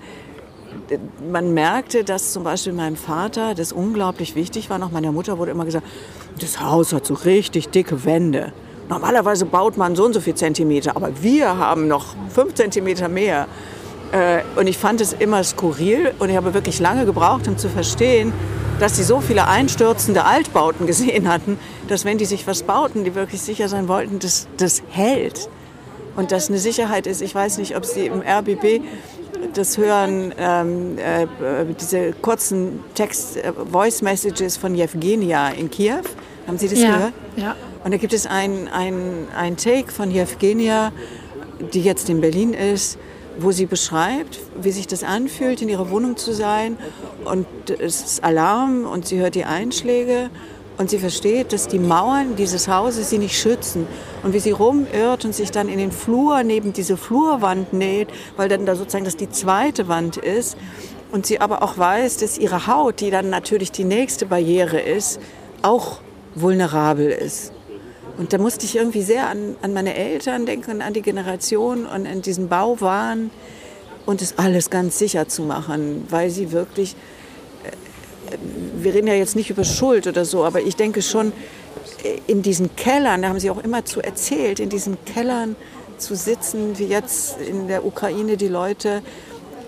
man 1.30 1.52
merkte, 1.52 2.04
dass 2.04 2.32
zum 2.32 2.44
Beispiel 2.44 2.72
meinem 2.72 2.94
Vater 2.94 3.56
das 3.56 3.72
unglaublich 3.72 4.37
wichtig 4.37 4.70
war. 4.70 4.78
Noch 4.78 4.92
meiner 4.92 5.11
Mutter 5.11 5.37
wurde 5.38 5.50
immer 5.50 5.64
gesagt, 5.64 5.85
das 6.38 6.61
Haus 6.61 6.92
hat 6.92 7.06
so 7.06 7.14
richtig 7.14 7.70
dicke 7.70 8.04
Wände. 8.04 8.52
Normalerweise 8.88 9.47
baut 9.47 9.77
man 9.77 9.97
so 9.97 10.05
und 10.05 10.12
so 10.12 10.21
viel 10.21 10.35
Zentimeter, 10.35 10.97
aber 10.97 11.11
wir 11.23 11.57
haben 11.57 11.88
noch 11.88 12.14
fünf 12.29 12.55
Zentimeter 12.55 13.09
mehr. 13.09 13.47
Äh, 14.12 14.42
und 14.59 14.66
ich 14.66 14.77
fand 14.77 15.01
es 15.01 15.12
immer 15.12 15.42
skurril 15.42 16.12
und 16.18 16.29
ich 16.29 16.37
habe 16.37 16.53
wirklich 16.55 16.79
lange 16.81 17.07
gebraucht, 17.07 17.49
um 17.49 17.57
zu 17.57 17.68
verstehen, 17.68 18.33
dass 18.81 18.97
sie 18.97 19.05
so 19.05 19.21
viele 19.21 19.49
einstürzende 19.49 20.25
Altbauten 20.25 20.87
gesehen 20.88 21.29
hatten, 21.29 21.59
dass 21.88 22.05
wenn 22.05 22.18
die 22.18 22.25
sich 22.25 22.47
was 22.47 22.62
bauten, 22.62 23.05
die 23.05 23.14
wirklich 23.14 23.40
sicher 23.40 23.68
sein 23.68 23.88
wollten, 23.88 24.18
dass 24.18 24.49
das 24.57 24.83
hält. 24.90 25.49
Und 26.14 26.31
dass 26.31 26.51
eine 26.51 26.59
Sicherheit 26.59 27.07
ist. 27.07 27.23
Ich 27.23 27.35
weiß 27.35 27.57
nicht, 27.57 27.75
ob 27.75 27.87
Sie 27.87 28.05
im 28.05 28.21
RBB 28.21 28.83
das 29.55 29.79
hören, 29.79 30.35
ähm, 30.37 30.99
äh, 30.99 31.27
diese 31.81 32.12
kurzen 32.12 32.81
Text, 32.95 33.38
äh, 33.38 33.53
Voice 33.71 34.03
Messages 34.03 34.59
von 34.59 34.75
Jewgenia 34.75 35.49
in 35.49 35.71
Kiew. 35.71 36.03
Haben 36.47 36.59
Sie 36.59 36.68
das 36.68 36.81
ja, 36.81 36.97
gehört? 36.97 37.12
Ja. 37.37 37.57
Und 37.85 37.92
da 37.92 37.97
gibt 37.97 38.12
es 38.12 38.27
ein, 38.27 38.68
ein, 38.68 39.27
ein 39.37 39.57
Take 39.57 39.90
von 39.90 40.11
Jewgenia, 40.11 40.92
die 41.73 41.83
jetzt 41.83 42.09
in 42.09 42.21
Berlin 42.21 42.55
ist, 42.55 42.99
wo 43.38 43.51
sie 43.51 43.66
beschreibt, 43.66 44.38
wie 44.61 44.71
sich 44.71 44.87
das 44.87 45.03
anfühlt, 45.03 45.62
in 45.62 45.68
ihrer 45.68 45.90
Wohnung 45.90 46.16
zu 46.16 46.33
sein. 46.33 46.77
Und 47.25 47.47
es 47.71 48.03
ist 48.03 48.25
Alarm 48.25 48.85
und 48.85 49.07
sie 49.07 49.18
hört 49.18 49.35
die 49.35 49.45
Einschläge 49.45 50.31
und 50.79 50.90
sie 50.90 50.99
versteht, 50.99 51.53
dass 51.53 51.68
die 51.68 51.79
Mauern 51.79 52.37
dieses 52.37 52.68
Hauses 52.68 53.11
sie 53.11 53.18
nicht 53.18 53.38
schützen. 53.38 53.87
Und 54.23 54.33
wie 54.33 54.40
sie 54.40 54.53
rumirrt 54.53 55.25
und 55.25 55.35
sich 55.35 55.51
dann 55.51 55.68
in 55.68 55.79
den 55.79 55.92
Flur 55.92 56.42
neben 56.45 56.73
diese 56.73 56.97
Flurwand 56.97 57.73
näht, 57.73 58.09
weil 58.37 58.49
dann 58.49 58.64
da 58.64 58.77
sozusagen 58.77 59.05
das 59.05 59.16
die 59.16 59.31
zweite 59.31 59.88
Wand 59.88 60.16
ist. 60.16 60.57
Und 61.11 61.27
sie 61.27 61.40
aber 61.40 61.62
auch 61.62 61.77
weiß, 61.77 62.18
dass 62.18 62.38
ihre 62.38 62.66
Haut, 62.66 63.01
die 63.01 63.11
dann 63.11 63.29
natürlich 63.29 63.71
die 63.71 63.85
nächste 63.85 64.25
Barriere 64.25 64.81
ist, 64.81 65.21
auch 65.62 65.99
vulnerabel 66.35 67.11
ist. 67.11 67.53
Und 68.18 68.33
da 68.33 68.38
musste 68.38 68.66
ich 68.66 68.77
irgendwie 68.77 69.03
sehr 69.03 69.29
an, 69.29 69.57
an 69.62 69.72
meine 69.72 69.94
Eltern 69.94 70.46
denken, 70.46 70.83
an 70.83 70.92
die 70.92 71.03
Generation 71.03 71.87
und 71.87 72.07
an 72.07 72.22
diesen 72.22 72.48
Bauwahn 72.48 73.31
und 74.05 74.20
das 74.20 74.38
alles 74.38 74.70
ganz 74.70 74.98
sicher 74.98 75.29
zu 75.29 75.42
machen, 75.42 76.07
weil 76.11 76.31
sie 76.31 76.53
wirklich 76.53 76.96
wir 78.75 78.94
reden 78.94 79.07
ja 79.07 79.14
jetzt 79.14 79.37
nicht 79.37 79.51
über 79.51 79.64
Schuld 79.64 80.07
oder 80.07 80.25
so, 80.25 80.44
aber 80.44 80.61
ich 80.61 80.77
denke 80.77 81.03
schon, 81.03 81.33
in 82.27 82.42
diesen 82.42 82.75
Kellern, 82.77 83.22
da 83.22 83.29
haben 83.29 83.38
Sie 83.38 83.51
auch 83.51 83.62
immer 83.62 83.85
zu 83.85 84.01
erzählt, 84.01 84.61
in 84.61 84.68
diesen 84.68 85.03
Kellern 85.05 85.57
zu 85.98 86.16
sitzen, 86.16 86.79
wie 86.79 86.87
jetzt 86.87 87.40
in 87.40 87.68
der 87.68 87.85
Ukraine 87.85 88.37
die 88.37 88.48
Leute, 88.48 89.03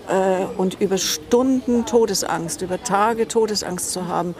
äh, 0.07 0.45
und 0.57 0.79
über 0.81 0.97
Stunden 0.97 1.85
Todesangst, 1.85 2.61
über 2.61 2.83
Tage 2.83 3.27
Todesangst 3.27 3.91
zu 3.91 4.07
haben, 4.07 4.35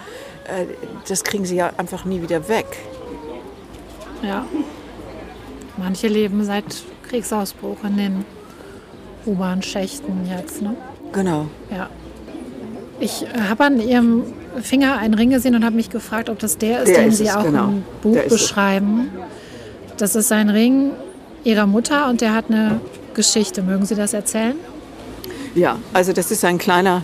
äh, 0.45 0.65
das 1.07 1.23
kriegen 1.23 1.45
Sie 1.45 1.55
ja 1.55 1.71
einfach 1.77 2.05
nie 2.05 2.21
wieder 2.21 2.47
weg. 2.49 2.65
Ja. 4.25 4.45
Manche 5.77 6.07
leben 6.07 6.43
seit 6.43 6.65
Kriegsausbruch 7.09 7.83
in 7.83 7.97
den 7.97 8.25
U-Bahn-Schächten 9.25 10.27
jetzt, 10.29 10.61
ne? 10.61 10.75
Genau. 11.11 11.47
Ja. 11.69 11.89
Ich 12.99 13.25
habe 13.49 13.65
an 13.65 13.79
Ihrem 13.79 14.23
Finger 14.61 14.97
einen 14.97 15.13
Ring 15.13 15.29
gesehen 15.29 15.53
und 15.55 15.65
habe 15.65 15.75
mich 15.75 15.89
gefragt, 15.89 16.29
ob 16.29 16.39
das 16.39 16.57
der 16.57 16.83
ist, 16.83 16.89
der 16.89 17.03
den 17.03 17.09
ist 17.09 17.17
Sie 17.17 17.25
es, 17.25 17.35
auch 17.35 17.43
genau. 17.43 17.65
im 17.65 17.83
Buch 18.01 18.21
beschreiben. 18.29 19.09
Das 19.97 20.15
ist 20.15 20.31
ein 20.31 20.49
Ring 20.49 20.91
Ihrer 21.43 21.67
Mutter 21.67 22.09
und 22.09 22.21
der 22.21 22.33
hat 22.33 22.45
eine 22.49 22.79
Geschichte. 23.13 23.61
Mögen 23.61 23.85
Sie 23.85 23.95
das 23.95 24.13
erzählen? 24.13 24.55
Ja, 25.55 25.77
also 25.93 26.13
das 26.13 26.31
ist 26.31 26.43
ein 26.45 26.57
kleiner 26.57 27.03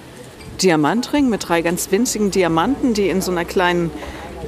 Diamantring 0.62 1.30
mit 1.30 1.48
drei 1.48 1.62
ganz 1.62 1.92
winzigen 1.92 2.32
Diamanten, 2.32 2.94
die 2.94 3.10
in 3.10 3.22
so 3.22 3.32
einer 3.32 3.46
kleinen 3.46 3.92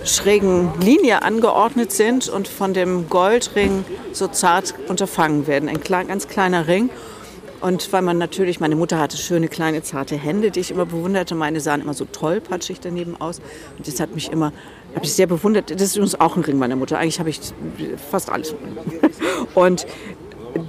schrägen 0.05 0.71
Linie 0.79 1.23
angeordnet 1.23 1.91
sind 1.91 2.29
und 2.29 2.47
von 2.47 2.73
dem 2.73 3.09
Goldring 3.09 3.85
so 4.11 4.27
zart 4.27 4.73
unterfangen 4.87 5.47
werden. 5.47 5.69
Ein 5.69 5.81
ganz 5.81 6.27
kleiner 6.27 6.67
Ring. 6.67 6.89
Und 7.61 7.93
weil 7.93 8.01
man 8.01 8.17
natürlich, 8.17 8.59
meine 8.59 8.75
Mutter 8.75 8.99
hatte 8.99 9.15
schöne 9.15 9.47
kleine 9.47 9.81
zarte 9.83 10.17
Hände, 10.17 10.51
die 10.51 10.59
ich 10.59 10.71
immer 10.71 10.85
bewunderte. 10.85 11.33
Meine 11.33 11.61
sahen 11.61 11.79
immer 11.79 11.93
so 11.93 12.03
tollpatschig 12.03 12.81
daneben 12.81 13.15
aus. 13.21 13.39
Und 13.77 13.87
das 13.87 14.01
hat 14.01 14.13
mich 14.13 14.29
immer, 14.33 14.51
habe 14.93 15.05
ich 15.05 15.13
sehr 15.13 15.27
bewundert. 15.27 15.71
Das 15.71 15.81
ist 15.81 15.95
übrigens 15.95 16.19
auch 16.19 16.35
ein 16.35 16.43
Ring 16.43 16.57
meiner 16.57 16.75
Mutter. 16.75 16.99
Eigentlich 16.99 17.19
habe 17.19 17.29
ich 17.29 17.39
fast 18.11 18.29
alles. 18.29 18.53
Und 19.55 19.87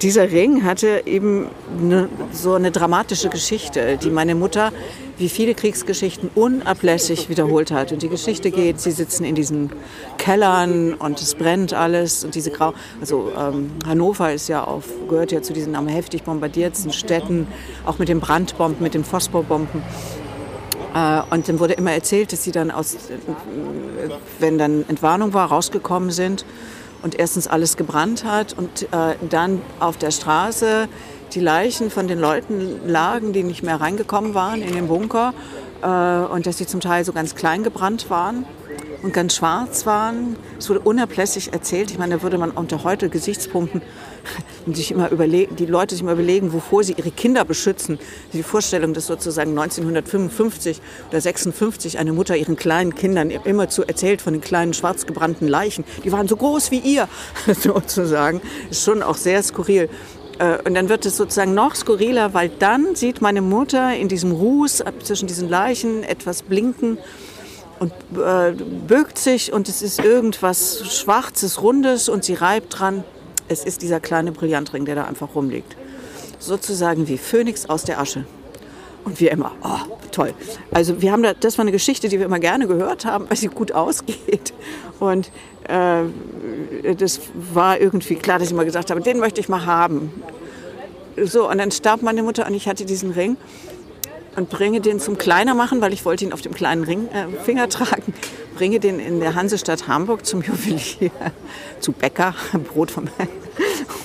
dieser 0.03 0.31
Ring 0.31 0.63
hatte 0.63 1.03
eben 1.05 1.49
eine, 1.81 2.09
so 2.33 2.55
eine 2.55 2.71
dramatische 2.71 3.29
Geschichte, 3.29 3.99
die 4.01 4.11
meine 4.11 4.37
Mutter, 4.37 4.73
wie 5.19 5.29
viele 5.29 5.55
Kriegsgeschichten, 5.55 6.31
unablässig 6.35 7.29
wiederholt 7.29 7.71
hat. 7.71 7.93
Und 7.93 8.03
die 8.03 8.09
Geschichte 8.09 8.51
geht, 8.51 8.81
sie 8.81 8.91
sitzen 8.91 9.25
in 9.25 9.35
diesen 9.35 9.71
Kellern 10.19 10.95
und 10.95 11.21
es 11.21 11.35
brennt 11.35 11.73
alles 11.73 12.25
und 12.25 12.35
diese 12.35 12.51
Grau... 12.51 12.75
Also 13.01 13.31
ähm, 13.39 13.71
Hannover 13.87 14.33
ist 14.33 14.49
ja 14.49 14.65
auf, 14.65 14.85
gehört 15.09 15.33
ja 15.33 15.43
zu 15.43 15.53
diesen 15.53 15.77
am 15.77 15.89
heftig 15.89 16.23
bombardierten 16.25 16.93
Städten, 16.93 17.47
auch 17.87 17.99
mit 17.99 18.09
den 18.09 18.21
Brandbomben, 18.21 18.83
mit 18.83 18.95
den 18.95 19.05
Phosphorbomben. 19.05 19.83
Äh, 20.95 21.23
und 21.31 21.49
dann 21.49 21.61
wurde 21.61 21.75
immer 21.75 21.93
erzählt, 21.93 22.33
dass 22.33 22.45
sie 22.45 22.53
dann 22.53 22.71
aus, 22.71 22.97
wenn 24.39 24.59
dann 24.59 24.85
Entwarnung 24.89 25.33
war, 25.33 25.49
rausgekommen 25.49 26.11
sind 26.11 26.45
und 27.03 27.19
erstens 27.19 27.47
alles 27.47 27.77
gebrannt 27.77 28.25
hat 28.25 28.57
und 28.57 28.85
äh, 28.85 29.15
dann 29.29 29.61
auf 29.79 29.99
der 29.99 30.11
Straße 30.11 30.89
die 31.35 31.41
Leichen 31.41 31.91
von 31.91 32.07
den 32.07 32.21
Leuten 32.21 32.89
lagen, 32.89 33.33
die 33.33 33.43
nicht 33.43 33.63
mehr 33.63 33.81
reingekommen 33.81 34.35
waren 34.35 34.63
in 34.63 34.75
den 34.75 34.89
Bunker 34.89 35.35
äh, 35.83 35.87
und 36.33 36.47
dass 36.47 36.59
sie 36.59 36.67
zum 36.67 36.81
Teil 36.81 37.05
so 37.05 37.13
ganz 37.13 37.35
klein 37.35 37.63
gebrannt 37.63 38.09
waren 38.11 38.47
und 39.03 39.13
ganz 39.13 39.37
schwarz 39.37 39.85
waren. 39.85 40.37
Es 40.59 40.71
wurde 40.71 40.81
unablässig 40.81 41.53
erzählt. 41.53 41.91
Ich 41.91 41.99
meine, 41.99 42.17
da 42.17 42.23
würde 42.23 42.39
man 42.39 42.51
unter 42.51 42.85
heute 42.85 43.09
Gesichtspunkten 43.09 43.83
sich 44.73 44.93
immer 44.93 45.11
überlegen, 45.11 45.57
die 45.57 45.67
Leute 45.67 45.95
sich 45.95 46.03
immer 46.03 46.13
überlegen, 46.13 46.53
wovor 46.53 46.85
sie 46.85 46.95
ihre 46.95 47.11
Kinder 47.11 47.45
beschützen. 47.45 47.99
Die 48.33 48.43
Vorstellung, 48.43 48.95
dass 48.95 49.07
sozusagen 49.07 49.51
1955 49.51 50.81
oder 51.11 51.21
56 51.21 51.99
eine 51.99 52.13
Mutter 52.13 52.37
ihren 52.37 52.57
kleinen 52.57 52.95
Kindern 52.95 53.31
immer 53.31 53.69
zu 53.69 53.83
erzählt 53.83 54.23
von 54.23 54.33
den 54.33 54.43
kleinen 54.43 54.73
schwarz 54.73 55.05
gebrannten 55.05 55.49
Leichen, 55.49 55.85
die 56.03 56.13
waren 56.13 56.29
so 56.29 56.37
groß 56.37 56.71
wie 56.71 56.79
ihr, 56.79 57.09
sozusagen, 57.61 58.41
ist 58.71 58.85
schon 58.85 59.03
auch 59.03 59.17
sehr 59.17 59.43
skurril. 59.43 59.91
Äh, 60.39 60.59
und 60.65 60.75
dann 60.75 60.89
wird 60.89 61.07
es 61.07 61.17
sozusagen 61.17 61.55
noch 61.55 61.75
skurriler, 61.75 62.35
weil 62.35 62.49
dann 62.49 62.95
sieht 62.95 63.21
meine 63.21 63.43
Mutter 63.43 63.95
in 63.95 64.09
diesem 64.09 64.33
Ruß 64.33 64.85
zwischen 65.03 65.27
diesen 65.27 65.49
Leichen 65.49 66.03
etwas 66.03 66.43
blinken 66.43 66.99
und 67.79 67.93
äh, 68.19 68.53
bögt 68.53 69.19
sich 69.19 69.53
und 69.53 69.69
es 69.69 69.83
ist 69.83 70.01
irgendwas 70.01 70.95
Schwarzes, 70.95 71.61
Rundes 71.61 72.09
und 72.09 72.25
sie 72.25 72.35
reibt 72.35 72.79
dran. 72.79 73.05
Es 73.49 73.65
ist 73.65 73.83
dieser 73.83 74.01
kleine 74.01 74.33
Brillantring, 74.33 74.85
der 74.85 74.95
da 74.95 75.05
einfach 75.05 75.35
rumliegt. 75.35 75.77
Sozusagen 76.39 77.09
wie 77.09 77.19
Phönix 77.19 77.67
aus 77.67 77.85
der 77.85 78.01
Asche. 78.01 78.25
Und 79.05 79.21
wir 79.21 79.33
immer, 79.33 79.53
oh, 79.63 79.97
toll. 80.13 80.33
Also 80.71 81.03
wir 81.03 81.13
haben 81.13 81.23
da, 81.23 81.35
das 81.35 81.59
war 81.59 81.63
eine 81.63 81.73
Geschichte, 81.73 82.09
die 82.09 82.19
wir 82.19 82.25
immer 82.25 82.39
gerne 82.39 82.67
gehört 82.67 83.05
haben, 83.05 83.29
weil 83.29 83.37
sie 83.37 83.49
gut 83.49 83.73
ausgeht. 83.73 84.55
Und 84.99 85.31
äh, 85.69 86.95
das 86.95 87.21
war 87.35 87.81
irgendwie 87.81 88.17
klar, 88.17 88.39
dass 88.39 88.49
ich 88.49 88.53
immer 88.53 88.65
gesagt 88.65 88.91
habe, 88.91 89.01
den 89.01 89.19
möchte 89.19 89.41
ich 89.41 89.49
mal 89.49 89.67
haben. 89.67 90.13
So, 91.23 91.49
und 91.49 91.59
dann 91.59 91.71
starb 91.71 92.03
meine 92.03 92.23
Mutter 92.23 92.47
und 92.47 92.55
ich 92.55 92.67
hatte 92.69 92.85
diesen 92.85 93.13
Ring 93.13 93.37
und 94.37 94.51
bringe 94.51 94.81
den 94.81 94.99
zum 94.99 95.17
Kleiner 95.17 95.55
machen, 95.55 95.81
weil 95.81 95.93
ich 95.93 96.05
wollte 96.05 96.25
ihn 96.25 96.33
auf 96.33 96.43
dem 96.43 96.55
kleinen 96.55 96.85
Ring, 96.85 97.09
äh, 97.09 97.27
Finger 97.45 97.69
tragen. 97.69 98.13
Bringe 98.57 98.81
den 98.81 99.01
in 99.01 99.21
der 99.21 99.35
Hansestadt 99.35 99.89
Hamburg 99.89 100.27
zum 100.27 100.43
Juwelier, 100.43 101.11
zu 101.81 101.93
Bäcker, 101.93 102.35
Brot 102.73 102.91
vom 102.91 103.09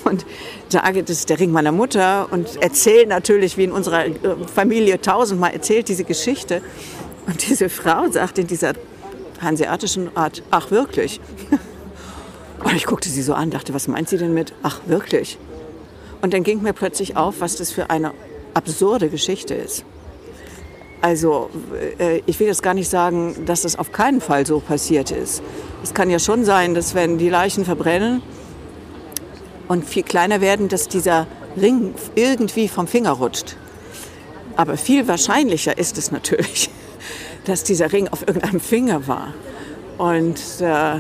und 0.04 0.26
sage, 0.70 1.04
das 1.04 1.18
ist 1.18 1.30
der 1.30 1.40
Ring 1.40 1.52
meiner 1.52 1.72
Mutter 1.72 2.28
und 2.32 2.62
erzähle 2.62 3.08
natürlich, 3.08 3.58
wie 3.58 3.64
in 3.64 3.72
unserer 3.72 4.06
äh, 4.06 4.14
Familie 4.54 5.02
tausendmal 5.02 5.54
erzählt, 5.54 5.88
diese 5.88 6.04
Geschichte. 6.04 6.62
Und 7.26 7.48
diese 7.48 7.70
Frau 7.70 8.10
sagt 8.10 8.40
in 8.40 8.48
dieser 8.48 8.74
hanseatischen 9.42 10.16
Art, 10.16 10.44
ach 10.52 10.72
wirklich? 10.72 11.20
Und 12.64 12.76
ich 12.76 12.86
guckte 12.86 13.10
sie 13.10 13.22
so 13.22 13.34
an, 13.34 13.52
dachte, 13.52 13.74
was 13.74 13.88
meint 13.88 14.10
sie 14.10 14.18
denn 14.18 14.34
mit, 14.34 14.54
ach 14.64 14.82
wirklich? 14.86 15.38
Und 16.22 16.34
dann 16.34 16.44
ging 16.44 16.62
mir 16.62 16.74
plötzlich 16.74 17.16
auf, 17.16 17.36
was 17.40 17.56
das 17.56 17.72
für 17.72 17.90
eine 17.90 18.14
absurde 18.54 19.10
Geschichte 19.10 19.54
ist. 19.54 19.86
Also 21.02 21.50
äh, 21.98 22.22
ich 22.26 22.40
will 22.40 22.48
jetzt 22.48 22.62
gar 22.62 22.74
nicht 22.74 22.90
sagen, 22.90 23.46
dass 23.46 23.62
das 23.62 23.78
auf 23.78 23.92
keinen 23.92 24.20
Fall 24.20 24.46
so 24.46 24.60
passiert 24.60 25.12
ist. 25.12 25.42
Es 25.82 25.94
kann 25.94 26.10
ja 26.10 26.20
schon 26.20 26.44
sein, 26.44 26.74
dass 26.74 26.94
wenn 26.94 27.18
die 27.18 27.30
Leichen 27.30 27.64
verbrennen 27.64 28.22
und 29.70 29.86
viel 29.86 30.04
kleiner 30.04 30.42
werden, 30.42 30.68
dass 30.68 30.90
dieser 30.90 31.26
Ring 31.56 31.94
irgendwie 32.16 32.68
vom 32.68 32.86
Finger 32.88 33.12
rutscht. 33.12 33.56
Aber 34.58 34.76
viel 34.76 35.08
wahrscheinlicher 35.08 35.78
ist 35.78 35.98
es 35.98 36.12
natürlich, 36.12 36.70
dass 37.50 37.64
dieser 37.64 37.92
Ring 37.92 38.08
auf 38.08 38.28
irgendeinem 38.28 38.60
Finger 38.60 39.08
war. 39.08 39.34
Und 39.98 40.40
äh, 40.62 41.00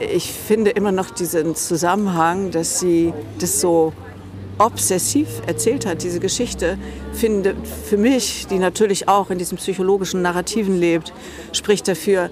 ich 0.00 0.32
finde 0.32 0.70
immer 0.70 0.92
noch 0.92 1.10
diesen 1.10 1.54
Zusammenhang, 1.54 2.50
dass 2.50 2.80
sie 2.80 3.12
das 3.38 3.60
so 3.60 3.92
obsessiv 4.58 5.28
erzählt 5.46 5.84
hat, 5.84 6.02
diese 6.02 6.18
Geschichte, 6.18 6.78
finde 7.12 7.54
für 7.84 7.98
mich, 7.98 8.46
die 8.48 8.58
natürlich 8.58 9.08
auch 9.08 9.30
in 9.30 9.38
diesem 9.38 9.58
psychologischen 9.58 10.22
Narrativen 10.22 10.78
lebt, 10.78 11.12
spricht 11.52 11.86
dafür, 11.86 12.30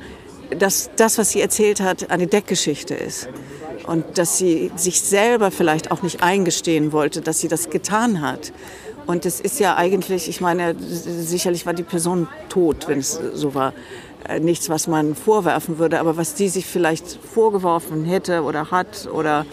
dass 0.59 0.91
das, 0.97 1.19
was 1.19 1.31
sie 1.31 1.41
erzählt 1.41 1.81
hat, 1.81 2.11
eine 2.11 2.27
Deckgeschichte 2.27 2.95
ist. 2.95 3.29
Und 3.87 4.17
dass 4.17 4.39
sie 4.39 4.71
sich 4.77 5.03
selber 5.03 5.51
vielleicht 5.51 5.91
auch 5.91 6.03
nicht 6.03 6.23
eingestehen 6.23 6.93
wollte, 6.93 7.21
dass 7.21 7.41
sie 7.41 7.49
das 7.49 7.69
getan 7.69 8.23
hat. 8.23 8.53
Und 9.07 9.27
es 9.27 9.41
ist 9.41 9.61
ja 9.61 9.77
eigentlich, 9.77 10.29
ich 10.29 10.41
meine, 10.41 10.75
sicherlich 10.79 11.67
war 11.67 11.75
die 11.75 11.83
Person 11.83 12.29
tot, 12.49 12.89
wenn 12.89 13.01
es 13.01 13.21
so 13.35 13.55
war. 13.55 13.75
Äh, 14.27 14.41
nichts, 14.41 14.71
was 14.71 14.87
man 14.87 15.15
vorwerfen 15.15 15.79
würde, 15.79 16.01
aber 16.01 16.17
was 16.17 16.35
die 16.35 16.49
sich 16.49 16.65
vielleicht 16.65 17.07
vorgeworfen 17.07 18.05
hätte 18.05 18.43
oder 18.43 18.71
hat 18.71 19.09
oder 19.13 19.45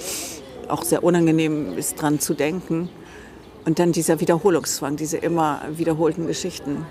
auch 0.70 0.84
sehr 0.84 1.04
unangenehm 1.04 1.78
ist, 1.78 2.02
dran 2.02 2.20
zu 2.20 2.34
denken. 2.34 2.90
Und 3.66 3.80
dann 3.80 3.92
dieser 3.92 4.22
Wiederholungszwang, 4.22 4.96
diese 4.96 5.18
immer 5.18 5.62
wiederholten 5.76 6.26
Geschichten. 6.26 6.86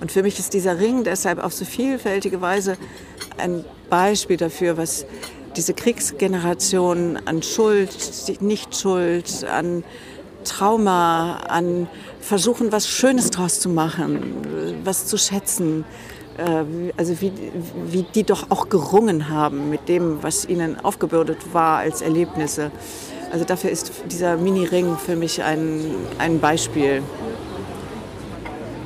Und 0.00 0.12
für 0.12 0.22
mich 0.22 0.38
ist 0.38 0.54
dieser 0.54 0.78
Ring 0.78 1.04
deshalb 1.04 1.42
auf 1.42 1.52
so 1.52 1.64
vielfältige 1.64 2.40
Weise 2.40 2.76
ein 3.38 3.64
Beispiel 3.90 4.36
dafür, 4.36 4.76
was 4.76 5.06
diese 5.56 5.74
Kriegsgeneration 5.74 7.18
an 7.24 7.42
Schuld, 7.42 7.90
Nichtschuld, 8.40 9.44
an 9.44 9.84
Trauma, 10.46 11.36
an 11.48 11.88
Versuchen, 12.20 12.72
was 12.72 12.88
Schönes 12.88 13.30
draus 13.30 13.60
zu 13.60 13.68
machen, 13.68 14.34
was 14.84 15.06
zu 15.06 15.18
schätzen, 15.18 15.84
äh, 16.38 16.92
also 16.96 17.20
wie, 17.20 17.32
wie 17.86 18.02
die 18.02 18.24
doch 18.24 18.50
auch 18.50 18.68
gerungen 18.68 19.28
haben 19.28 19.70
mit 19.70 19.88
dem, 19.88 20.22
was 20.22 20.48
ihnen 20.48 20.78
aufgebürdet 20.82 21.38
war 21.52 21.78
als 21.78 22.00
Erlebnisse. 22.00 22.70
Also 23.32 23.44
dafür 23.44 23.70
ist 23.70 23.92
dieser 24.10 24.36
Mini-Ring 24.36 24.96
für 24.96 25.16
mich 25.16 25.42
ein, 25.42 25.84
ein 26.18 26.40
Beispiel. 26.40 27.02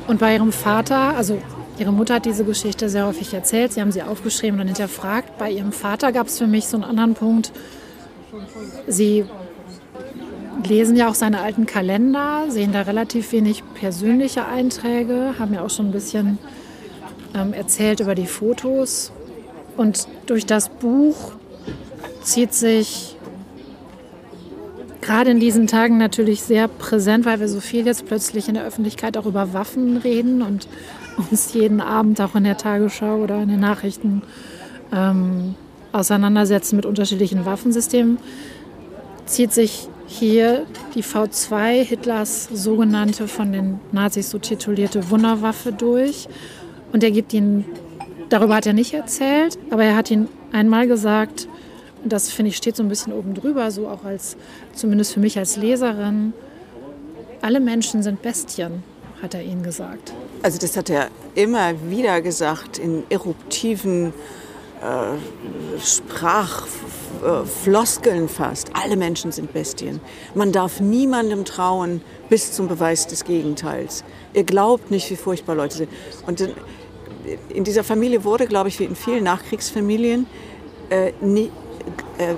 Und 0.07 0.19
bei 0.19 0.35
Ihrem 0.35 0.53
Vater, 0.53 1.17
also 1.17 1.39
Ihre 1.79 1.93
Mutter 1.93 2.15
hat 2.15 2.27
diese 2.27 2.45
Geschichte 2.45 2.89
sehr 2.89 3.07
häufig 3.07 3.33
erzählt, 3.33 3.73
Sie 3.73 3.81
haben 3.81 3.93
sie 3.93 4.03
aufgeschrieben 4.03 4.61
und 4.61 4.67
hinterfragt. 4.67 5.39
Bei 5.39 5.51
Ihrem 5.51 5.73
Vater 5.73 6.13
gab 6.13 6.27
es 6.27 6.39
für 6.39 6.47
mich 6.47 6.67
so 6.67 6.77
einen 6.77 6.85
anderen 6.85 7.15
Punkt. 7.15 7.53
Sie 8.87 9.25
lesen 10.67 10.97
ja 10.97 11.09
auch 11.09 11.15
seine 11.15 11.41
alten 11.41 11.67
Kalender, 11.67 12.45
sehen 12.49 12.73
da 12.73 12.83
relativ 12.83 13.33
wenig 13.33 13.63
persönliche 13.75 14.47
Einträge, 14.47 15.35
haben 15.39 15.55
ja 15.55 15.63
auch 15.63 15.71
schon 15.71 15.89
ein 15.89 15.93
bisschen 15.93 16.39
ähm, 17.35 17.53
erzählt 17.53 18.01
über 18.01 18.15
die 18.15 18.27
Fotos. 18.27 19.13
Und 19.77 20.09
durch 20.27 20.47
das 20.47 20.69
Buch 20.69 21.33
zieht 22.23 22.53
sich 22.53 23.17
gerade 25.01 25.31
in 25.31 25.41
diesen 25.41 25.67
Tagen 25.67 25.97
natürlich 25.97 26.43
sehr 26.43 26.69
präsent, 26.69 27.25
weil 27.25 27.41
wir 27.41 27.49
so 27.49 27.61
viel 27.61 27.87
jetzt 27.87 28.07
plötzlich 28.07 28.49
in 28.49 28.55
der 28.55 28.65
Öffentlichkeit 28.65 29.17
auch 29.17 29.27
über 29.27 29.53
Waffen 29.53 29.97
reden 29.97 30.43
und 30.43 30.69
uns 31.31 31.53
jeden 31.55 31.81
Abend 31.81 32.21
auch 32.21 32.35
in 32.35 32.45
der 32.45 32.57
Tagesschau 32.57 33.17
oder 33.17 33.43
in 33.43 33.49
den 33.49 33.61
Nachrichten 33.61 34.23
ähm, 34.93 35.55
auseinandersetzen 35.93 36.77
mit 36.77 36.87
unterschiedlichen 36.87 37.45
Waffensystemen, 37.47 38.19
zieht 39.27 39.53
sich 39.53 39.89
hier 40.11 40.67
die 40.95 41.05
V2, 41.05 41.85
Hitlers 41.85 42.49
sogenannte 42.53 43.29
von 43.29 43.53
den 43.53 43.81
Nazis 43.93 44.31
so 44.31 44.39
titulierte 44.39 45.09
Wunderwaffe 45.11 45.73
durch. 45.73 46.29
Und 46.93 47.05
er 47.05 47.13
gibt 47.13 47.33
ihn, 47.33 47.65
darüber 48.29 48.57
hat 48.57 48.67
er 48.67 48.73
nicht 48.73 48.93
erzählt, 48.93 49.57
aber 49.71 49.85
er 49.85 49.95
hat 49.95 50.11
ihn 50.11 50.29
einmal 50.53 50.89
gesagt, 50.89 51.47
das 52.05 52.31
finde 52.31 52.49
ich 52.49 52.57
steht 52.57 52.75
so 52.75 52.83
ein 52.83 52.89
bisschen 52.89 53.13
oben 53.13 53.35
drüber, 53.35 53.71
so 53.71 53.87
auch 53.87 54.05
als, 54.05 54.37
zumindest 54.75 55.13
für 55.15 55.21
mich 55.21 55.39
als 55.39 55.57
Leserin, 55.57 56.33
Alle 57.43 57.61
Menschen 57.61 58.03
sind 58.03 58.21
Bestien, 58.21 58.83
hat 59.23 59.35
er 59.35 59.43
ihnen 59.43 59.63
gesagt. 59.63 60.13
Also 60.43 60.59
das 60.59 60.77
hat 60.77 60.91
er 60.91 61.09
immer 61.35 61.73
wieder 61.89 62.21
gesagt 62.21 62.79
in 62.79 63.05
eruptiven 63.11 64.13
Sprachfloskeln 65.83 68.29
fast. 68.29 68.71
Alle 68.73 68.97
Menschen 68.97 69.31
sind 69.31 69.53
Bestien. 69.53 70.01
Man 70.35 70.51
darf 70.53 70.81
niemandem 70.81 71.45
trauen 71.45 72.01
bis 72.31 72.53
zum 72.53 72.67
Beweis 72.69 73.07
des 73.07 73.25
Gegenteils. 73.25 74.05
Ihr 74.33 74.45
glaubt 74.45 74.91
nicht, 74.91 75.11
wie 75.11 75.17
furchtbar 75.17 75.55
Leute 75.55 75.77
sind. 75.77 75.91
Und 76.27 76.49
in 77.51 77.65
dieser 77.65 77.85
Familie 77.85 78.25
wurde, 78.25 78.47
glaube 78.47 78.71
ich, 78.71 78.79
wie 78.79 78.85
in 78.85 78.97
vielen 78.97 79.25
Nachkriegsfamilien, 79.25 80.25
äh, 80.89 81.13
nie, 81.21 81.51
äh, 82.19 82.35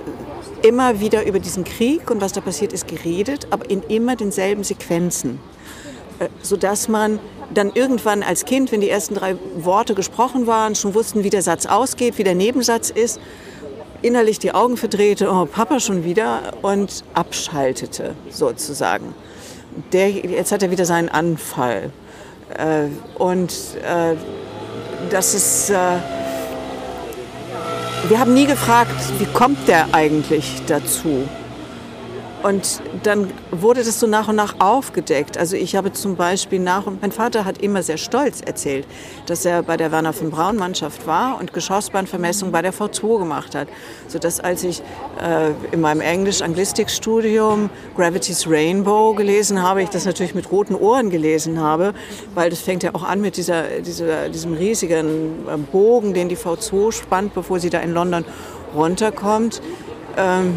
immer 0.66 0.98
wieder 1.00 1.24
über 1.26 1.38
diesen 1.38 1.62
Krieg 1.64 2.10
und 2.10 2.20
was 2.20 2.32
da 2.32 2.40
passiert 2.40 2.72
ist 2.72 2.88
geredet, 2.88 3.46
aber 3.50 3.70
in 3.70 3.84
immer 3.84 4.16
denselben 4.16 4.64
Sequenzen. 4.64 5.38
Äh, 6.18 6.28
sodass 6.42 6.88
man 6.88 7.20
dann 7.54 7.72
irgendwann 7.74 8.22
als 8.22 8.44
Kind, 8.44 8.72
wenn 8.72 8.80
die 8.80 8.90
ersten 8.90 9.14
drei 9.14 9.36
Worte 9.56 9.94
gesprochen 9.94 10.46
waren, 10.46 10.74
schon 10.74 10.94
wussten, 10.94 11.24
wie 11.24 11.30
der 11.30 11.42
Satz 11.42 11.66
ausgeht, 11.66 12.18
wie 12.18 12.24
der 12.24 12.34
Nebensatz 12.34 12.90
ist, 12.90 13.20
innerlich 14.02 14.38
die 14.38 14.52
Augen 14.52 14.76
verdrehte, 14.76 15.30
oh 15.30 15.46
Papa 15.46 15.80
schon 15.80 16.04
wieder 16.04 16.52
und 16.62 17.04
abschaltete 17.14 18.14
sozusagen. 18.30 19.14
Der, 19.92 20.10
jetzt 20.10 20.52
hat 20.52 20.62
er 20.62 20.70
wieder 20.70 20.84
seinen 20.84 21.08
Anfall. 21.08 21.90
Äh, 22.58 22.88
und 23.18 23.52
äh, 23.82 24.16
das 25.10 25.34
ist, 25.34 25.70
äh, 25.70 25.74
wir 28.08 28.18
haben 28.18 28.34
nie 28.34 28.46
gefragt, 28.46 28.94
wie 29.18 29.26
kommt 29.26 29.68
der 29.68 29.94
eigentlich 29.94 30.62
dazu? 30.66 31.26
Und 32.42 32.82
dann 33.02 33.30
wurde 33.50 33.84
das 33.84 33.98
so 34.00 34.06
nach 34.06 34.28
und 34.28 34.36
nach 34.36 34.56
aufgedeckt. 34.60 35.36
Also 35.36 35.56
ich 35.56 35.76
habe 35.76 35.92
zum 35.92 36.16
Beispiel 36.16 36.58
nach 36.58 36.86
und 36.86 37.02
mein 37.02 37.12
Vater 37.12 37.44
hat 37.44 37.58
immer 37.58 37.82
sehr 37.82 37.96
stolz 37.96 38.40
erzählt, 38.40 38.86
dass 39.26 39.44
er 39.44 39.62
bei 39.62 39.76
der 39.76 39.92
Werner 39.92 40.12
von 40.12 40.30
Braun 40.30 40.56
Mannschaft 40.56 41.06
war 41.06 41.38
und 41.38 41.52
Geschossbahnvermessung 41.52 42.52
bei 42.52 42.62
der 42.62 42.72
V2 42.72 43.18
gemacht 43.18 43.54
hat. 43.54 43.68
Sodass 44.08 44.40
als 44.40 44.64
ich 44.64 44.82
äh, 45.20 45.50
in 45.72 45.80
meinem 45.80 46.00
Englisch-Anglistik-Studium 46.00 47.70
Gravity's 47.96 48.48
Rainbow 48.48 49.14
gelesen 49.14 49.62
habe, 49.62 49.82
ich 49.82 49.90
das 49.90 50.04
natürlich 50.04 50.34
mit 50.34 50.50
roten 50.50 50.74
Ohren 50.74 51.10
gelesen 51.10 51.60
habe, 51.60 51.94
weil 52.34 52.50
das 52.50 52.60
fängt 52.60 52.82
ja 52.82 52.94
auch 52.94 53.02
an 53.02 53.20
mit 53.20 53.36
dieser, 53.36 53.80
dieser 53.80 54.28
diesem 54.28 54.54
riesigen 54.54 55.46
äh, 55.48 55.56
Bogen, 55.56 56.14
den 56.14 56.28
die 56.28 56.36
V2 56.36 56.92
spannt, 56.92 57.34
bevor 57.34 57.58
sie 57.58 57.70
da 57.70 57.80
in 57.80 57.92
London 57.92 58.24
runterkommt. 58.74 59.60
Ähm, 60.16 60.56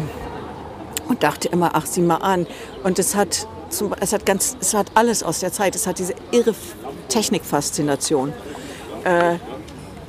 und 1.08 1.22
dachte 1.22 1.48
immer, 1.48 1.70
ach, 1.74 1.86
sieh 1.86 2.00
mal 2.00 2.16
an. 2.16 2.46
Und 2.82 2.98
es 2.98 3.14
hat, 3.14 3.46
zum, 3.70 3.94
es 4.00 4.12
hat, 4.12 4.26
ganz, 4.26 4.56
es 4.60 4.74
hat 4.74 4.92
alles 4.94 5.22
aus 5.22 5.40
der 5.40 5.52
Zeit. 5.52 5.74
Es 5.74 5.86
hat 5.86 5.98
diese 5.98 6.14
irre 6.30 6.54
Technikfaszination. 7.08 8.32
Äh, 9.04 9.36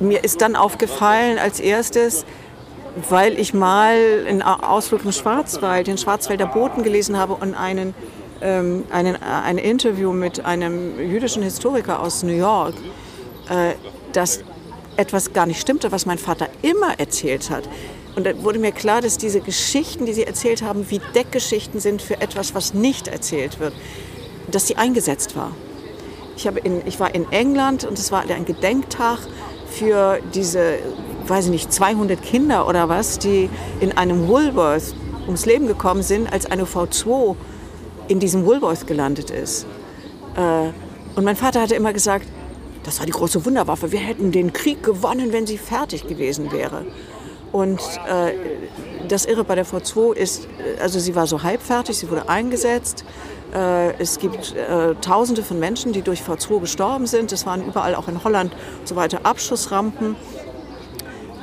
mir 0.00 0.24
ist 0.24 0.40
dann 0.40 0.56
aufgefallen 0.56 1.38
als 1.38 1.60
erstes, 1.60 2.24
weil 3.08 3.38
ich 3.38 3.54
mal 3.54 3.96
einen 4.26 4.42
Ausflug 4.42 5.04
im 5.04 5.12
Schwarzwald, 5.12 5.86
den 5.86 5.98
Schwarzwälder 5.98 6.46
Boten 6.46 6.82
gelesen 6.82 7.16
habe 7.16 7.34
und 7.34 7.54
einen, 7.54 7.94
ähm, 8.40 8.84
einen, 8.90 9.14
äh, 9.16 9.18
ein 9.44 9.58
Interview 9.58 10.12
mit 10.12 10.44
einem 10.44 10.98
jüdischen 10.98 11.42
Historiker 11.42 12.00
aus 12.00 12.22
New 12.22 12.32
York, 12.32 12.74
äh, 13.48 13.74
dass 14.12 14.40
etwas 14.96 15.32
gar 15.32 15.46
nicht 15.46 15.60
stimmte, 15.60 15.92
was 15.92 16.06
mein 16.06 16.18
Vater 16.18 16.48
immer 16.62 16.98
erzählt 16.98 17.50
hat. 17.50 17.68
Und 18.18 18.24
da 18.24 18.42
wurde 18.42 18.58
mir 18.58 18.72
klar, 18.72 19.00
dass 19.00 19.16
diese 19.16 19.40
Geschichten, 19.40 20.04
die 20.04 20.12
sie 20.12 20.24
erzählt 20.24 20.62
haben, 20.62 20.90
wie 20.90 21.00
Deckgeschichten 21.14 21.78
sind 21.78 22.02
für 22.02 22.20
etwas, 22.20 22.52
was 22.52 22.74
nicht 22.74 23.06
erzählt 23.06 23.60
wird, 23.60 23.72
dass 24.50 24.66
sie 24.66 24.74
eingesetzt 24.74 25.36
war. 25.36 25.52
Ich, 26.36 26.48
habe 26.48 26.58
in, 26.58 26.84
ich 26.84 26.98
war 26.98 27.14
in 27.14 27.30
England 27.30 27.84
und 27.84 27.96
es 27.96 28.10
war 28.10 28.28
ein 28.28 28.44
Gedenktag 28.44 29.20
für 29.70 30.18
diese, 30.34 30.80
weiß 31.28 31.44
ich 31.44 31.50
nicht, 31.52 31.72
200 31.72 32.20
Kinder 32.20 32.66
oder 32.66 32.88
was, 32.88 33.20
die 33.20 33.48
in 33.78 33.96
einem 33.96 34.26
Woolworth 34.26 34.96
ums 35.26 35.46
Leben 35.46 35.68
gekommen 35.68 36.02
sind, 36.02 36.32
als 36.32 36.46
eine 36.46 36.64
V2 36.64 37.36
in 38.08 38.18
diesem 38.18 38.44
Woolworth 38.44 38.88
gelandet 38.88 39.30
ist. 39.30 39.64
Äh, 40.34 40.70
und 41.14 41.22
mein 41.22 41.36
Vater 41.36 41.62
hatte 41.62 41.76
immer 41.76 41.92
gesagt, 41.92 42.26
das 42.82 42.98
war 42.98 43.06
die 43.06 43.12
große 43.12 43.44
Wunderwaffe. 43.46 43.92
Wir 43.92 44.00
hätten 44.00 44.32
den 44.32 44.52
Krieg 44.52 44.82
gewonnen, 44.82 45.32
wenn 45.32 45.46
sie 45.46 45.56
fertig 45.56 46.08
gewesen 46.08 46.50
wäre. 46.50 46.84
Und 47.52 47.80
äh, 48.08 48.34
das 49.08 49.24
Irre 49.24 49.44
bei 49.44 49.54
der 49.54 49.66
V2 49.66 50.14
ist, 50.14 50.44
äh, 50.44 50.80
also 50.80 50.98
sie 50.98 51.14
war 51.14 51.26
so 51.26 51.42
halbfertig, 51.42 51.96
sie 51.96 52.10
wurde 52.10 52.28
eingesetzt. 52.28 53.04
Äh, 53.54 53.94
es 53.98 54.18
gibt 54.18 54.54
äh, 54.54 54.94
Tausende 54.96 55.42
von 55.42 55.58
Menschen, 55.58 55.92
die 55.92 56.02
durch 56.02 56.20
V2 56.20 56.60
gestorben 56.60 57.06
sind. 57.06 57.32
Es 57.32 57.46
waren 57.46 57.66
überall 57.66 57.94
auch 57.94 58.08
in 58.08 58.22
Holland 58.22 58.52
so 58.84 58.96
weiter 58.96 59.20
Abschussrampen. 59.24 60.16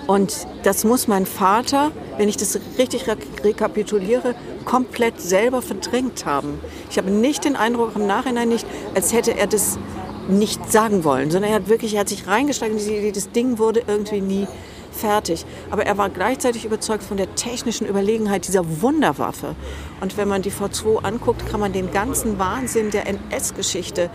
Und 0.08 0.45
das 0.62 0.84
muss 0.84 1.08
mein 1.08 1.26
Vater, 1.26 1.91
wenn 2.18 2.30
ich 2.30 2.38
das 2.38 2.60
richtig 2.78 3.08
rekapituliere, 3.43 4.36
komplett 4.64 5.20
selber 5.20 5.64
verdrängt 5.64 6.28
haben. 6.28 6.60
Ich 6.91 6.99
habe 6.99 7.10
nicht 7.10 7.43
den 7.43 7.56
Eindruck 7.56 7.95
im 7.95 8.06
Nachhinein 8.06 8.49
nicht, 8.49 8.68
als 8.93 9.14
hätte 9.14 9.36
er 9.36 9.47
das 9.47 9.80
nicht 10.28 10.72
sagen 10.72 11.03
wollen, 11.03 11.32
sondern 11.32 11.51
er 11.51 11.56
hat 11.58 11.70
wirklich, 11.70 11.95
er 11.95 12.01
hat 12.01 12.10
sich 12.10 12.28
reingesteigert, 12.28 13.16
das 13.16 13.32
Ding 13.32 13.58
wurde 13.58 13.84
irgendwie 13.88 14.22
nie 14.22 14.47
fertig. 14.96 15.46
Aber 15.70 15.86
er 15.86 15.98
war 15.98 16.10
gleichzeitig 16.10 16.66
überzeugt 16.66 17.04
von 17.04 17.18
der 17.18 17.36
technischen 17.36 17.88
Überlegenheit 17.88 18.48
dieser 18.48 18.82
Wunderwaffe. 18.82 19.56
Und 20.02 20.18
wenn 20.18 20.28
man 20.28 20.41
die 20.41 20.52
V2 20.52 21.04
anguckt, 21.04 21.48
kann 21.50 21.60
man 21.60 21.74
den 21.74 21.91
ganzen 21.91 22.39
Wahnsinn 22.39 22.91
der 22.91 23.08
NS-Geschichte 23.08 24.10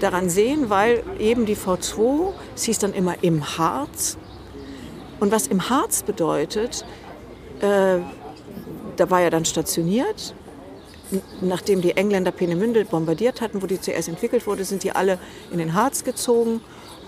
daran 0.00 0.28
sehen, 0.28 0.70
weil 0.70 1.02
eben 1.18 1.46
die 1.46 1.56
V2, 1.56 2.32
sie 2.54 2.70
ist 2.70 2.82
dann 2.82 2.92
immer 2.92 3.22
im 3.22 3.58
Harz. 3.58 4.16
Und 5.20 5.30
was 5.30 5.46
im 5.46 5.70
Harz 5.70 6.02
bedeutet, 6.02 6.84
äh, 7.60 7.98
da 8.96 9.10
war 9.10 9.20
er 9.20 9.30
dann 9.30 9.44
stationiert. 9.44 10.34
Nachdem 11.40 11.82
die 11.82 11.92
Engländer 11.96 12.32
Peenemünde 12.32 12.84
bombardiert 12.86 13.40
hatten, 13.40 13.62
wo 13.62 13.66
die 13.66 13.80
zuerst 13.80 14.08
entwickelt 14.08 14.46
wurde, 14.46 14.64
sind 14.64 14.82
die 14.82 14.92
alle 14.92 15.18
in 15.50 15.58
den 15.58 15.74
Harz 15.74 16.04
gezogen 16.04 16.62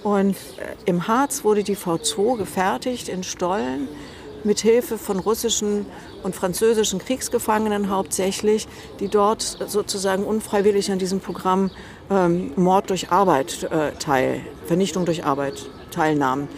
und 0.05 0.36
äh, 0.36 0.76
im 0.84 1.09
Harz 1.09 1.42
wurde 1.42 1.64
die 1.64 1.76
V2 1.76 2.36
gefertigt 2.36 3.09
in 3.09 3.24
Stollen 3.24 3.88
mit 4.44 4.61
Hilfe 4.61 4.98
von 4.98 5.18
russischen 5.18 5.86
und 6.22 6.36
französischen 6.36 6.98
Kriegsgefangenen 6.98 7.88
hauptsächlich, 7.88 8.68
die 9.00 9.09
dort 9.09 9.40
sozusagen 9.66 10.24
unfreiwillig 10.24 10.92
an 10.92 10.98
diesem 10.98 11.20
Programm 11.20 11.70
ähm, 12.11 12.52
Mord 12.55 12.90
durch 12.90 13.11
Arbeit 13.11 13.64
äh, 13.64 13.92
teil, 13.92 14.42
Vernichtung 14.66 15.07
durch 15.07 15.24
Arbeit 15.24 15.70
teilnahmen. 15.90 16.48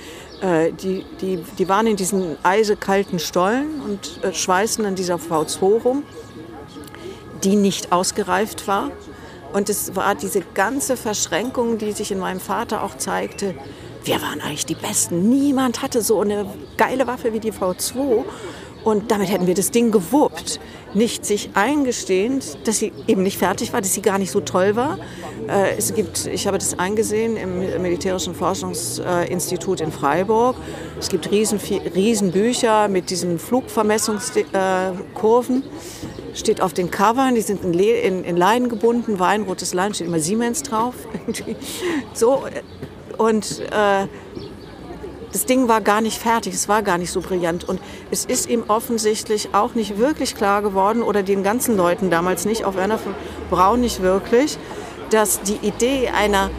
Äh, 0.41 0.73
die, 0.73 1.05
die, 1.21 1.39
die 1.57 1.69
waren 1.69 1.87
in 1.87 1.95
diesen 1.95 2.37
eisekalten 2.43 3.21
Stollen 3.21 3.81
und 3.81 4.25
äh, 4.25 4.35
schweißen 4.35 4.85
an 4.85 4.97
dieser 4.97 5.17
V2 5.17 5.83
rum, 5.83 6.03
die 7.45 7.55
nicht 7.55 7.93
ausgereift 7.93 8.67
war 8.67 8.91
und 9.57 9.69
es 9.71 9.97
war 9.97 10.15
diese 10.15 10.43
ganze 10.43 10.99
Verschränkung, 10.99 11.79
die 11.79 11.93
sich 11.93 12.13
in 12.13 12.19
meinem 12.19 12.41
Vater 12.41 12.83
auch 12.83 12.99
zeigte. 12.99 13.55
Wir 14.05 14.21
waren 14.21 14.43
eigentlich 14.43 14.67
die 14.67 14.75
Besten. 14.75 15.31
Niemand 15.31 15.81
hatte 15.81 16.03
so 16.03 16.21
eine 16.21 16.45
geile 16.77 17.07
Waffe 17.07 17.33
wie 17.33 17.41
die 17.41 17.53
V2. 17.53 18.25
Und 18.85 19.11
damit 19.11 19.31
hätten 19.31 19.47
wir 19.47 19.55
das 19.55 19.71
Ding 19.71 19.93
gewuppt. 19.93 20.61
Nicht 20.93 21.25
sich 21.25 21.49
eingestehend, 21.55 22.69
dass 22.69 22.81
sie 22.81 22.93
eben 23.07 23.23
nicht 23.23 23.39
fertig 23.39 23.73
war, 23.73 23.81
dass 23.81 23.95
sie 23.95 24.03
gar 24.03 24.19
nicht 24.19 24.31
so 24.31 24.41
toll 24.41 24.77
war. 24.77 24.99
Äh, 25.49 25.79
es 25.79 25.95
gibt, 25.95 26.27
ich 26.27 26.47
habe 26.47 26.59
das 26.59 26.79
eingesehen 26.79 27.39
im 27.39 27.81
Militärischen 27.81 28.35
Forschungsinstitut 28.35 29.81
in 29.81 29.91
Freiburg. 29.91 30.57
Es 31.01 31.09
gibt 31.09 31.31
riesen, 31.31 31.59
riesen 31.95 32.31
mit 32.91 33.09
diesen 33.09 33.39
Flugvermessungskurven 33.39 35.63
steht 36.37 36.61
auf 36.61 36.73
den 36.73 36.91
Covern, 36.91 37.35
die 37.35 37.41
sind 37.41 37.65
in, 37.65 37.73
Le 37.73 37.99
in, 37.99 38.23
in 38.23 38.37
Leinen 38.37 38.69
gebunden, 38.69 39.19
weinrotes 39.19 39.75
Lein, 39.75 39.95
steht 39.95 40.07
immer 40.07 40.21
Siemens 40.21 40.63
drauf. 40.63 40.95
so, 42.15 42.45
und 43.17 43.61
äh, 43.73 44.07
das 45.33 45.47
Ding 45.47 45.69
war 45.69 45.81
gar 45.81 46.01
nicht 46.01 46.19
fertig, 46.19 46.55
es 46.55 46.69
war 46.69 46.83
gar 46.83 46.99
nicht 46.99 47.11
so 47.11 47.21
brillant. 47.21 47.69
Und 47.69 47.81
es 48.11 48.25
ist 48.25 48.49
ihm 48.49 48.65
offensichtlich 48.69 49.51
auch 49.53 49.75
nicht 49.75 49.99
wirklich 49.99 50.35
klar 50.35 50.63
geworden, 50.63 51.03
oder 51.03 51.23
den 51.23 51.43
ganzen 51.43 51.77
Leuten 51.77 52.11
damals 52.11 52.45
nicht, 52.45 52.65
auch 52.65 52.75
Werner 52.75 52.99
von 52.99 53.15
Braun 53.51 53.81
nicht 53.81 54.03
wirklich, 54.03 54.59
dass 55.11 55.41
die 55.43 55.59
Idee 55.67 56.09
einer 56.09 56.51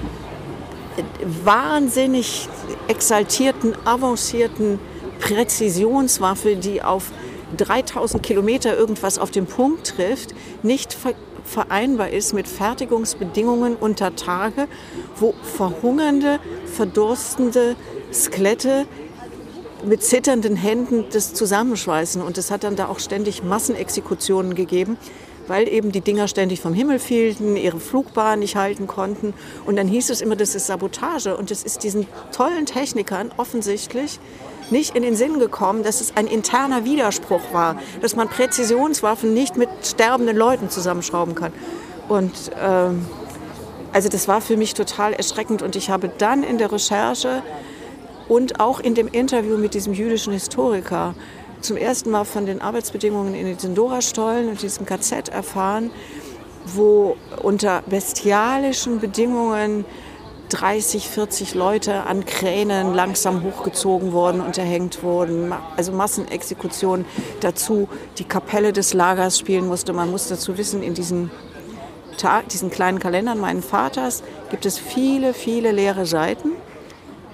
wahnsinnig 1.44 2.50
exaltierten, 2.88 3.76
avancierten 3.86 4.80
Präzisionswaffe, 5.20 6.56
die 6.56 6.82
auf 6.82 7.12
3000 7.56 8.22
Kilometer 8.22 8.78
irgendwas 8.78 9.20
auf 9.20 9.32
den 9.32 9.46
Punkt 9.46 9.96
trifft, 9.96 10.34
nicht 10.64 10.98
vereinbar 11.46 12.10
ist 12.10 12.34
mit 12.34 12.48
Fertigungsbedingungen 12.48 13.76
unter 13.76 14.16
Tage, 14.16 14.68
wo 15.16 15.34
verhungernde, 15.42 16.40
verdurstende 16.66 17.76
Skelette 18.12 18.86
mit 19.86 20.04
zitternden 20.04 20.56
Händen 20.56 21.06
das 21.12 21.34
zusammenschweißen. 21.34 22.22
Und 22.22 22.38
es 22.38 22.52
hat 22.52 22.64
dann 22.64 22.76
da 22.76 22.88
auch 22.88 23.00
ständig 23.00 23.44
Massenexekutionen 23.44 24.56
gegeben, 24.56 24.98
weil 25.48 25.68
eben 25.70 25.92
die 25.92 26.02
Dinger 26.02 26.28
ständig 26.28 26.60
vom 26.60 26.74
Himmel 26.74 27.00
fielten, 27.00 27.56
ihre 27.56 27.80
Flugbahn 27.80 28.40
nicht 28.40 28.56
halten 28.56 28.88
konnten. 28.88 29.34
Und 29.66 29.78
dann 29.78 29.88
hieß 29.88 30.10
es 30.10 30.22
immer, 30.22 30.36
das 30.36 30.56
ist 30.56 30.68
Sabotage. 30.68 31.38
Und 31.38 31.52
es 31.52 31.64
ist 31.64 31.84
diesen 31.84 32.08
tollen 32.32 32.66
Technikern 32.66 33.32
offensichtlich 33.38 34.20
nicht 34.72 34.96
in 34.96 35.04
den 35.04 35.16
Sinn 35.16 35.40
gekommen, 35.40 35.84
dass 35.84 36.02
es 36.02 36.16
ein 36.16 36.28
interner 36.28 36.86
Widerspruch 36.86 37.54
war, 37.54 37.78
dass 38.02 38.16
man 38.16 38.28
Präzisionswaffen 38.28 39.34
nicht 39.34 39.58
mit 39.58 39.70
sterbenden 39.84 40.38
Leuten 40.38 40.70
zusammenschrauben 40.70 41.36
kann. 41.36 41.54
Und 42.10 42.34
ähm, 42.62 43.06
also 43.94 44.10
das 44.10 44.28
war 44.28 44.42
für 44.42 44.58
mich 44.58 44.74
total 44.74 45.14
erschreckend. 45.14 45.62
Und 45.62 45.76
ich 45.76 45.90
habe 45.90 46.10
dann 46.10 46.44
in 46.44 46.58
der 46.58 46.72
Recherche 46.72 47.42
und 48.28 48.60
auch 48.60 48.80
in 48.80 48.96
dem 48.96 49.08
Interview 49.08 49.58
mit 49.58 49.74
diesem 49.74 49.94
jüdischen 49.94 50.34
Historiker 50.34 51.16
zum 51.62 51.78
ersten 51.78 52.12
Mal 52.12 52.24
von 52.24 52.46
den 52.46 52.62
Arbeitsbedingungen 52.62 53.34
in 53.34 53.58
den 53.58 53.76
Dora-Stollen 53.76 54.50
und 54.50 54.62
diesem 54.62 54.86
KZ 54.86 55.30
erfahren, 55.30 55.92
wo 56.66 57.18
unter 57.42 57.82
bestialischen 57.88 59.00
Bedingungen 59.00 59.86
30, 60.50 61.10
40 61.10 61.56
Leute 61.56 62.06
an 62.06 62.26
Kränen 62.26 62.94
langsam 62.94 63.44
hochgezogen 63.44 64.12
wurden, 64.14 64.42
unterhängt 64.42 65.04
wurden, 65.04 65.54
also 65.76 65.92
Massenexekutionen. 65.92 67.06
Dazu 67.42 67.90
die 68.18 68.24
Kapelle 68.24 68.74
des 68.74 68.94
Lagers 68.94 69.40
spielen 69.40 69.68
musste. 69.68 69.94
Man 69.94 70.10
muss 70.12 70.28
dazu 70.28 70.58
wissen, 70.58 70.84
in 70.84 70.94
diesen, 70.94 71.32
Tag, 72.18 72.50
diesen 72.50 72.72
kleinen 72.72 73.00
Kalendern 73.00 73.40
meines 73.40 73.66
Vaters 73.66 74.24
gibt 74.50 74.66
es 74.66 74.80
viele, 74.80 75.34
viele 75.34 75.72
leere 75.72 76.06
Seiten. 76.06 76.52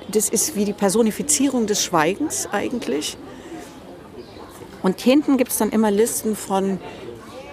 Das 0.09 0.29
ist 0.29 0.55
wie 0.55 0.65
die 0.65 0.73
Personifizierung 0.73 1.67
des 1.67 1.83
Schweigens 1.83 2.47
eigentlich. 2.51 3.17
Und 4.81 4.99
hinten 4.99 5.37
gibt 5.37 5.51
es 5.51 5.57
dann 5.57 5.69
immer 5.69 5.91
Listen 5.91 6.35
von 6.35 6.79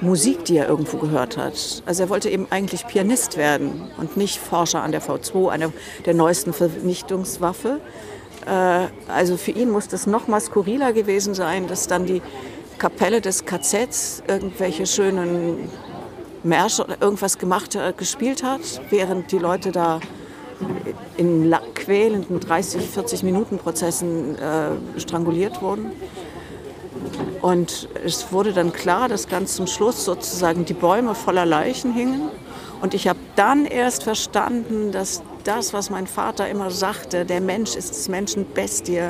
Musik, 0.00 0.44
die 0.46 0.56
er 0.56 0.68
irgendwo 0.68 0.96
gehört 0.96 1.36
hat. 1.36 1.82
Also 1.84 2.04
er 2.04 2.08
wollte 2.08 2.30
eben 2.30 2.46
eigentlich 2.50 2.86
Pianist 2.86 3.36
werden 3.36 3.90
und 3.98 4.16
nicht 4.16 4.38
Forscher 4.38 4.82
an 4.82 4.92
der 4.92 5.02
V2, 5.02 5.50
einer 5.50 5.72
der 6.06 6.14
neuesten 6.14 6.52
Vernichtungswaffe. 6.52 7.80
Äh, 8.46 8.86
also 9.12 9.36
für 9.36 9.50
ihn 9.50 9.70
muss 9.70 9.88
das 9.88 10.06
noch 10.06 10.26
mal 10.28 10.40
skurriler 10.40 10.92
gewesen 10.92 11.34
sein, 11.34 11.66
dass 11.68 11.86
dann 11.86 12.06
die 12.06 12.22
Kapelle 12.78 13.20
des 13.20 13.44
KZs 13.44 14.22
irgendwelche 14.26 14.86
schönen 14.86 15.68
Märsche 16.42 16.84
oder 16.84 16.96
irgendwas 17.00 17.36
gemacht, 17.36 17.74
äh, 17.74 17.92
gespielt 17.94 18.42
hat, 18.42 18.60
während 18.88 19.30
die 19.32 19.38
Leute 19.38 19.70
da 19.72 20.00
in 21.16 21.54
quälenden 21.74 22.40
30, 22.40 22.82
40 22.82 23.22
Minuten 23.22 23.58
Prozessen 23.58 24.36
äh, 24.36 25.00
stranguliert 25.00 25.60
wurden. 25.62 25.92
Und 27.42 27.88
es 28.04 28.32
wurde 28.32 28.52
dann 28.52 28.72
klar, 28.72 29.08
dass 29.08 29.28
ganz 29.28 29.56
zum 29.56 29.66
Schluss 29.66 30.04
sozusagen 30.04 30.64
die 30.64 30.74
Bäume 30.74 31.14
voller 31.14 31.46
Leichen 31.46 31.92
hingen. 31.92 32.30
Und 32.82 32.94
ich 32.94 33.08
habe 33.08 33.18
dann 33.36 33.66
erst 33.66 34.04
verstanden, 34.04 34.90
dass 34.92 35.22
das, 35.44 35.72
was 35.72 35.90
mein 35.90 36.06
Vater 36.06 36.48
immer 36.48 36.70
sagte, 36.70 37.24
der 37.24 37.40
Mensch 37.40 37.76
ist 37.76 37.90
des 37.90 38.08
Menschen 38.08 38.46
Bestie 38.46 39.02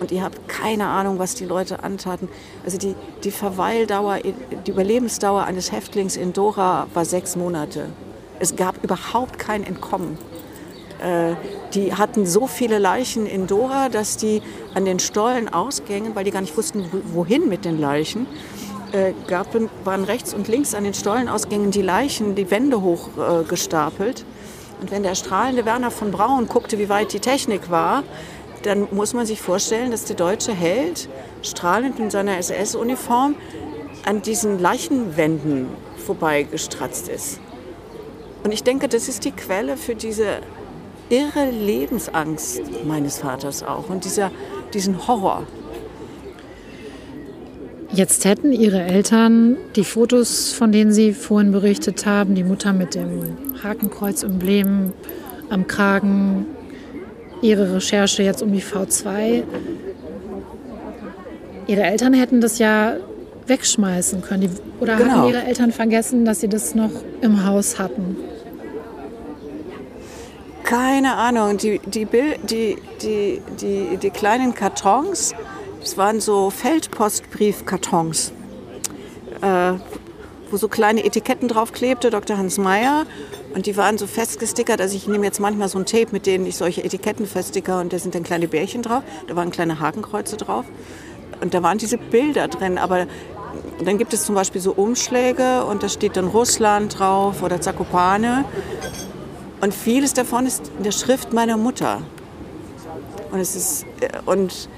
und 0.00 0.12
ihr 0.12 0.22
habt 0.22 0.48
keine 0.48 0.86
Ahnung, 0.86 1.18
was 1.18 1.34
die 1.34 1.44
Leute 1.44 1.82
antaten. 1.82 2.28
Also 2.64 2.78
die, 2.78 2.94
die 3.24 3.30
Verweildauer, 3.30 4.18
die 4.66 4.70
Überlebensdauer 4.70 5.44
eines 5.44 5.72
Häftlings 5.72 6.16
in 6.16 6.32
Dora 6.32 6.86
war 6.94 7.04
sechs 7.04 7.36
Monate. 7.36 7.86
Es 8.38 8.56
gab 8.56 8.82
überhaupt 8.82 9.38
kein 9.38 9.64
Entkommen. 9.64 10.18
Äh, 11.00 11.34
die 11.74 11.94
hatten 11.94 12.26
so 12.26 12.46
viele 12.46 12.78
Leichen 12.78 13.26
in 13.26 13.46
Dora, 13.46 13.88
dass 13.88 14.16
die 14.16 14.42
an 14.74 14.84
den 14.84 14.98
Stollenausgängen, 14.98 16.14
weil 16.14 16.24
die 16.24 16.30
gar 16.30 16.40
nicht 16.40 16.56
wussten, 16.56 16.86
wohin 17.12 17.48
mit 17.48 17.64
den 17.64 17.80
Leichen, 17.80 18.26
äh, 18.92 19.12
gab, 19.26 19.48
waren 19.84 20.04
rechts 20.04 20.34
und 20.34 20.48
links 20.48 20.74
an 20.74 20.84
den 20.84 20.94
Stollenausgängen 20.94 21.70
die 21.70 21.82
Leichen, 21.82 22.34
die 22.34 22.50
Wände 22.50 22.80
hochgestapelt. 22.82 24.24
Und 24.80 24.90
wenn 24.90 25.02
der 25.02 25.14
strahlende 25.14 25.64
Werner 25.64 25.90
von 25.90 26.10
Braun 26.10 26.46
guckte, 26.46 26.78
wie 26.78 26.88
weit 26.88 27.12
die 27.12 27.20
Technik 27.20 27.70
war, 27.70 28.04
dann 28.62 28.88
muss 28.90 29.14
man 29.14 29.26
sich 29.26 29.40
vorstellen, 29.40 29.90
dass 29.90 30.04
der 30.04 30.16
deutsche 30.16 30.52
Held 30.52 31.08
strahlend 31.42 31.98
in 31.98 32.10
seiner 32.10 32.38
SS-Uniform 32.38 33.36
an 34.04 34.22
diesen 34.22 34.58
Leichenwänden 34.58 35.68
vorbeigestratzt 36.04 37.08
ist. 37.08 37.40
Und 38.44 38.52
ich 38.52 38.62
denke, 38.62 38.88
das 38.88 39.08
ist 39.08 39.24
die 39.24 39.32
Quelle 39.32 39.76
für 39.76 39.94
diese 39.94 40.38
irre 41.10 41.50
Lebensangst 41.50 42.60
meines 42.86 43.18
Vaters 43.18 43.62
auch 43.62 43.88
und 43.88 44.04
dieser, 44.04 44.30
diesen 44.74 45.06
Horror. 45.06 45.46
Jetzt 47.92 48.26
hätten 48.26 48.52
Ihre 48.52 48.82
Eltern 48.82 49.56
die 49.74 49.84
Fotos, 49.84 50.52
von 50.52 50.72
denen 50.72 50.92
Sie 50.92 51.14
vorhin 51.14 51.52
berichtet 51.52 52.04
haben, 52.04 52.34
die 52.34 52.44
Mutter 52.44 52.74
mit 52.74 52.94
dem 52.94 53.36
Hakenkreuz-Emblem 53.62 54.92
am 55.48 55.66
Kragen, 55.66 56.46
Ihre 57.40 57.74
Recherche 57.76 58.22
jetzt 58.22 58.42
um 58.42 58.52
die 58.52 58.60
V2. 58.60 59.42
Ihre 61.66 61.82
Eltern 61.82 62.12
hätten 62.12 62.40
das 62.40 62.58
ja 62.58 62.96
wegschmeißen 63.46 64.20
können. 64.20 64.50
Oder 64.80 64.96
genau. 64.96 65.10
haben 65.10 65.28
Ihre 65.30 65.44
Eltern 65.44 65.72
vergessen, 65.72 66.24
dass 66.26 66.40
Sie 66.40 66.48
das 66.48 66.74
noch 66.74 66.90
im 67.22 67.46
Haus 67.46 67.78
hatten? 67.78 68.16
Keine 70.68 71.16
Ahnung. 71.16 71.56
Die, 71.56 71.78
die, 71.78 72.04
die, 72.04 72.76
die, 73.00 73.42
die, 73.58 73.96
die 73.96 74.10
kleinen 74.10 74.54
Kartons, 74.54 75.34
das 75.80 75.96
waren 75.96 76.20
so 76.20 76.50
Feldpostbriefkartons, 76.50 78.34
äh, 79.40 79.72
wo 80.50 80.56
so 80.58 80.68
kleine 80.68 81.06
Etiketten 81.06 81.48
drauf 81.48 81.72
klebte, 81.72 82.10
Dr. 82.10 82.36
Hans 82.36 82.58
Meyer. 82.58 83.06
Und 83.54 83.64
die 83.64 83.78
waren 83.78 83.96
so 83.96 84.06
festgestickert. 84.06 84.82
Also 84.82 84.94
ich 84.94 85.08
nehme 85.08 85.24
jetzt 85.24 85.40
manchmal 85.40 85.70
so 85.70 85.78
ein 85.78 85.86
Tape, 85.86 86.08
mit 86.12 86.26
dem 86.26 86.44
ich 86.44 86.58
solche 86.58 86.84
Etiketten 86.84 87.26
feststicker 87.26 87.80
und 87.80 87.94
da 87.94 87.98
sind 87.98 88.14
dann 88.14 88.22
kleine 88.22 88.46
Bärchen 88.46 88.82
drauf. 88.82 89.02
Da 89.26 89.36
waren 89.36 89.50
kleine 89.50 89.80
Hakenkreuze 89.80 90.36
drauf. 90.36 90.66
Und 91.40 91.54
da 91.54 91.62
waren 91.62 91.78
diese 91.78 91.96
Bilder 91.96 92.46
drin. 92.46 92.76
Aber 92.76 93.06
dann 93.82 93.96
gibt 93.96 94.12
es 94.12 94.26
zum 94.26 94.34
Beispiel 94.34 94.60
so 94.60 94.72
Umschläge 94.72 95.64
und 95.64 95.82
da 95.82 95.88
steht 95.88 96.18
dann 96.18 96.26
Russland 96.26 96.98
drauf 96.98 97.42
oder 97.42 97.58
Zakopane. 97.58 98.44
Und 99.60 99.74
vieles 99.74 100.14
davon 100.14 100.46
ist 100.46 100.70
in 100.76 100.84
der 100.84 100.92
Schrift 100.92 101.32
meiner 101.32 101.56
Mutter. 101.56 102.02
Und 103.32 103.40
es 103.40 103.56
ist, 103.56 103.86
äh, 104.00 104.08
und 104.24 104.68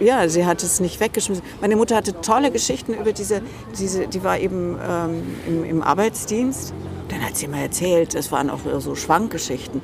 ja, 0.00 0.28
sie 0.28 0.44
hat 0.44 0.62
es 0.62 0.80
nicht 0.80 1.00
weggeschmissen. 1.00 1.44
Meine 1.60 1.76
Mutter 1.76 1.96
hatte 1.96 2.20
tolle 2.20 2.50
Geschichten 2.50 2.94
über 2.94 3.12
diese, 3.12 3.40
diese 3.78 4.06
die 4.08 4.22
war 4.22 4.38
eben 4.38 4.78
ähm, 4.86 5.22
im, 5.46 5.64
im 5.64 5.82
Arbeitsdienst. 5.82 6.74
Dann 7.08 7.24
hat 7.24 7.36
sie 7.36 7.46
mir 7.48 7.62
erzählt, 7.62 8.14
es 8.14 8.32
waren 8.32 8.50
auch 8.50 8.60
so 8.78 8.94
Schwankgeschichten 8.94 9.80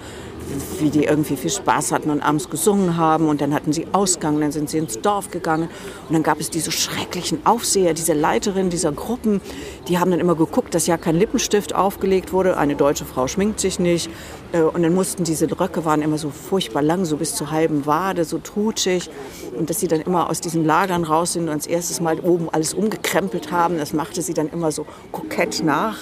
wie 0.78 0.90
die 0.90 1.04
irgendwie 1.04 1.36
viel 1.36 1.50
Spaß 1.50 1.92
hatten 1.92 2.10
und 2.10 2.20
abends 2.20 2.50
gesungen 2.50 2.96
haben. 2.96 3.28
Und 3.28 3.40
dann 3.40 3.54
hatten 3.54 3.72
sie 3.72 3.86
Ausgang, 3.92 4.40
dann 4.40 4.52
sind 4.52 4.70
sie 4.70 4.78
ins 4.78 5.00
Dorf 5.00 5.30
gegangen. 5.30 5.68
Und 6.08 6.12
dann 6.12 6.22
gab 6.22 6.40
es 6.40 6.50
diese 6.50 6.70
schrecklichen 6.70 7.44
Aufseher, 7.46 7.94
diese 7.94 8.12
Leiterin 8.12 8.70
dieser 8.70 8.92
Gruppen. 8.92 9.40
Die 9.88 9.98
haben 9.98 10.10
dann 10.10 10.20
immer 10.20 10.34
geguckt, 10.34 10.74
dass 10.74 10.86
ja 10.86 10.96
kein 10.96 11.16
Lippenstift 11.16 11.74
aufgelegt 11.74 12.32
wurde. 12.32 12.56
Eine 12.56 12.74
deutsche 12.74 13.04
Frau 13.04 13.28
schminkt 13.28 13.60
sich 13.60 13.78
nicht. 13.78 14.10
Äh, 14.52 14.62
und 14.62 14.82
dann 14.82 14.94
mussten 14.94 15.24
diese 15.24 15.48
Röcke 15.58 15.84
waren 15.84 16.02
immer 16.02 16.18
so 16.18 16.30
furchtbar 16.30 16.82
lang, 16.82 17.04
so 17.04 17.16
bis 17.16 17.34
zur 17.34 17.50
halben 17.50 17.86
Wade, 17.86 18.24
so 18.24 18.38
trutschig. 18.38 19.10
Und 19.56 19.70
dass 19.70 19.80
sie 19.80 19.88
dann 19.88 20.00
immer 20.00 20.28
aus 20.30 20.40
diesen 20.40 20.64
Lagern 20.64 21.04
raus 21.04 21.34
sind 21.34 21.44
und 21.44 21.50
als 21.50 21.66
erstes 21.66 22.00
Mal 22.00 22.20
oben 22.20 22.48
alles 22.50 22.74
umgekrempelt 22.74 23.52
haben. 23.52 23.78
Das 23.78 23.92
machte 23.92 24.22
sie 24.22 24.34
dann 24.34 24.48
immer 24.48 24.72
so 24.72 24.86
kokett 25.12 25.62
nach 25.64 25.98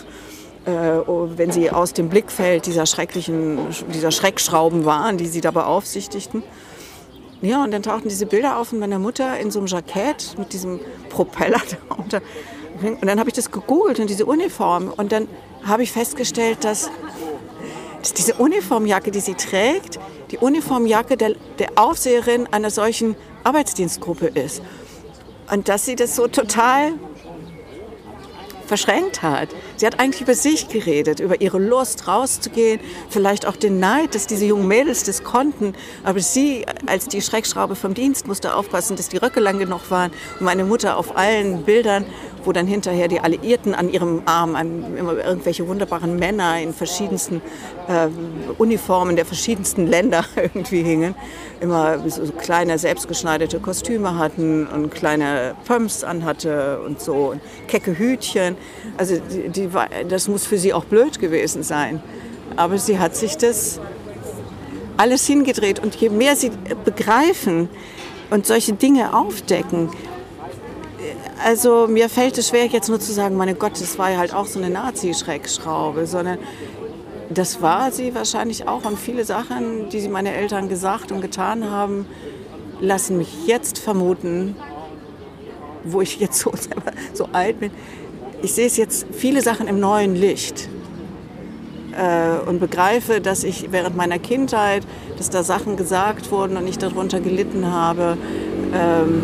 wenn 0.70 1.50
sie 1.50 1.70
aus 1.70 1.92
dem 1.92 2.08
Blickfeld 2.08 2.66
dieser 2.66 2.86
schrecklichen, 2.86 3.58
dieser 3.92 4.10
Schreckschrauben 4.10 4.84
waren, 4.84 5.18
die 5.18 5.26
sie 5.26 5.40
da 5.40 5.50
beaufsichtigten. 5.50 6.42
Ja, 7.42 7.64
und 7.64 7.70
dann 7.70 7.82
tauchten 7.82 8.08
diese 8.08 8.26
Bilder 8.26 8.58
auf 8.58 8.68
von 8.68 8.78
meiner 8.78 8.98
Mutter 8.98 9.38
in 9.38 9.50
so 9.50 9.60
einem 9.60 9.66
Jackett 9.66 10.36
mit 10.38 10.52
diesem 10.52 10.80
Propeller 11.08 11.60
darunter. 11.88 12.20
Und 12.82 13.06
dann 13.06 13.18
habe 13.18 13.30
ich 13.30 13.34
das 13.34 13.50
gegoogelt 13.50 13.98
und 13.98 14.10
diese 14.10 14.26
Uniform. 14.26 14.92
Und 14.94 15.12
dann 15.12 15.28
habe 15.64 15.82
ich 15.82 15.92
festgestellt, 15.92 16.64
dass, 16.64 16.90
dass, 18.00 18.14
diese 18.14 18.34
Uniformjacke, 18.34 19.10
die 19.10 19.20
sie 19.20 19.34
trägt, 19.34 19.98
die 20.30 20.38
Uniformjacke 20.38 21.16
der, 21.16 21.34
der 21.58 21.70
Aufseherin 21.76 22.46
einer 22.50 22.70
solchen 22.70 23.16
Arbeitsdienstgruppe 23.44 24.26
ist. 24.26 24.62
Und 25.50 25.68
dass 25.68 25.84
sie 25.84 25.96
das 25.96 26.16
so 26.16 26.28
total 26.28 26.92
verschränkt 28.66 29.22
hat. 29.22 29.48
Sie 29.80 29.86
hat 29.86 29.98
eigentlich 29.98 30.20
über 30.20 30.34
sich 30.34 30.68
geredet, 30.68 31.20
über 31.20 31.40
ihre 31.40 31.58
Lust 31.58 32.06
rauszugehen, 32.06 32.80
vielleicht 33.08 33.46
auch 33.46 33.56
den 33.56 33.80
Neid, 33.80 34.14
dass 34.14 34.26
diese 34.26 34.44
jungen 34.44 34.68
Mädels 34.68 35.04
das 35.04 35.24
konnten. 35.24 35.72
Aber 36.04 36.20
sie 36.20 36.66
als 36.84 37.08
die 37.08 37.22
Schreckschraube 37.22 37.74
vom 37.76 37.94
Dienst 37.94 38.26
musste 38.26 38.54
aufpassen, 38.54 38.96
dass 38.96 39.08
die 39.08 39.16
Röcke 39.16 39.40
lang 39.40 39.58
genug 39.58 39.90
waren. 39.90 40.10
Und 40.38 40.44
meine 40.44 40.64
Mutter 40.64 40.98
auf 40.98 41.16
allen 41.16 41.62
Bildern 41.62 42.04
wo 42.44 42.52
dann 42.52 42.66
hinterher 42.66 43.08
die 43.08 43.20
Alliierten 43.20 43.74
an 43.74 43.92
ihrem 43.92 44.22
Arm 44.26 44.56
immer 44.96 45.16
irgendwelche 45.24 45.66
wunderbaren 45.68 46.16
Männer 46.18 46.60
in 46.60 46.72
verschiedensten 46.72 47.40
äh, 47.88 48.08
Uniformen 48.58 49.16
der 49.16 49.26
verschiedensten 49.26 49.86
Länder 49.86 50.24
irgendwie 50.36 50.82
hingen, 50.82 51.14
immer 51.60 51.98
so 52.08 52.32
kleine 52.32 52.78
selbstgeschneiderte 52.78 53.60
Kostüme 53.60 54.16
hatten 54.16 54.66
und 54.66 54.90
kleine 54.90 55.54
Pumps 55.66 56.04
anhatte 56.04 56.80
und 56.80 57.00
so 57.00 57.30
und 57.32 57.40
kecke 57.66 57.98
Hütchen. 57.98 58.56
Also 58.96 59.16
die, 59.18 59.48
die, 59.48 59.69
das 60.08 60.28
muss 60.28 60.46
für 60.46 60.58
sie 60.58 60.72
auch 60.72 60.84
blöd 60.84 61.18
gewesen 61.18 61.62
sein. 61.62 62.02
Aber 62.56 62.78
sie 62.78 62.98
hat 62.98 63.16
sich 63.16 63.36
das 63.36 63.80
alles 64.96 65.26
hingedreht 65.26 65.78
und 65.78 65.94
je 65.96 66.10
mehr 66.10 66.36
sie 66.36 66.50
begreifen 66.84 67.68
und 68.30 68.46
solche 68.46 68.74
Dinge 68.74 69.14
aufdecken, 69.14 69.90
also 71.42 71.86
mir 71.88 72.08
fällt 72.08 72.36
es 72.36 72.48
schwer, 72.48 72.66
jetzt 72.66 72.88
nur 72.88 73.00
zu 73.00 73.12
sagen, 73.12 73.36
meine 73.36 73.54
Gott, 73.54 73.80
das 73.80 73.98
war 73.98 74.10
ja 74.10 74.18
halt 74.18 74.34
auch 74.34 74.46
so 74.46 74.58
eine 74.58 74.68
Nazi-Schreckschraube, 74.70 76.06
sondern 76.06 76.38
das 77.30 77.62
war 77.62 77.92
sie 77.92 78.14
wahrscheinlich 78.14 78.68
auch. 78.68 78.84
Und 78.84 78.98
viele 78.98 79.24
Sachen, 79.24 79.88
die 79.88 80.06
meine 80.08 80.34
Eltern 80.34 80.68
gesagt 80.68 81.12
und 81.12 81.20
getan 81.20 81.70
haben, 81.70 82.06
lassen 82.80 83.16
mich 83.16 83.46
jetzt 83.46 83.78
vermuten, 83.78 84.56
wo 85.84 86.02
ich 86.02 86.20
jetzt 86.20 86.40
so, 86.40 86.52
so 87.14 87.28
alt 87.32 87.60
bin, 87.60 87.70
ich 88.42 88.54
sehe 88.54 88.66
es 88.66 88.76
jetzt 88.76 89.06
viele 89.12 89.42
Sachen 89.42 89.68
im 89.68 89.80
neuen 89.80 90.14
Licht 90.14 90.68
äh, 91.92 92.48
und 92.48 92.60
begreife, 92.60 93.20
dass 93.20 93.44
ich 93.44 93.70
während 93.70 93.96
meiner 93.96 94.18
Kindheit, 94.18 94.86
dass 95.16 95.30
da 95.30 95.42
Sachen 95.42 95.76
gesagt 95.76 96.30
wurden 96.30 96.56
und 96.56 96.66
ich 96.66 96.78
darunter 96.78 97.20
gelitten 97.20 97.70
habe. 97.70 98.16
Ähm, 98.72 99.22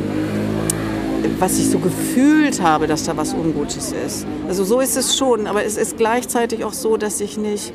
was 1.38 1.58
ich 1.58 1.68
so 1.68 1.78
gefühlt 1.78 2.62
habe, 2.62 2.86
dass 2.86 3.04
da 3.04 3.16
was 3.16 3.34
Ungutes 3.34 3.92
ist. 3.92 4.26
Also 4.48 4.64
so 4.64 4.80
ist 4.80 4.96
es 4.96 5.18
schon, 5.18 5.46
aber 5.46 5.64
es 5.64 5.76
ist 5.76 5.96
gleichzeitig 5.96 6.64
auch 6.64 6.72
so, 6.72 6.96
dass 6.96 7.20
ich 7.20 7.36
nicht 7.36 7.72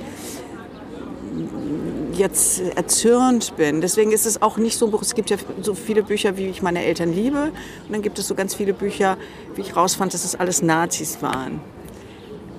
jetzt 2.21 2.61
erzürnt 2.75 3.57
bin. 3.57 3.81
Deswegen 3.81 4.11
ist 4.11 4.25
es 4.25 4.41
auch 4.41 4.57
nicht 4.57 4.77
so 4.77 4.85
ein 4.85 4.91
Buch. 4.91 5.01
Es 5.01 5.15
gibt 5.15 5.29
ja 5.29 5.37
so 5.61 5.73
viele 5.73 6.03
Bücher, 6.03 6.37
wie 6.37 6.47
ich 6.47 6.61
meine 6.61 6.85
Eltern 6.85 7.13
liebe. 7.13 7.51
Und 7.85 7.91
dann 7.91 8.01
gibt 8.01 8.17
es 8.19 8.27
so 8.27 8.35
ganz 8.35 8.55
viele 8.55 8.73
Bücher, 8.73 9.17
wie 9.55 9.61
ich 9.61 9.75
rausfand, 9.75 10.13
dass 10.13 10.23
es 10.23 10.35
alles 10.35 10.61
Nazis 10.61 11.21
waren. 11.21 11.59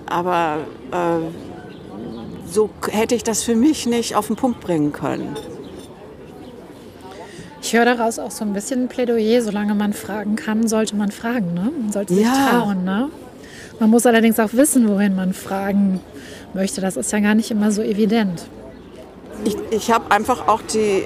Aber 0.07 0.59
äh, 0.91 2.53
so 2.53 2.69
hätte 2.91 3.15
ich 3.15 3.23
das 3.23 3.43
für 3.43 3.57
mich 3.57 3.87
nicht 3.87 4.15
auf 4.15 4.27
den 4.27 4.37
Punkt 4.37 4.61
bringen 4.61 4.93
können. 4.93 5.37
Ich 7.63 7.73
höre 7.73 7.85
daraus 7.85 8.19
auch 8.19 8.33
so 8.33 8.45
ein 8.45 8.53
bisschen 8.53 8.83
ein 8.83 8.89
Plädoyer, 8.89 9.41
solange 9.41 9.75
man 9.75 9.93
fragen 9.93 10.35
kann, 10.35 10.67
sollte 10.67 10.97
man 10.97 11.13
fragen. 11.13 11.55
Ne? 11.55 11.71
Man 11.81 11.93
sollte 11.93 12.15
sich 12.15 12.25
ja. 12.25 12.51
trauen. 12.51 12.85
Ne? 12.85 13.09
Man 13.79 13.89
muss 13.89 14.05
allerdings 14.05 14.41
auch 14.41 14.53
wissen, 14.53 14.89
wohin 14.89 15.15
man 15.15 15.33
fragen 15.33 16.01
möchte. 16.53 16.81
Das 16.81 16.97
ist 16.97 17.13
ja 17.13 17.21
gar 17.21 17.37
nicht 17.37 17.53
immer 17.53 17.71
so 17.71 17.81
evident. 17.81 18.47
Ich, 19.45 19.57
ich 19.71 19.91
habe 19.91 20.11
einfach 20.11 20.47
auch 20.47 20.63
die, 20.63 21.05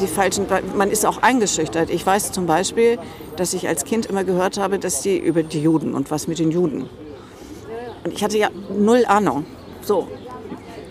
die 0.00 0.06
falschen, 0.06 0.46
man 0.76 0.90
ist 0.90 1.04
auch 1.04 1.22
eingeschüchtert. 1.22 1.90
Ich 1.90 2.06
weiß 2.06 2.32
zum 2.32 2.46
Beispiel, 2.46 2.98
dass 3.36 3.52
ich 3.52 3.68
als 3.68 3.84
Kind 3.84 4.06
immer 4.06 4.24
gehört 4.24 4.58
habe, 4.58 4.78
dass 4.78 5.02
die 5.02 5.18
über 5.18 5.42
die 5.42 5.60
Juden 5.60 5.94
und 5.94 6.10
was 6.10 6.26
mit 6.26 6.38
den 6.38 6.50
Juden. 6.50 6.88
Und 8.04 8.12
ich 8.12 8.24
hatte 8.24 8.38
ja 8.38 8.48
null 8.74 9.04
Ahnung. 9.06 9.44
So, 9.82 10.08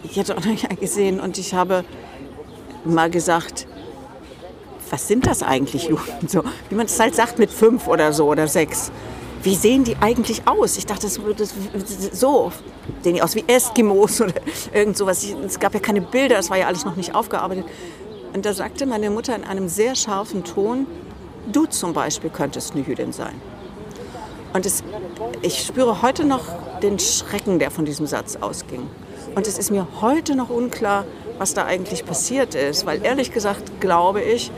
ich 0.03 0.17
hätte 0.17 0.37
auch 0.37 0.45
nicht 0.45 0.69
gesehen 0.79 1.19
und 1.19 1.37
ich 1.37 1.53
habe 1.53 1.83
mal 2.83 3.09
gesagt, 3.09 3.67
was 4.89 5.07
sind 5.07 5.25
das 5.25 5.41
eigentlich 5.41 5.83
Juden? 5.89 6.27
So, 6.27 6.43
wie 6.69 6.75
man 6.75 6.85
es 6.85 6.99
halt 6.99 7.15
sagt 7.15 7.39
mit 7.39 7.49
fünf 7.49 7.87
oder 7.87 8.13
so 8.13 8.27
oder 8.27 8.47
sechs. 8.47 8.91
Wie 9.45 9.53
sehen 9.53 9.83
die 9.83 9.95
eigentlich 10.01 10.47
aus? 10.47 10.75
Ich 10.75 10.87
dachte, 10.87 11.03
das, 11.03 11.19
das, 11.37 11.53
so 12.19 12.51
sehen 13.03 13.13
die 13.13 13.21
aus 13.21 13.35
wie 13.35 13.43
Eskimos 13.45 14.19
oder 14.19 14.33
irgend 14.73 14.97
sowas. 14.97 15.23
Es 15.45 15.59
gab 15.59 15.75
ja 15.75 15.79
keine 15.79 16.01
Bilder, 16.01 16.37
das 16.37 16.49
war 16.49 16.57
ja 16.57 16.65
alles 16.65 16.83
noch 16.83 16.95
nicht 16.95 17.13
aufgearbeitet. 17.13 17.63
Und 18.33 18.43
da 18.43 18.55
sagte 18.55 18.87
meine 18.87 19.11
Mutter 19.11 19.35
in 19.35 19.43
einem 19.43 19.69
sehr 19.69 19.93
scharfen 19.93 20.43
Ton, 20.43 20.87
du 21.51 21.67
zum 21.67 21.93
Beispiel 21.93 22.31
könntest 22.31 22.73
eine 22.73 22.81
Jüdin 22.81 23.13
sein. 23.13 23.39
Und 24.53 24.65
es, 24.65 24.83
ich 25.43 25.63
spüre 25.63 26.01
heute 26.01 26.25
noch 26.25 26.45
den 26.81 26.97
Schrecken, 26.97 27.59
der 27.59 27.69
von 27.69 27.85
diesem 27.85 28.07
Satz 28.07 28.37
ausging. 28.37 28.89
Und 29.35 29.45
es 29.45 29.59
ist 29.59 29.69
mir 29.69 29.85
heute 30.01 30.35
noch 30.35 30.49
unklar, 30.49 31.05
was 31.37 31.53
da 31.53 31.65
eigentlich 31.65 32.03
passiert 32.03 32.55
ist. 32.55 32.87
Weil 32.87 33.05
ehrlich 33.05 33.31
gesagt 33.31 33.79
glaube 33.79 34.23
ich, 34.23 34.49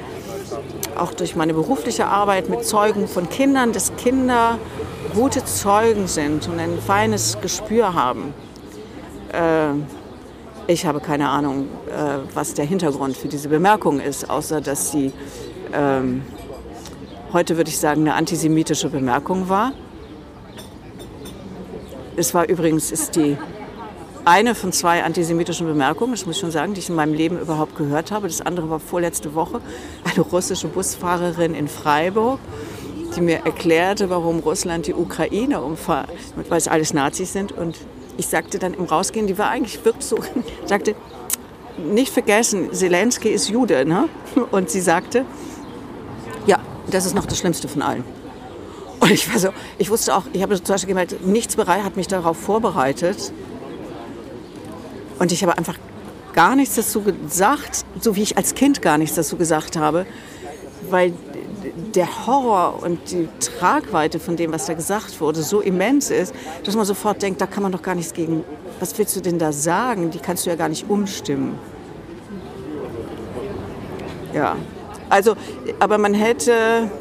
auch 0.98 1.14
durch 1.14 1.36
meine 1.36 1.54
berufliche 1.54 2.08
Arbeit 2.08 2.50
mit 2.50 2.66
Zeugen 2.66 3.08
von 3.08 3.30
Kindern, 3.30 3.74
dass 3.74 3.96
Kinder 3.96 4.58
gute 5.14 5.44
Zeugen 5.46 6.08
sind 6.08 6.48
und 6.48 6.60
ein 6.60 6.80
feines 6.80 7.40
Gespür 7.42 7.94
haben. 7.94 8.34
Äh, 9.32 9.74
ich 10.68 10.86
habe 10.86 11.00
keine 11.00 11.30
Ahnung, 11.30 11.68
äh, 11.88 12.20
was 12.34 12.54
der 12.54 12.66
Hintergrund 12.66 13.16
für 13.16 13.28
diese 13.28 13.50
Bemerkung 13.50 14.00
ist, 14.00 14.30
außer 14.30 14.62
dass 14.62 14.92
sie 14.92 15.14
ähm, 15.74 16.24
heute 17.34 17.58
würde 17.58 17.70
ich 17.70 17.78
sagen 17.78 18.02
eine 18.02 18.16
antisemitische 18.16 18.90
Bemerkung 18.90 19.50
war. 19.50 19.74
Es 22.16 22.34
war 22.34 22.50
übrigens 22.50 22.92
ist 22.92 23.16
die 23.16 23.38
eine 24.28 24.56
von 24.56 24.74
zwei 24.74 25.04
antisemitischen 25.04 25.68
Bemerkungen, 25.68 26.12
das 26.12 26.26
muss 26.26 26.36
ich 26.36 26.42
schon 26.42 26.52
sagen, 26.52 26.74
die 26.74 26.82
ich 26.82 26.90
in 26.90 26.96
meinem 26.96 27.14
Leben 27.14 27.40
überhaupt 27.40 27.78
gehört 27.78 28.12
habe. 28.12 28.28
Das 28.28 28.42
andere 28.42 28.70
war 28.70 28.82
vorletzte 28.82 29.34
Woche 29.36 29.62
eine 30.04 30.20
russische 30.20 30.68
Busfahrerin 30.68 31.56
in 31.56 31.70
Freiburg, 31.70 32.40
die 33.16 33.22
mir 33.22 33.46
erklärte, 33.46 34.10
warum 34.10 34.40
Russland 34.40 34.86
die 34.86 34.94
Ukraine 34.94 35.62
umfahrt, 35.62 36.10
weil 36.50 36.58
es 36.58 36.68
alles 36.68 36.94
Nazis 36.94 37.32
sind. 37.32 37.54
Und 37.54 37.78
ich 38.18 38.28
sagte 38.28 38.60
dann 38.60 38.74
im 38.74 38.84
Rausgehen, 38.84 39.28
die 39.28 39.38
war 39.38 39.50
eigentlich 39.50 39.86
wirklich 39.86 40.06
so, 40.06 40.18
sagte, 40.66 40.96
nicht 41.78 42.12
vergessen, 42.12 42.74
Zelensky 42.74 43.30
ist 43.30 43.48
Jude. 43.48 43.86
Ne? 43.86 44.10
Und 44.52 44.70
sie 44.70 44.82
sagte, 44.82 45.24
ja, 46.46 46.60
das 46.92 47.06
ist 47.06 47.16
noch 47.16 47.28
das 47.28 47.38
Schlimmste 47.40 47.70
von 47.70 47.82
allen. 47.82 48.04
Und 49.00 49.12
ich 49.12 49.32
war 49.32 49.40
so, 49.40 49.50
ich 49.78 49.90
wusste 49.90 50.14
auch, 50.14 50.24
ich 50.34 50.42
habe 50.42 50.62
zum 50.62 50.74
Beispiel 50.74 50.90
gemerkt, 50.90 51.26
nichts 51.26 51.56
bereit 51.56 51.84
hat 51.86 51.96
mich 51.96 52.10
darauf 52.10 52.36
vorbereitet, 52.36 53.32
und 55.20 55.32
ich 55.32 55.44
habe 55.44 55.58
einfach 55.58 55.78
gar 56.34 56.56
nichts 56.56 56.76
dazu 56.76 57.02
gesagt, 57.02 57.86
so 58.00 58.16
wie 58.16 58.22
ich 58.22 58.38
als 58.38 58.54
Kind 58.54 58.82
gar 58.82 58.98
nichts 58.98 59.16
dazu 59.16 59.38
gesagt 59.38 59.76
habe, 59.76 60.06
weil 60.90 61.14
der 61.96 62.28
Horror 62.28 62.84
und 62.84 63.12
die 63.12 63.28
Tragweite 63.40 64.20
von 64.20 64.38
dem, 64.38 64.52
was 64.52 64.68
da 64.68 64.74
gesagt 64.74 65.20
wurde, 65.20 65.42
so 65.42 65.62
immens 65.62 66.12
ist, 66.12 66.34
dass 66.64 66.76
man 66.76 66.86
sofort 66.86 67.22
denkt, 67.22 67.42
da 67.42 67.48
kann 67.48 67.64
man 67.64 67.72
doch 67.72 67.82
gar 67.82 67.96
nichts 67.96 68.14
gegen. 68.14 68.44
Was 68.80 68.98
willst 68.98 69.16
du 69.16 69.22
denn 69.22 69.40
da 69.40 69.52
sagen? 69.52 70.12
Die 70.12 70.20
kannst 70.20 70.46
du 70.46 70.52
ja 70.52 70.56
gar 70.56 70.70
nicht 70.70 70.90
umstimmen. 70.90 71.58
Ja, 74.34 74.56
also, 75.10 75.36
aber 75.80 75.98
man 75.98 76.14
hätte. 76.14 76.92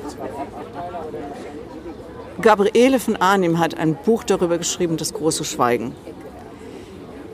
Gabriele 2.41 3.01
von 3.01 3.17
Arnim 3.17 3.59
hat 3.59 3.77
ein 3.77 3.97
Buch 3.97 4.25
darüber 4.25 4.59
geschrieben, 4.59 4.97
Das 4.97 5.13
große 5.13 5.45
Schweigen 5.45 5.95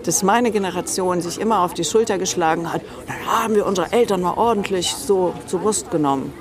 dass 0.06 0.22
meine 0.22 0.50
Generation 0.50 1.20
sich 1.20 1.40
immer 1.40 1.60
auf 1.60 1.74
die 1.74 1.84
Schulter 1.84 2.18
geschlagen 2.18 2.72
hat. 2.72 2.82
Dann 3.06 3.26
haben 3.26 3.54
wir 3.54 3.66
unsere 3.66 3.92
Eltern 3.92 4.22
mal 4.22 4.34
ordentlich 4.34 4.94
so 4.94 5.34
zur 5.46 5.60
Brust 5.60 5.90
genommen. 5.90 6.32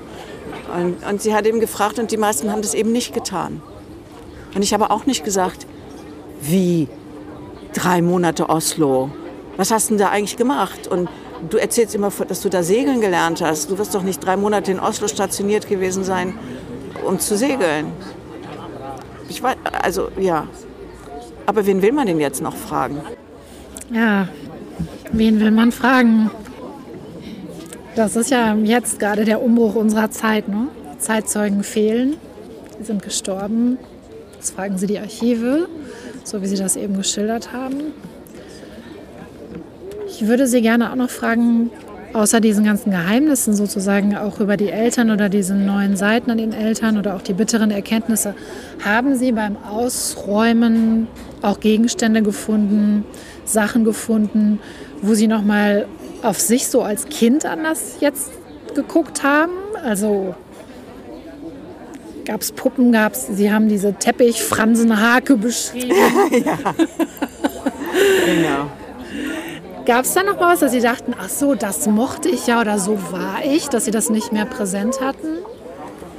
Und, 0.74 1.04
und 1.06 1.22
sie 1.22 1.34
hat 1.34 1.46
eben 1.46 1.60
gefragt 1.60 1.98
und 1.98 2.10
die 2.10 2.16
meisten 2.16 2.50
haben 2.50 2.62
das 2.62 2.74
eben 2.74 2.92
nicht 2.92 3.12
getan. 3.12 3.62
Und 4.54 4.62
ich 4.62 4.72
habe 4.72 4.90
auch 4.90 5.06
nicht 5.06 5.24
gesagt, 5.24 5.66
wie 6.40 6.88
drei 7.74 8.02
Monate 8.02 8.48
Oslo. 8.48 9.10
Was 9.56 9.70
hast 9.70 9.90
du 9.90 9.94
denn 9.94 9.98
da 9.98 10.10
eigentlich 10.10 10.36
gemacht? 10.36 10.88
Und 10.88 11.08
du 11.48 11.56
erzählst 11.56 11.94
immer, 11.94 12.10
dass 12.10 12.40
du 12.40 12.48
da 12.48 12.62
segeln 12.62 13.00
gelernt 13.00 13.40
hast. 13.40 13.70
Du 13.70 13.78
wirst 13.78 13.94
doch 13.94 14.02
nicht 14.02 14.24
drei 14.24 14.36
Monate 14.36 14.72
in 14.72 14.80
Oslo 14.80 15.08
stationiert 15.08 15.68
gewesen 15.68 16.04
sein, 16.04 16.38
um 17.06 17.18
zu 17.18 17.36
segeln. 17.36 17.92
Ich 19.28 19.42
weiß, 19.42 19.56
also 19.82 20.08
ja. 20.18 20.46
Aber 21.46 21.66
wen 21.66 21.82
will 21.82 21.92
man 21.92 22.06
denn 22.06 22.20
jetzt 22.20 22.40
noch 22.40 22.54
fragen? 22.54 23.00
Ja, 23.92 24.28
wen 25.12 25.38
will 25.40 25.50
man 25.50 25.70
fragen? 25.70 26.30
Das 27.94 28.16
ist 28.16 28.30
ja 28.30 28.54
jetzt 28.54 28.98
gerade 28.98 29.26
der 29.26 29.42
Umbruch 29.42 29.74
unserer 29.74 30.10
Zeit. 30.10 30.48
Ne? 30.48 30.68
Zeitzeugen 30.98 31.62
fehlen, 31.62 32.16
sie 32.78 32.84
sind 32.84 33.02
gestorben. 33.02 33.76
Jetzt 34.34 34.54
fragen 34.54 34.78
Sie 34.78 34.86
die 34.86 34.98
Archive, 34.98 35.68
so 36.24 36.42
wie 36.42 36.46
Sie 36.46 36.56
das 36.56 36.76
eben 36.76 36.96
geschildert 36.96 37.52
haben. 37.52 37.92
Ich 40.08 40.26
würde 40.26 40.46
Sie 40.46 40.62
gerne 40.62 40.90
auch 40.90 40.96
noch 40.96 41.10
fragen, 41.10 41.70
außer 42.12 42.40
diesen 42.40 42.64
ganzen 42.64 42.90
Geheimnissen 42.90 43.54
sozusagen 43.54 44.16
auch 44.16 44.40
über 44.40 44.56
die 44.56 44.70
Eltern 44.70 45.10
oder 45.10 45.28
diesen 45.28 45.66
neuen 45.66 45.96
Seiten 45.96 46.30
an 46.30 46.38
den 46.38 46.52
Eltern 46.52 46.98
oder 46.98 47.14
auch 47.14 47.22
die 47.22 47.34
bitteren 47.34 47.70
Erkenntnisse, 47.70 48.34
haben 48.84 49.16
Sie 49.16 49.32
beim 49.32 49.56
Ausräumen 49.58 51.08
auch 51.42 51.60
Gegenstände 51.60 52.22
gefunden, 52.22 53.04
Sachen 53.52 53.84
gefunden, 53.84 54.60
wo 55.00 55.14
Sie 55.14 55.26
noch 55.26 55.42
mal 55.42 55.86
auf 56.22 56.40
sich 56.40 56.68
so 56.68 56.82
als 56.82 57.06
Kind 57.06 57.44
anders 57.44 57.96
jetzt 58.00 58.30
geguckt 58.74 59.22
haben? 59.22 59.52
Also 59.84 60.34
Gab 62.24 62.40
es 62.40 62.52
Puppen, 62.52 62.92
gab 62.92 63.14
es, 63.14 63.26
Sie 63.26 63.52
haben 63.52 63.68
diese 63.68 63.94
Teppichfransenhake 63.94 65.36
beschrieben. 65.36 65.90
ja, 66.44 66.74
genau. 68.24 68.70
Gab 69.84 70.04
es 70.04 70.14
da 70.14 70.22
noch 70.22 70.38
mal 70.38 70.52
was, 70.52 70.60
dass 70.60 70.70
Sie 70.70 70.80
dachten, 70.80 71.14
ach 71.18 71.28
so, 71.28 71.56
das 71.56 71.86
mochte 71.88 72.28
ich 72.28 72.46
ja 72.46 72.60
oder 72.60 72.78
so 72.78 72.96
war 73.10 73.44
ich, 73.44 73.68
dass 73.68 73.86
Sie 73.86 73.90
das 73.90 74.08
nicht 74.10 74.32
mehr 74.32 74.46
präsent 74.46 75.00
hatten? 75.00 75.38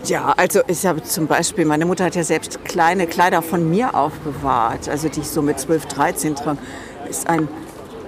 Ja, 0.06 0.34
also 0.36 0.60
ich 0.68 0.86
habe 0.86 1.02
zum 1.04 1.28
Beispiel, 1.28 1.64
meine 1.64 1.86
Mutter 1.86 2.04
hat 2.04 2.16
ja 2.16 2.26
selbst 2.26 2.66
kleine 2.66 3.08
Kleider 3.08 3.42
von 3.42 3.70
mir 3.70 3.96
aufbewahrt, 3.96 4.90
also 4.90 5.08
die 5.08 5.22
ich 5.22 5.30
so 5.30 5.42
mit 5.42 5.58
12, 5.58 5.86
13 5.86 6.36
trage. 6.36 6.58
Ist 7.14 7.30
ein 7.30 7.48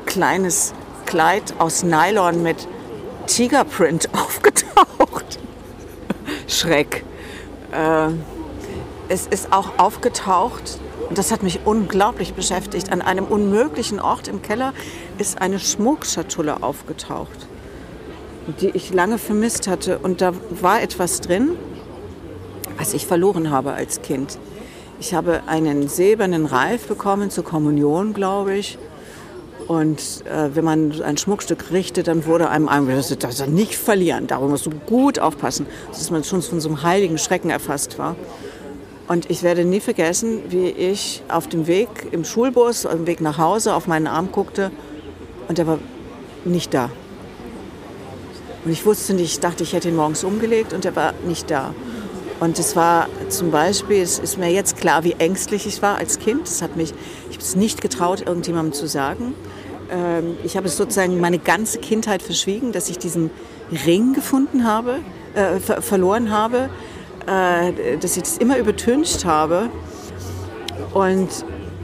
kleines 0.08 0.74
Kleid 1.06 1.54
aus 1.60 1.84
Nylon 1.84 2.42
mit 2.42 2.68
Tigerprint 3.28 4.10
aufgetaucht. 4.14 5.38
Schreck. 6.48 7.06
Äh, 7.72 8.08
es 9.08 9.28
ist 9.28 9.54
auch 9.54 9.78
aufgetaucht, 9.78 10.80
und 11.08 11.20
das 11.20 11.32
hat 11.32 11.44
mich 11.44 11.60
unglaublich 11.66 12.34
beschäftigt, 12.34 12.92
an 12.92 13.04
einem 13.04 13.26
unmöglichen 13.26 14.00
Ort 14.00 14.28
im 14.28 14.42
Keller 14.42 14.74
ist 15.20 15.40
eine 15.40 15.60
Schmuckschatulle 15.60 16.64
aufgetaucht, 16.64 17.48
die 18.60 18.72
ich 18.72 18.92
lange 18.92 19.20
vermisst 19.20 19.68
hatte. 19.68 20.00
Und 20.00 20.22
da 20.22 20.34
war 20.50 20.82
etwas 20.82 21.22
drin, 21.22 21.52
was 22.80 22.96
ich 22.96 23.06
verloren 23.06 23.52
habe 23.52 23.74
als 23.74 24.02
Kind. 24.02 24.40
Ich 25.00 25.14
habe 25.14 25.44
einen 25.46 25.90
silbernen 25.90 26.48
Reif 26.48 26.88
bekommen 26.88 27.30
zur 27.30 27.44
Kommunion, 27.44 28.16
glaube 28.16 28.56
ich. 28.56 28.80
Und 29.68 30.00
äh, 30.26 30.56
wenn 30.56 30.64
man 30.64 31.02
ein 31.02 31.18
Schmuckstück 31.18 31.72
richtet, 31.72 32.08
dann 32.08 32.26
wurde 32.26 32.50
einem 32.50 32.70
eingesetzt, 32.70 33.24
das 33.24 33.40
er 33.40 33.48
nicht 33.48 33.76
verlieren. 33.76 34.28
Darum 34.28 34.52
musst 34.52 34.68
du 34.68 34.70
gut 34.70 35.18
aufpassen, 35.18 35.66
dass 35.90 36.12
man 36.12 36.24
schon 36.24 36.42
von 36.42 36.60
so 36.60 36.70
einem 36.70 36.84
heiligen 36.84 37.18
Schrecken 37.18 37.50
erfasst 37.50 37.98
war. 37.98 38.16
Und 39.08 39.30
ich 39.30 39.44
werde 39.44 39.66
nie 39.66 39.80
vergessen, 39.80 40.42
wie 40.50 40.68
ich 40.68 41.24
auf 41.30 41.48
dem 41.48 41.68
Weg 41.68 41.90
im 42.12 42.26
Schulbus, 42.26 42.86
auf 42.86 42.94
dem 42.94 43.08
Weg 43.08 43.22
nach 43.22 43.38
Hause, 43.38 43.76
auf 43.76 43.88
meinen 43.88 44.08
Arm 44.08 44.32
guckte 44.32 44.72
und 45.48 45.60
er 45.60 45.68
war 45.68 45.80
nicht 46.44 46.74
da. 46.74 46.90
Und 48.64 48.72
ich 48.72 48.84
wusste 48.86 49.14
nicht, 49.14 49.34
ich 49.34 49.40
dachte, 49.40 49.62
ich 49.62 49.74
hätte 49.74 49.90
ihn 49.90 49.96
morgens 49.96 50.24
umgelegt 50.24 50.74
und 50.74 50.86
er 50.86 50.96
war 50.96 51.14
nicht 51.28 51.52
da. 51.52 51.76
Und 52.40 52.60
es 52.60 52.76
war 52.76 53.08
zum 53.30 53.52
Beispiel, 53.52 54.02
es 54.02 54.20
ist 54.20 54.38
mir 54.38 54.52
jetzt 54.52 54.78
klar, 54.78 55.04
wie 55.04 55.14
ängstlich 55.14 55.68
ich 55.68 55.82
war 55.82 55.98
als 55.98 56.20
Kind. 56.20 56.48
Es 56.48 56.62
hat 56.62 56.76
mich, 56.76 56.94
es 57.46 57.56
nicht 57.56 57.82
getraut, 57.82 58.22
irgendjemandem 58.26 58.74
zu 58.74 58.88
sagen. 58.88 59.34
Ähm, 59.92 60.38
ich 60.44 60.58
habe 60.58 60.68
es 60.68 60.78
sozusagen 60.78 61.20
meine 61.20 61.40
ganze 61.40 61.80
Kindheit 61.80 62.22
verschwiegen, 62.22 62.72
dass 62.72 62.90
ich 62.90 62.98
diesen 62.98 63.30
Ring 63.86 64.14
gefunden 64.14 64.66
habe, 64.66 65.00
äh, 65.34 65.60
ver 65.60 65.82
verloren 65.82 66.32
habe, 66.32 66.70
äh, 67.28 67.98
dass 67.98 68.18
ich 68.18 68.24
das 68.24 68.38
immer 68.38 68.58
übertüncht 68.58 69.26
habe. 69.26 69.70
Und 70.94 71.30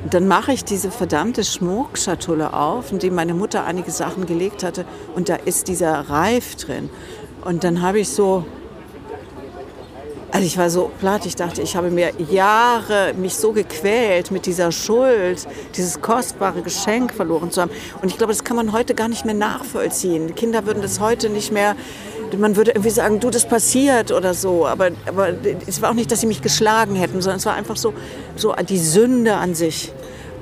dann 0.09 0.27
mache 0.27 0.51
ich 0.51 0.63
diese 0.63 0.89
verdammte 0.89 1.43
Schmuckschatulle 1.43 2.53
auf, 2.53 2.91
in 2.91 2.99
die 2.99 3.11
meine 3.11 3.33
Mutter 3.33 3.65
einige 3.65 3.91
Sachen 3.91 4.25
gelegt 4.25 4.63
hatte. 4.63 4.85
Und 5.15 5.29
da 5.29 5.35
ist 5.35 5.67
dieser 5.67 6.09
Reif 6.09 6.55
drin. 6.55 6.89
Und 7.43 7.63
dann 7.63 7.81
habe 7.81 7.99
ich 7.99 8.09
so 8.09 8.45
also 10.31 10.45
ich 10.45 10.57
war 10.57 10.69
so 10.69 10.89
platt, 10.99 11.25
ich 11.25 11.35
dachte, 11.35 11.61
ich 11.61 11.75
habe 11.75 11.91
mir 11.91 12.11
Jahre 12.29 13.13
mich 13.13 13.35
so 13.35 13.51
gequält 13.51 14.31
mit 14.31 14.45
dieser 14.45 14.71
Schuld, 14.71 15.45
dieses 15.75 16.01
kostbare 16.01 16.61
Geschenk 16.61 17.13
verloren 17.13 17.51
zu 17.51 17.61
haben. 17.61 17.71
Und 18.01 18.09
ich 18.09 18.17
glaube, 18.17 18.31
das 18.31 18.43
kann 18.43 18.55
man 18.55 18.71
heute 18.71 18.95
gar 18.95 19.09
nicht 19.09 19.25
mehr 19.25 19.33
nachvollziehen. 19.33 20.27
Die 20.27 20.33
Kinder 20.33 20.65
würden 20.65 20.81
das 20.81 21.01
heute 21.01 21.29
nicht 21.29 21.51
mehr, 21.51 21.75
man 22.37 22.55
würde 22.55 22.71
irgendwie 22.71 22.91
sagen, 22.91 23.19
du, 23.19 23.29
das 23.29 23.45
passiert 23.45 24.11
oder 24.11 24.33
so. 24.33 24.65
Aber, 24.65 24.91
aber 25.05 25.33
es 25.67 25.81
war 25.81 25.89
auch 25.89 25.95
nicht, 25.95 26.11
dass 26.11 26.21
sie 26.21 26.27
mich 26.27 26.41
geschlagen 26.41 26.95
hätten, 26.95 27.21
sondern 27.21 27.37
es 27.37 27.45
war 27.45 27.55
einfach 27.55 27.75
so, 27.75 27.93
so 28.37 28.53
die 28.53 28.79
Sünde 28.79 29.35
an 29.35 29.53
sich. 29.53 29.91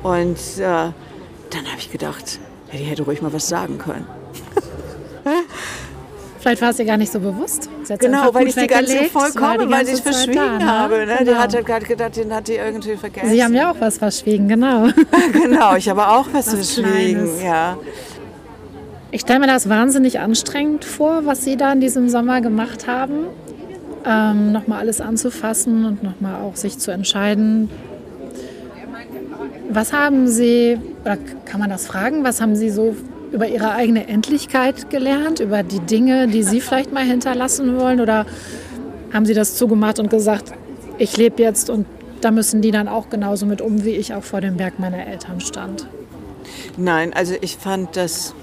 Und 0.03 0.37
äh, 0.57 0.61
dann 0.61 1.65
habe 1.65 1.79
ich 1.79 1.91
gedacht, 1.91 2.39
ja, 2.71 2.77
die 2.77 2.85
hätte 2.85 3.03
ruhig 3.03 3.23
mal 3.23 3.33
was 3.33 3.49
sagen 3.49 3.79
können. 3.79 4.18
Vielleicht 6.39 6.61
war 6.61 6.69
es 6.69 6.79
ihr 6.79 6.85
gar 6.85 6.97
nicht 6.97 7.11
so 7.11 7.19
bewusst. 7.19 7.69
Genau, 7.99 8.33
weil 8.33 8.47
ich 8.47 8.55
die 8.55 8.67
ganze 8.67 9.03
vollkommen, 9.05 9.69
weil 9.69 9.87
ich 9.89 10.01
verschwiegen 10.01 10.35
da, 10.35 10.57
ne? 10.57 10.65
habe. 10.65 11.05
Ne? 11.05 11.17
Genau. 11.19 11.31
Die 11.31 11.37
hat 11.37 11.53
halt 11.53 11.65
gerade 11.65 11.85
gedacht, 11.85 12.15
den 12.15 12.33
hat 12.33 12.47
die 12.47 12.53
irgendwie 12.53 12.95
vergessen. 12.95 13.29
Sie 13.29 13.43
haben 13.43 13.53
ja 13.53 13.71
auch 13.71 13.75
was 13.79 13.97
verschwiegen, 13.97 14.47
genau. 14.47 14.87
genau, 15.33 15.75
ich 15.75 15.89
habe 15.89 16.07
auch 16.07 16.27
was, 16.31 16.47
was 16.47 16.73
verschwiegen, 16.75 17.25
Kleines. 17.25 17.43
ja. 17.43 17.77
Ich 19.11 19.21
stelle 19.21 19.39
mir 19.39 19.47
das 19.47 19.67
wahnsinnig 19.67 20.19
anstrengend 20.19 20.85
vor, 20.85 21.25
was 21.25 21.43
Sie 21.43 21.57
da 21.57 21.73
in 21.73 21.81
diesem 21.81 22.09
Sommer 22.09 22.41
gemacht 22.41 22.87
haben. 22.87 23.25
Ähm, 24.05 24.53
nochmal 24.53 24.79
alles 24.79 25.01
anzufassen 25.01 25.83
und 25.85 26.03
nochmal 26.03 26.41
auch 26.41 26.55
sich 26.55 26.77
zu 26.77 26.91
entscheiden. 26.91 27.69
Was 29.69 29.91
haben 29.91 30.27
Sie, 30.27 30.79
oder 31.03 31.17
kann 31.45 31.59
man 31.59 31.69
das 31.69 31.85
fragen, 31.85 32.23
was 32.23 32.39
haben 32.39 32.55
Sie 32.55 32.69
so 32.69 32.95
über 33.31 33.47
ihre 33.47 33.71
eigene 33.71 34.07
Endlichkeit 34.07 34.89
gelernt, 34.89 35.39
über 35.39 35.63
die 35.63 35.79
Dinge, 35.79 36.27
die 36.27 36.43
sie 36.43 36.61
vielleicht 36.61 36.91
mal 36.91 37.03
hinterlassen 37.03 37.77
wollen? 37.77 38.01
Oder 38.01 38.25
haben 39.13 39.25
sie 39.25 39.33
das 39.33 39.55
zugemacht 39.55 39.99
und 39.99 40.09
gesagt, 40.09 40.53
ich 40.97 41.17
lebe 41.17 41.41
jetzt 41.41 41.69
und 41.69 41.85
da 42.21 42.31
müssen 42.31 42.61
die 42.61 42.71
dann 42.71 42.87
auch 42.87 43.09
genauso 43.09 43.45
mit 43.45 43.61
um, 43.61 43.85
wie 43.85 43.91
ich 43.91 44.13
auch 44.13 44.23
vor 44.23 44.41
dem 44.41 44.57
Berg 44.57 44.79
meiner 44.79 45.05
Eltern 45.07 45.39
stand? 45.39 45.87
Nein, 46.77 47.13
also 47.13 47.35
ich 47.39 47.57
fand 47.57 47.95
das, 47.95 48.33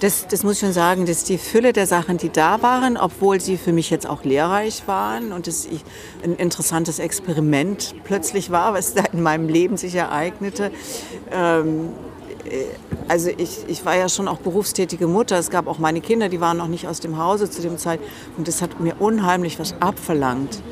das, 0.00 0.26
das 0.28 0.42
muss 0.42 0.54
ich 0.54 0.60
schon 0.60 0.72
sagen, 0.72 1.06
dass 1.06 1.24
die 1.24 1.38
Fülle 1.38 1.72
der 1.72 1.86
Sachen, 1.86 2.18
die 2.18 2.30
da 2.30 2.62
waren, 2.62 2.96
obwohl 2.96 3.40
sie 3.40 3.56
für 3.56 3.72
mich 3.72 3.90
jetzt 3.90 4.06
auch 4.06 4.24
lehrreich 4.24 4.82
waren 4.86 5.32
und 5.32 5.48
es 5.48 5.68
ein 6.22 6.36
interessantes 6.36 6.98
Experiment 6.98 7.94
plötzlich 8.04 8.50
war, 8.50 8.74
was 8.74 8.94
da 8.94 9.04
in 9.12 9.22
meinem 9.22 9.48
Leben 9.48 9.76
sich 9.76 9.94
ereignete, 9.94 10.70
ähm, 11.32 11.90
also 13.08 13.30
ich, 13.36 13.64
ich 13.68 13.84
war 13.84 13.96
ja 13.96 14.08
schon 14.08 14.28
auch 14.28 14.38
berufstätige 14.38 15.06
Mutter. 15.06 15.38
Es 15.38 15.50
gab 15.50 15.66
auch 15.66 15.78
meine 15.78 16.00
Kinder, 16.00 16.28
die 16.28 16.40
waren 16.40 16.58
noch 16.58 16.68
nicht 16.68 16.86
aus 16.88 17.00
dem 17.00 17.18
Hause 17.18 17.50
zu 17.50 17.62
dem 17.62 17.78
Zeit. 17.78 18.00
Und 18.36 18.48
das 18.48 18.62
hat 18.62 18.80
mir 18.80 18.96
unheimlich 18.98 19.58
was 19.58 19.74
abverlangt. 19.80 20.62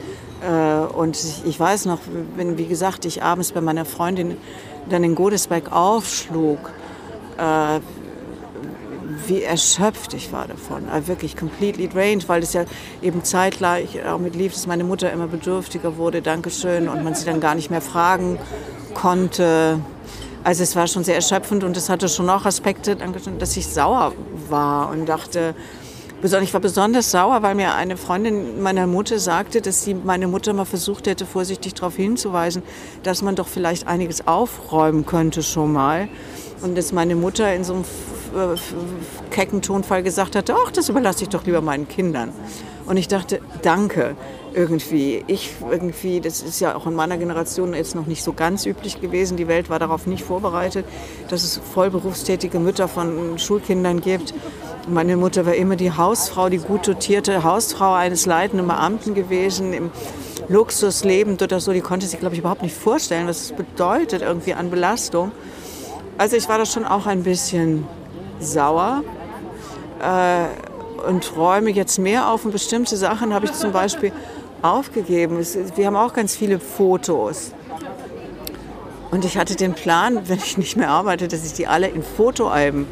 Äh, 0.43 0.93
und 0.95 1.19
ich 1.45 1.59
weiß 1.59 1.87
noch, 1.87 1.99
wenn, 2.37 2.59
wie 2.59 2.67
gesagt, 2.67 3.05
ich 3.05 3.23
abends 3.23 3.53
bei 3.53 3.61
meiner 3.61 3.85
Freundin 3.85 4.37
dann 4.89 5.05
in 5.05 5.15
Godesberg 5.15 5.73
aufschlug, 5.73 6.59
äh, 7.37 7.81
wie 9.27 9.43
erschöpft 9.43 10.15
ich 10.15 10.33
war 10.33 10.49
davon. 10.49 10.85
Wirklich 11.07 11.37
completely 11.37 11.89
drained, 11.89 12.29
weil 12.29 12.43
es 12.43 12.53
ja 12.53 12.65
eben 13.03 13.23
zeitgleich 13.23 14.05
auch 14.07 14.19
mit 14.19 14.35
lief, 14.35 14.55
dass 14.55 14.67
meine 14.67 14.85
Mutter 14.85 15.13
immer 15.13 15.27
bedürftiger 15.27 15.97
wurde, 15.99 16.23
Dankeschön, 16.23 16.89
und 16.89 17.05
man 17.05 17.15
sie 17.15 17.27
dann 17.27 17.41
gar 17.41 17.55
nicht 17.55 17.71
mehr 17.71 17.83
fragen 17.83 18.39
konnte. 18.95 19.81
Also 20.43 20.63
es 20.63 20.75
war 20.75 20.87
schon 20.87 21.05
sehr 21.05 21.17
erschöpfend 21.17 21.65
und 21.65 21.77
es 21.77 21.91
hatte 21.91 22.09
schon 22.09 22.31
auch 22.31 22.47
Aspekte, 22.47 22.97
dass 23.39 23.57
ich 23.57 23.67
sauer 23.67 24.13
war 24.49 24.91
und 24.91 25.07
dachte, 25.07 25.55
ich 26.23 26.53
war 26.53 26.61
besonders 26.61 27.11
sauer, 27.11 27.43
weil 27.43 27.55
mir 27.55 27.75
eine 27.75 27.97
Freundin 27.97 28.63
meiner 28.63 28.87
Mutter 28.87 29.19
sagte, 29.19 29.61
dass 29.61 29.85
sie 29.85 29.95
meine 29.95 30.29
Mutter 30.29 30.53
mal 30.53 30.65
versucht 30.65 31.07
hätte, 31.07 31.25
vorsichtig 31.27 31.75
darauf 31.75 31.97
hinzuweisen, 31.97 32.63
dass 33.03 33.23
man 33.23 33.37
doch 33.37 33.49
vielleicht 33.49 33.87
einiges 33.87 34.27
aufräumen 34.27 35.07
könnte 35.07 35.43
schon 35.43 35.73
mal. 35.73 36.09
Und 36.63 36.77
dass 36.77 36.93
meine 36.93 37.15
Mutter 37.15 37.55
in 37.55 37.65
so 37.65 37.75
einem 37.75 37.85
kecken 39.31 39.63
Tonfall 39.63 40.03
gesagt 40.03 40.37
hatte, 40.37 40.55
ach, 40.67 40.71
das 40.71 40.89
überlasse 40.91 41.23
ich 41.25 41.31
doch 41.31 41.45
lieber 41.45 41.63
meinen 41.63 41.89
Kindern. 41.89 42.33
Und 42.87 42.97
ich 42.97 43.09
dachte, 43.09 43.41
danke 43.63 44.17
irgendwie. 44.55 45.25
Ich 45.27 45.51
irgendwie, 45.71 46.21
das 46.21 46.43
ist 46.43 46.61
ja 46.61 46.75
auch 46.75 46.87
in 46.87 46.95
meiner 46.95 47.17
Generation 47.17 47.75
jetzt 47.75 47.95
noch 47.95 48.07
nicht 48.07 48.23
so 48.23 48.33
ganz 48.33 48.67
üblich 48.67 49.01
gewesen. 49.01 49.37
Die 49.37 49.49
Welt 49.49 49.71
war 49.71 49.79
darauf 49.79 50.07
nicht 50.07 50.25
vorbereitet, 50.25 50.85
dass 51.29 51.45
es 51.45 51.61
vollberufstätige 51.75 52.59
Mütter 52.59 52.89
von 52.89 53.39
Schulkindern 53.39 54.01
gibt. 54.01 54.35
Meine 54.89 55.17
Mutter 55.17 55.47
war 55.47 55.55
immer 55.55 55.77
die 55.77 55.93
Hausfrau, 55.93 56.49
die 56.49 56.59
gut 56.59 56.89
dotierte 56.89 57.45
Hausfrau 57.45 57.93
eines 57.95 58.27
leitenden 58.27 58.67
Beamten 58.67 59.15
gewesen, 59.15 59.73
im 59.73 59.91
Luxus 60.49 61.05
lebend 61.05 61.43
oder 61.43 61.61
so. 61.61 61.73
Die 61.73 61.81
konnte 61.81 62.07
sich, 62.07 62.19
glaube 62.19 62.35
ich, 62.35 62.41
überhaupt 62.41 62.63
nicht 62.63 62.75
vorstellen, 62.75 63.27
was 63.27 63.43
es 63.43 63.53
bedeutet 63.53 64.23
irgendwie 64.23 64.55
an 64.55 64.71
Belastung. 64.71 65.33
Also 66.19 66.37
ich 66.37 66.49
war 66.49 66.59
da 66.59 66.67
schon 66.67 66.85
auch 66.85 67.07
ein 67.07 67.23
bisschen 67.23 67.87
sauer. 68.41 69.03
Äh, 70.03 70.47
und 71.07 71.37
räume 71.37 71.71
jetzt 71.71 71.99
mehr 71.99 72.29
auf. 72.29 72.45
Und 72.45 72.53
bestimmte 72.53 72.97
Sachen 72.97 73.35
habe 73.35 73.47
ich 73.47 73.53
zum 73.53 73.73
Beispiel 73.73 74.13
aufgegeben. 74.63 75.39
Wir 75.77 75.87
haben 75.87 75.97
auch 75.97 76.13
ganz 76.13 76.35
viele 76.35 76.59
Fotos. 76.59 77.53
Und 79.11 79.25
ich 79.25 79.37
hatte 79.37 79.57
den 79.57 79.75
Plan, 79.75 80.21
wenn 80.29 80.39
ich 80.39 80.59
nicht 80.59 80.77
mehr 80.77 80.91
arbeite, 80.91 81.29
dass 81.29 81.45
ich 81.45 81.53
die 81.53 81.67
alle 81.67 81.89
in 81.89 82.03
Fotoalben 82.03 82.87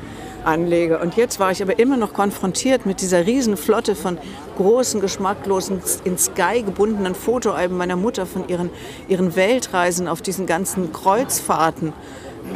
anlege. 0.44 0.98
Und 0.98 1.16
jetzt 1.16 1.40
war 1.40 1.50
ich 1.50 1.62
aber 1.62 1.78
immer 1.78 1.96
noch 1.96 2.12
konfrontiert 2.12 2.86
mit 2.86 3.00
dieser 3.00 3.26
riesen 3.26 3.56
Flotte 3.56 3.94
von 3.94 4.18
großen, 4.56 5.00
geschmacklosen, 5.00 5.82
in 6.04 6.16
Sky 6.16 6.62
gebundenen 6.62 7.14
Fotoalben 7.14 7.76
meiner 7.76 7.96
Mutter 7.96 8.24
von 8.26 8.48
ihren, 8.48 8.70
ihren 9.08 9.36
Weltreisen 9.36 10.08
auf 10.08 10.22
diesen 10.22 10.46
ganzen 10.46 10.92
Kreuzfahrten. 10.92 11.92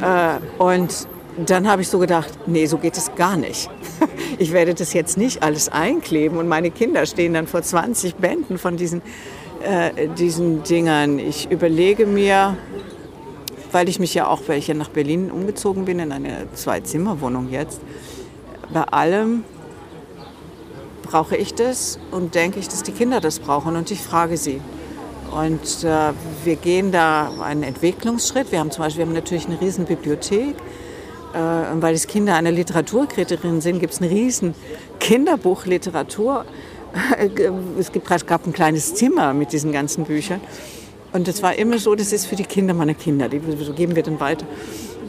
Äh, 0.00 0.62
und 0.62 1.06
dann 1.37 1.68
habe 1.68 1.83
ich 1.83 1.89
so 1.89 1.99
gedacht, 1.99 2.30
nee, 2.47 2.66
so 2.66 2.78
geht 2.78 2.97
es 2.97 3.14
gar 3.14 3.37
nicht. 3.37 3.68
Ich 4.39 4.53
werde 4.53 4.74
das 4.74 4.95
jetzt 4.95 5.18
nicht 5.18 5.43
alles 5.43 5.68
einkleben 5.68 6.39
und 6.39 6.49
meine 6.49 6.70
Kinder 6.70 7.05
stehen 7.05 7.35
dann 7.35 7.47
vor 7.47 7.62
20 7.62 8.16
Bänden 8.16 8.59
von 8.59 8.76
diesen 8.76 9.03
äh, 9.62 10.09
diesen 10.09 10.62
Dingern. 10.64 11.18
Ich 11.18 11.51
überlege 11.51 12.07
mir, 12.07 12.57
weil 13.70 13.89
ich 13.89 14.01
mich 14.01 14.14
ja 14.14 14.26
auch, 14.26 14.41
weil 14.47 14.59
ich 14.59 14.68
ja 14.68 14.74
nach 14.74 14.89
Berlin 14.89 15.30
umgezogen 15.30 15.85
bin, 15.85 15.99
in 16.01 16.12
eine 16.12 16.49
Zwei-Zimmer-Wohnung 16.55 17.49
jetzt, 17.51 17.80
bei 18.72 18.83
allem 18.83 19.45
brauche 21.03 21.37
ich 21.37 21.55
das 21.55 21.99
und 22.11 22.35
denke 22.35 22.59
ich, 22.59 22.68
dass 22.68 22.83
die 22.83 22.93
Kinder 22.93 23.20
das 23.20 23.39
brauchen 23.39 23.76
und 23.76 23.91
ich 23.91 24.01
frage 24.01 24.37
sie. 24.37 24.61
Und 25.30 25.85
äh, 25.85 26.12
wir 26.45 26.57
gehen 26.57 26.93
da 26.93 27.30
einen 27.43 27.62
Entwicklungsschritt. 27.62 28.51
Wir 28.53 28.59
haben 28.59 28.70
zum 28.70 28.85
Beispiel 28.85 29.01
wir 29.01 29.07
haben 29.07 29.14
natürlich 29.14 29.47
eine 29.47 29.61
riesen 29.61 29.85
Bibliothek. 29.87 30.57
Äh, 31.35 31.39
weil 31.80 31.95
es 31.95 32.07
Kinder 32.07 32.35
eine 32.35 32.51
Literaturkritikerin 32.51 33.61
sind, 33.61 33.80
gibt 33.80 33.95
es 33.95 34.01
eine 34.01 34.11
riesen 34.11 34.55
Kinderbuchliteratur. 35.01 36.45
es 37.78 37.91
gibt, 37.93 38.07
gab 38.26 38.47
ein 38.47 38.53
kleines 38.53 38.95
Zimmer 38.95 39.33
mit 39.33 39.53
diesen 39.53 39.72
ganzen 39.72 40.05
Büchern. 40.05 40.41
Und 41.12 41.28
es 41.28 41.43
war 41.43 41.55
immer 41.55 41.78
so, 41.78 41.95
das 41.95 42.12
ist 42.12 42.26
für 42.26 42.37
die 42.37 42.45
Kinder 42.45 42.74
meiner 42.74 42.95
Kinder, 42.95 43.28
die 43.28 43.41
so 43.61 43.72
geben 43.72 43.97
wir 43.97 44.03
dann 44.03 44.20
weiter. 44.20 44.47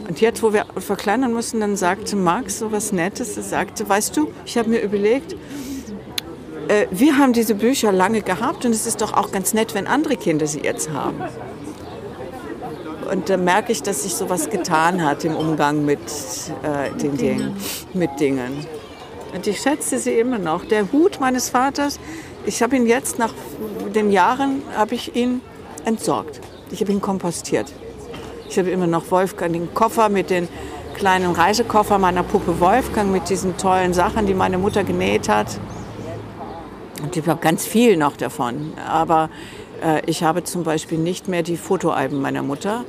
Und 0.08 0.20
jetzt, 0.20 0.44
wo 0.44 0.52
wir 0.52 0.66
verkleinern 0.78 1.34
mussten, 1.34 1.62
dann 1.62 1.78
sagte 1.78 2.16
Max 2.16 2.60
so 2.60 2.72
was 2.72 2.92
Nettes. 2.92 3.38
Er 3.38 3.44
sagte, 3.44 3.88
weißt 3.88 4.16
du, 4.18 4.32
ich 4.46 4.58
habe 4.58 4.70
mir 4.70 4.82
überlegt, 4.82 5.36
äh, 6.68 6.88
wir 6.92 7.18
haben 7.18 7.34
diese 7.34 7.56
Bücher 7.56 7.92
lange 7.92 8.22
gehabt 8.22 8.66
und 8.66 8.72
es 8.72 8.86
ist 8.86 9.02
doch 9.02 9.14
auch 9.14 9.32
ganz 9.32 9.54
nett, 9.54 9.74
wenn 9.74 9.88
andere 9.88 10.18
Kinder 10.18 10.46
sie 10.48 10.60
jetzt 10.60 10.90
haben. 10.90 11.22
Und 13.12 13.30
da 13.30 13.38
merke 13.38 13.72
ich, 13.72 13.84
dass 13.84 14.04
sich 14.04 14.14
sowas 14.16 14.49
getan 14.49 15.04
hat 15.04 15.26
im 15.26 15.36
Umgang 15.36 15.86
mit 15.86 15.99
äh, 15.99 16.95
den 16.97 17.18
Dingen, 17.18 17.56
mit 17.93 18.20
Dingen. 18.20 18.66
Und 19.34 19.47
ich 19.47 19.60
schätze 19.62 19.97
sie 19.97 20.18
immer 20.20 20.38
noch. 20.38 20.66
Der 20.66 20.91
Hut 20.91 21.20
meines 21.20 21.49
Vaters, 21.49 21.99
ich 22.45 22.62
habe 22.62 22.76
ihn 22.76 22.86
jetzt 22.86 23.20
nach 23.20 23.34
den 23.95 24.12
Jahren, 24.12 24.62
habe 24.76 24.95
ich 24.95 25.16
ihn 25.16 25.41
entsorgt. 25.86 26.39
Ich 26.72 26.82
habe 26.82 26.91
ihn 26.91 27.01
kompostiert. 27.01 27.72
Ich 28.49 28.58
habe 28.60 28.70
immer 28.70 28.88
noch 28.88 29.10
Wolfgang 29.10 29.54
den 29.54 29.74
Koffer 29.74 30.10
mit 30.10 30.30
den 30.30 30.47
kleinen 30.93 31.32
Reisekoffer 31.32 31.97
meiner 31.97 32.24
Puppe 32.24 32.60
Wolfgang 32.60 33.12
mit 33.12 33.30
diesen 33.30 33.58
tollen 33.58 33.93
Sachen, 33.93 34.28
die 34.28 34.34
meine 34.34 34.58
Mutter 34.58 34.84
genäht 34.84 35.28
hat. 35.28 35.47
Und 37.01 37.18
ich 37.18 37.28
habe 37.28 37.41
ganz 37.41 37.66
viel 37.66 37.97
noch 37.97 38.16
davon. 38.16 38.74
Aber 38.88 39.30
ich 40.06 40.24
habe 40.24 40.44
zum 40.44 40.64
Beispiel 40.64 40.98
nicht 40.98 41.28
mehr 41.28 41.44
die 41.44 41.58
Fotoalben 41.58 42.22
meiner 42.22 42.44
Mutter. 42.44 42.86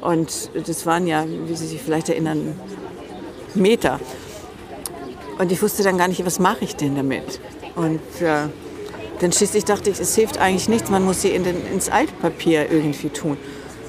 Und 0.00 0.50
das 0.66 0.84
waren 0.86 1.06
ja, 1.06 1.24
wie 1.26 1.54
Sie 1.54 1.66
sich 1.66 1.80
vielleicht 1.80 2.08
erinnern, 2.08 2.58
Meter. 3.54 4.00
Und 5.38 5.50
ich 5.50 5.62
wusste 5.62 5.82
dann 5.82 5.98
gar 5.98 6.08
nicht, 6.08 6.24
was 6.24 6.38
mache 6.38 6.64
ich 6.64 6.76
denn 6.76 6.94
damit. 6.94 7.40
Und 7.74 8.00
äh, 8.20 8.48
dann 9.20 9.32
schließlich 9.32 9.64
dachte 9.64 9.90
ich, 9.90 10.00
es 10.00 10.14
hilft 10.14 10.38
eigentlich 10.38 10.68
nichts, 10.68 10.90
man 10.90 11.04
muss 11.04 11.22
sie 11.22 11.30
in 11.30 11.44
den, 11.44 11.56
ins 11.72 11.88
Altpapier 11.88 12.70
irgendwie 12.70 13.08
tun. 13.08 13.36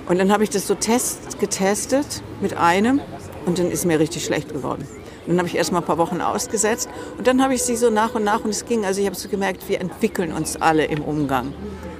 Und 0.07 0.19
dann 0.19 0.31
habe 0.31 0.43
ich 0.43 0.49
das 0.49 0.67
so 0.67 0.75
test, 0.75 1.39
getestet 1.39 2.21
mit 2.41 2.55
einem 2.57 3.01
und 3.45 3.59
dann 3.59 3.71
ist 3.71 3.85
mir 3.85 3.99
richtig 3.99 4.23
schlecht 4.25 4.53
geworden. 4.53 4.87
Dann 5.27 5.37
habe 5.37 5.47
ich 5.47 5.55
erst 5.55 5.71
mal 5.71 5.79
ein 5.79 5.85
paar 5.85 5.97
Wochen 5.97 6.21
ausgesetzt 6.21 6.89
und 7.17 7.25
dann 7.27 7.41
habe 7.41 7.55
ich 7.55 7.63
sie 7.63 7.75
so 7.75 7.89
nach 7.89 8.13
und 8.15 8.23
nach 8.23 8.43
und 8.43 8.51
es 8.51 8.65
ging. 8.65 8.85
Also 8.85 9.01
ich 9.01 9.07
habe 9.07 9.15
so 9.15 9.27
gemerkt, 9.27 9.67
wir 9.67 9.81
entwickeln 9.81 10.31
uns 10.31 10.55
alle 10.55 10.85
im 10.85 11.01
Umgang. 11.01 11.53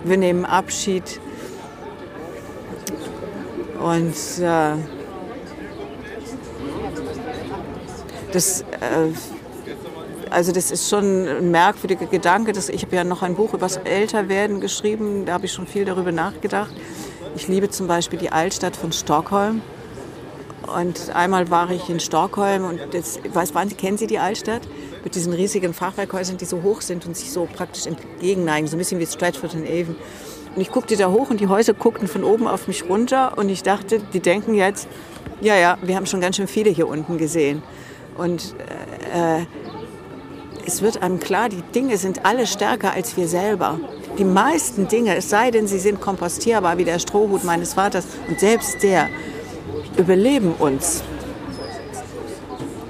Wir 0.04 0.18
nehmen 0.18 0.46
Abschied 0.46 1.20
und 3.80 4.16
äh, 4.42 4.76
das, 8.32 8.62
äh, 8.62 8.66
also 10.30 10.52
das 10.52 10.72
ist 10.72 10.90
schon 10.90 11.28
ein 11.28 11.52
merkwürdiger 11.52 12.06
Gedanke. 12.06 12.52
Dass 12.52 12.70
ich 12.70 12.84
habe 12.84 12.96
ja 12.96 13.04
noch 13.04 13.22
ein 13.22 13.36
Buch 13.36 13.54
über 13.54 13.66
das 13.66 13.78
Älterwerden 13.78 14.60
geschrieben. 14.60 15.26
Da 15.26 15.34
habe 15.34 15.46
ich 15.46 15.54
schon 15.54 15.68
viel 15.68 15.86
darüber 15.86 16.12
nachgedacht. 16.12 16.72
Ich 17.36 17.48
liebe 17.48 17.70
zum 17.70 17.88
Beispiel 17.88 18.18
die 18.18 18.32
Altstadt 18.32 18.76
von 18.76 18.92
Stockholm. 18.92 19.62
Und 20.74 21.16
einmal 21.16 21.50
war 21.50 21.70
ich 21.72 21.90
in 21.90 22.00
Stockholm 22.00 22.66
und 22.66 22.80
das, 22.92 23.20
weiß, 23.32 23.54
kennen 23.78 23.98
Sie 23.98 24.08
die 24.08 24.20
Altstadt? 24.20 24.62
Mit 25.04 25.16
diesen 25.16 25.34
riesigen 25.34 25.74
Fachwerkhäusern, 25.74 26.38
die 26.38 26.46
so 26.46 26.64
hoch 26.64 26.82
sind 26.82 27.06
und 27.06 27.16
sich 27.16 27.32
so 27.32 27.48
praktisch 27.52 27.86
entgegenneigen, 27.86 28.68
so 28.68 28.76
ein 28.76 28.80
bisschen 28.80 29.00
wie 29.00 29.06
Stratford 29.06 29.54
und 29.54 29.66
Avon. 29.66 29.96
Und 30.56 30.62
ich 30.62 30.72
guckte 30.72 30.96
da 30.98 31.12
hoch 31.12 31.30
und 31.30 31.40
die 31.40 31.48
Häuser 31.48 31.74
guckten 31.74 32.08
von 32.08 32.24
oben 32.24 32.48
auf 32.48 32.68
mich 32.68 32.88
runter 32.90 33.38
und 33.38 33.50
ich 33.50 33.62
dachte, 33.62 34.00
die 34.00 34.20
denken 34.20 34.54
jetzt, 34.54 34.88
ja, 35.42 35.56
ja, 35.56 35.78
wir 35.82 35.96
haben 35.96 36.06
schon 36.06 36.22
ganz 36.22 36.38
schön 36.38 36.48
viele 36.48 36.70
hier 36.70 36.88
unten 36.88 37.18
gesehen. 37.18 37.62
Und 38.18 38.56
äh, 39.14 39.40
äh 39.40 39.46
es 40.68 40.82
wird 40.82 41.02
einem 41.02 41.20
klar, 41.20 41.50
die 41.50 41.62
Dinge 41.62 41.98
sind 41.98 42.26
alle 42.26 42.48
stärker 42.48 42.92
als 42.92 43.16
wir 43.18 43.28
selber. 43.28 43.80
Die 44.18 44.24
meisten 44.24 44.88
Dinge, 44.88 45.16
es 45.16 45.30
sei 45.30 45.52
denn, 45.52 45.68
sie 45.68 45.80
sind 45.80 46.02
kompostierbar, 46.02 46.78
wie 46.78 46.86
der 46.86 47.00
Strohhut 47.00 47.44
meines 47.44 47.74
Vaters, 47.76 48.06
und 48.28 48.40
selbst 48.40 48.82
der, 48.82 49.10
überleben 49.98 50.54
uns. 50.60 51.04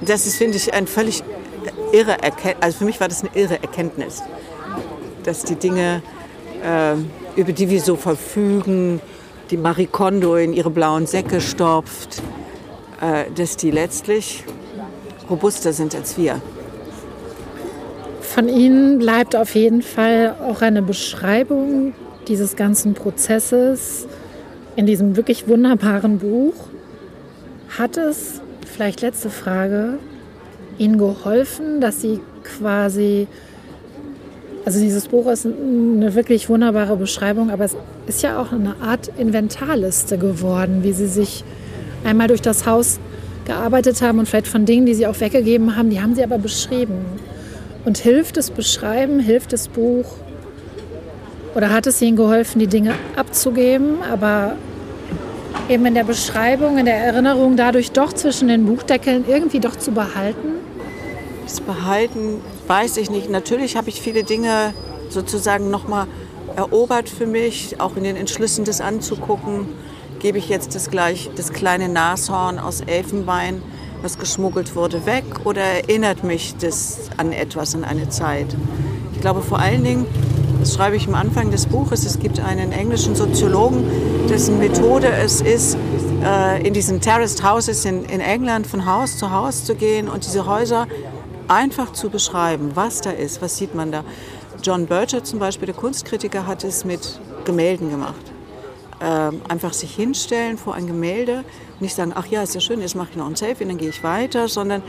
Das 0.02 0.26
ist, 0.26 0.36
finde 0.36 0.56
ich, 0.56 0.72
ein 0.72 0.86
völlig 0.86 1.22
irre 1.92 2.22
Erkenntnis. 2.22 2.56
Also 2.60 2.78
für 2.78 2.84
mich 2.84 3.00
war 3.00 3.08
das 3.08 3.22
eine 3.22 3.30
irre 3.34 3.62
Erkenntnis, 3.62 4.22
dass 5.24 5.44
die 5.44 5.56
Dinge, 5.56 6.02
äh, 6.62 6.94
über 7.40 7.52
die 7.52 7.70
wir 7.70 7.80
so 7.80 7.96
verfügen, 7.96 9.00
die 9.50 9.56
Marie 9.56 9.86
Kondo 9.86 10.36
in 10.36 10.52
ihre 10.52 10.70
blauen 10.70 11.06
Säcke 11.06 11.40
stopft, 11.40 12.22
äh, 13.00 13.30
dass 13.34 13.56
die 13.56 13.70
letztlich 13.70 14.44
robuster 15.28 15.72
sind 15.72 15.94
als 15.94 16.16
wir. 16.16 16.40
Von 18.20 18.48
Ihnen 18.48 18.98
bleibt 18.98 19.34
auf 19.34 19.54
jeden 19.54 19.82
Fall 19.82 20.36
auch 20.46 20.60
eine 20.60 20.82
Beschreibung 20.82 21.94
dieses 22.28 22.56
ganzen 22.56 22.94
Prozesses 22.94 24.06
in 24.74 24.84
diesem 24.84 25.16
wirklich 25.16 25.48
wunderbaren 25.48 26.18
Buch. 26.18 26.54
Hat 27.68 27.96
es, 27.96 28.40
vielleicht 28.64 29.02
letzte 29.02 29.30
Frage, 29.30 29.98
Ihnen 30.78 30.98
geholfen, 30.98 31.80
dass 31.80 32.00
Sie 32.00 32.20
quasi, 32.44 33.26
also 34.64 34.80
dieses 34.80 35.08
Buch 35.08 35.26
ist 35.28 35.46
eine 35.46 36.14
wirklich 36.14 36.48
wunderbare 36.48 36.96
Beschreibung, 36.96 37.50
aber 37.50 37.64
es 37.64 37.76
ist 38.06 38.22
ja 38.22 38.40
auch 38.40 38.52
eine 38.52 38.76
Art 38.80 39.10
Inventarliste 39.18 40.18
geworden, 40.18 40.82
wie 40.82 40.92
Sie 40.92 41.06
sich 41.06 41.44
einmal 42.04 42.28
durch 42.28 42.42
das 42.42 42.66
Haus 42.66 43.00
gearbeitet 43.46 44.02
haben 44.02 44.18
und 44.18 44.28
vielleicht 44.28 44.48
von 44.48 44.64
Dingen, 44.64 44.86
die 44.86 44.94
Sie 44.94 45.06
auch 45.06 45.18
weggegeben 45.20 45.76
haben, 45.76 45.90
die 45.90 46.00
haben 46.00 46.14
Sie 46.14 46.22
aber 46.22 46.38
beschrieben. 46.38 47.04
Und 47.84 47.98
hilft 47.98 48.36
das 48.36 48.50
Beschreiben, 48.50 49.20
hilft 49.20 49.52
das 49.52 49.68
Buch 49.68 50.06
oder 51.54 51.70
hat 51.70 51.86
es 51.86 52.02
Ihnen 52.02 52.16
geholfen, 52.16 52.58
die 52.58 52.66
Dinge 52.66 52.94
abzugeben, 53.16 54.02
aber 54.02 54.56
eben 55.68 55.86
in 55.86 55.94
der 55.94 56.04
Beschreibung, 56.04 56.78
in 56.78 56.86
der 56.86 56.96
Erinnerung 56.96 57.56
dadurch 57.56 57.92
doch 57.92 58.12
zwischen 58.12 58.48
den 58.48 58.66
Buchdeckeln 58.66 59.24
irgendwie 59.26 59.60
doch 59.60 59.76
zu 59.76 59.92
behalten? 59.92 60.56
Das 61.44 61.60
Behalten 61.60 62.40
weiß 62.66 62.96
ich 62.96 63.10
nicht. 63.10 63.30
Natürlich 63.30 63.76
habe 63.76 63.88
ich 63.88 64.00
viele 64.00 64.24
Dinge 64.24 64.74
sozusagen 65.08 65.70
nochmal 65.70 66.06
erobert 66.56 67.08
für 67.08 67.26
mich, 67.26 67.80
auch 67.80 67.96
in 67.96 68.04
den 68.04 68.16
Entschlüssen 68.16 68.64
das 68.64 68.80
anzugucken. 68.80 69.66
Gebe 70.18 70.38
ich 70.38 70.48
jetzt 70.48 70.74
das, 70.74 70.90
gleich, 70.90 71.30
das 71.36 71.52
kleine 71.52 71.88
Nashorn 71.88 72.58
aus 72.58 72.80
Elfenbein, 72.80 73.62
was 74.02 74.18
geschmuggelt 74.18 74.74
wurde, 74.74 75.06
weg 75.06 75.24
oder 75.44 75.60
erinnert 75.60 76.24
mich 76.24 76.56
das 76.56 77.10
an 77.16 77.32
etwas, 77.32 77.74
an 77.74 77.84
eine 77.84 78.08
Zeit? 78.08 78.56
Ich 79.14 79.20
glaube 79.20 79.42
vor 79.42 79.58
allen 79.58 79.84
Dingen, 79.84 80.06
das 80.66 80.74
schreibe 80.74 80.96
ich 80.96 81.06
am 81.06 81.14
Anfang 81.14 81.52
des 81.52 81.66
Buches. 81.66 82.04
Es 82.04 82.18
gibt 82.18 82.40
einen 82.40 82.72
englischen 82.72 83.14
Soziologen, 83.14 83.84
dessen 84.28 84.58
Methode 84.58 85.06
es 85.06 85.40
ist, 85.40 85.76
äh, 86.24 86.66
in 86.66 86.74
diesen 86.74 87.00
Terraced 87.00 87.44
Houses 87.44 87.84
in, 87.84 88.04
England 88.04 88.66
von 88.66 88.84
Haus 88.84 89.16
zu 89.16 89.30
Haus 89.30 89.64
zu 89.64 89.76
gehen 89.76 90.08
und 90.08 90.26
diese 90.26 90.44
Häuser 90.44 90.88
einfach 91.46 91.92
zu 91.92 92.10
beschreiben, 92.10 92.72
was 92.74 93.00
da 93.00 93.10
ist, 93.10 93.40
was 93.40 93.56
sieht 93.56 93.76
man 93.76 93.92
da. 93.92 94.02
John 94.60 94.86
Bircher 94.86 95.22
zum 95.22 95.38
Beispiel, 95.38 95.66
der 95.66 95.76
Kunstkritiker, 95.76 96.48
hat 96.48 96.64
es 96.64 96.84
mit 96.84 97.20
Gemälden 97.44 97.88
gemacht. 97.88 98.32
Ähm, 99.00 99.42
einfach 99.48 99.72
sich 99.72 99.94
hinstellen 99.94 100.58
vor 100.58 100.74
ein 100.74 100.88
Gemälde, 100.88 101.44
nicht 101.78 101.94
sagen, 101.94 102.10
ach 102.12 102.26
ja, 102.26 102.42
ist 102.42 102.56
ja 102.56 102.60
schön, 102.60 102.80
jetzt 102.80 102.96
mache 102.96 103.10
ich 103.12 103.16
noch 103.16 103.28
ein 103.28 103.36
Selfie, 103.36 103.66
dann 103.66 103.78
gehe 103.78 103.90
ich 103.90 104.02
weiter, 104.02 104.48
sondern 104.48 104.82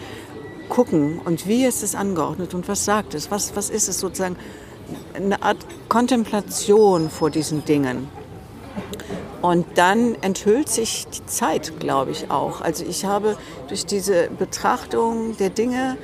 gucken 0.69 1.19
und 1.23 1.47
wie 1.47 1.65
ist 1.65 1.84
es 1.84 1.93
angeordnet 1.93 2.55
und 2.55 2.67
was 2.67 2.84
sagt 2.84 3.13
es, 3.13 3.30
was, 3.30 3.55
was 3.55 3.69
ist 3.69 3.88
es 3.88 3.99
sozusagen, 3.99 4.38
eine 5.13 5.41
Art 5.41 5.57
Kontemplation 5.89 7.09
vor 7.09 7.29
diesen 7.29 7.65
Dingen. 7.65 8.07
Und 9.41 9.65
dann 9.75 10.15
enthüllt 10.21 10.69
sich 10.69 11.07
die 11.07 11.25
Zeit, 11.25 11.79
glaube 11.79 12.11
ich, 12.11 12.31
auch. 12.31 12.61
Also 12.61 12.83
ich 12.85 13.05
habe 13.05 13.38
durch 13.67 13.85
diese 13.85 14.29
Betrachtung 14.29 15.38
der 15.38 15.49
Dinge 15.49 15.97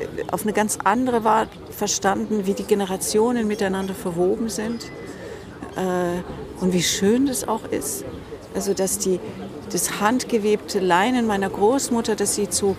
äh, 0.00 0.30
auf 0.30 0.42
eine 0.42 0.52
ganz 0.52 0.78
andere 0.84 1.28
Art 1.28 1.48
verstanden, 1.70 2.46
wie 2.46 2.54
die 2.54 2.64
Generationen 2.64 3.46
miteinander 3.48 3.94
verwoben 3.94 4.48
sind. 4.48 4.90
äh, 5.78 6.22
und 6.60 6.72
wie 6.72 6.82
schön 6.82 7.26
das 7.26 7.46
auch 7.46 7.64
ist. 7.70 8.04
Also 8.54 8.74
dass 8.74 8.98
die, 8.98 9.20
das 9.72 10.00
handgewebte 10.00 10.78
Leinen 10.78 11.26
meiner 11.26 11.50
Großmutter, 11.50 12.16
das 12.16 12.34
sie 12.34 12.48
zu, 12.48 12.76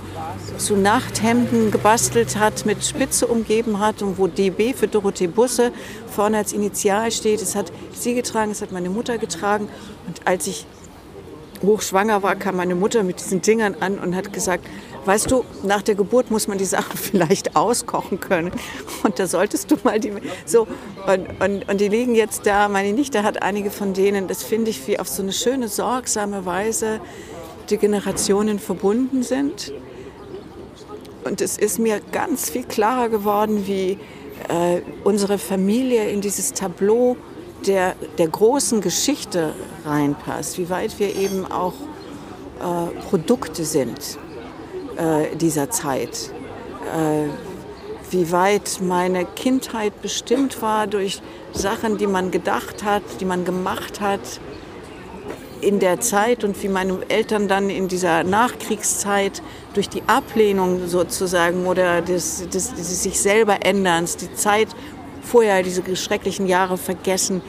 zu 0.58 0.76
Nachthemden 0.76 1.72
gebastelt 1.72 2.38
hat, 2.38 2.66
mit 2.66 2.84
Spitze 2.84 3.28
umgeben 3.28 3.80
hat 3.80 4.02
und 4.02 4.18
wo 4.18 4.28
DB 4.28 4.74
für 4.74 4.88
Dorothee 4.88 5.28
Busse 5.28 5.72
vorne 6.08 6.38
als 6.38 6.54
Initial 6.54 7.12
steht. 7.12 7.42
Das 7.42 7.56
hat 7.56 7.72
sie 7.94 8.16
getragen, 8.16 8.52
das 8.52 8.62
hat 8.62 8.72
meine 8.72 8.90
Mutter 8.90 9.18
getragen. 9.18 9.70
Und 10.08 10.22
als 10.26 10.48
ich 10.48 10.66
hochschwanger 11.62 12.24
war, 12.24 12.36
kam 12.36 12.56
meine 12.56 12.76
Mutter 12.76 13.04
mit 13.04 13.20
diesen 13.20 13.42
Dingern 13.42 13.76
an 13.80 14.00
und 14.00 14.16
hat 14.16 14.34
gesagt, 14.34 14.66
weißt 15.10 15.32
du, 15.32 15.44
nach 15.64 15.82
der 15.82 15.96
Geburt 15.96 16.30
muss 16.30 16.48
man 16.48 16.60
die 16.60 16.66
Sachen 16.66 16.96
vielleicht 16.96 17.56
auskochen 17.56 18.20
können. 18.20 18.52
Und 19.02 19.18
da 19.18 19.26
solltest 19.26 19.72
du 19.72 19.78
mal 19.84 20.00
die 20.00 20.14
so 20.46 20.68
und, 21.08 21.42
und, 21.44 21.68
und 21.68 21.82
die 21.82 21.88
liegen 21.88 22.14
jetzt 22.14 22.46
da. 22.46 22.70
Meine 22.70 22.94
Nichte 22.94 23.24
hat 23.24 23.42
einige 23.42 23.72
von 23.72 23.96
denen. 23.96 24.28
Das 24.28 24.44
finde 24.44 24.70
ich, 24.70 24.88
wie 24.88 25.00
auf 25.00 25.08
so 25.08 25.24
eine 25.24 25.34
schöne 25.34 25.68
sorgsame 25.68 26.46
Weise 26.46 27.02
die 27.72 27.78
Generationen 27.78 28.60
verbunden 28.60 29.24
sind. 29.24 29.74
Und 31.24 31.42
es 31.42 31.58
ist 31.58 31.80
mir 31.80 32.02
ganz 32.12 32.52
viel 32.52 32.64
klarer 32.64 33.10
geworden, 33.10 33.66
wie 33.66 33.98
äh, 34.48 34.82
unsere 35.04 35.40
Familie 35.40 36.08
in 36.12 36.22
dieses 36.22 36.54
Tableau 36.54 37.18
der, 37.66 37.96
der 38.20 38.28
großen 38.28 38.80
Geschichte 38.80 39.56
reinpasst, 39.86 40.60
wie 40.60 40.70
weit 40.70 41.00
wir 41.00 41.16
eben 41.16 41.52
auch 41.52 41.74
äh, 42.60 43.08
Produkte 43.10 43.66
sind 43.66 44.20
äh, 45.00 45.36
dieser 45.36 45.70
Zeit. 45.70 46.32
Äh, 46.94 47.30
wie 48.12 48.32
weit 48.32 48.80
meine 48.82 49.26
Kindheit 49.26 50.02
bestimmt 50.02 50.62
war 50.62 50.88
durch 50.88 51.22
Sachen, 51.54 51.98
die 51.98 52.08
man 52.08 52.32
gedacht 52.32 52.84
hat, 52.84 53.04
die 53.20 53.26
man 53.26 53.46
gemacht 53.46 54.02
hat 54.02 54.20
in 55.62 55.80
der 55.80 56.00
Zeit 56.00 56.44
und 56.44 56.62
wie 56.64 56.70
meine 56.70 57.00
Eltern 57.10 57.48
dann 57.48 57.70
in 57.70 57.88
dieser 57.88 58.24
Nachkriegszeit 58.24 59.42
durch 59.74 59.90
die 59.90 60.02
Ablehnung 60.08 60.88
sozusagen 60.88 61.68
oder 61.68 62.02
des, 62.02 62.48
des, 62.50 62.74
des 62.74 63.04
sich 63.04 63.20
selber 63.20 63.58
Änderns, 63.66 64.18
die 64.18 64.34
Zeit 64.34 64.70
vorher, 65.22 65.64
diese 65.64 65.96
schrecklichen 65.96 66.48
Jahre 66.48 66.78
vergessen, 66.78 67.42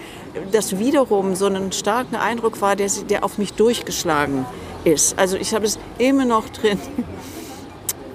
das 0.53 0.79
wiederum 0.79 1.35
so 1.35 1.47
einen 1.47 1.73
starken 1.73 2.17
Eindruck 2.17 2.61
war, 2.61 2.77
der, 2.77 2.91
der 3.09 3.25
auf 3.25 3.39
mich 3.39 3.55
durchgeschlagen 3.55 4.45
ist. 4.85 5.19
Also 5.19 5.37
ich 5.37 5.55
habe 5.55 5.65
es 5.65 5.79
immer 5.99 6.25
noch 6.25 6.49
drin, 6.49 6.79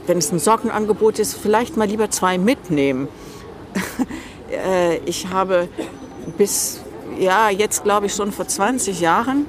wenn 0.07 0.17
es 0.17 0.31
ein 0.31 0.39
Sockenangebot 0.39 1.19
ist, 1.19 1.35
vielleicht 1.35 1.77
mal 1.77 1.87
lieber 1.87 2.09
zwei 2.09 2.37
mitnehmen. 2.37 3.07
Äh, 4.51 4.97
ich 5.05 5.27
habe 5.29 5.67
bis, 6.37 6.79
ja, 7.17 7.49
jetzt 7.49 7.83
glaube 7.83 8.05
ich 8.05 8.13
schon 8.13 8.31
vor 8.31 8.47
20 8.47 9.01
Jahren, 9.01 9.47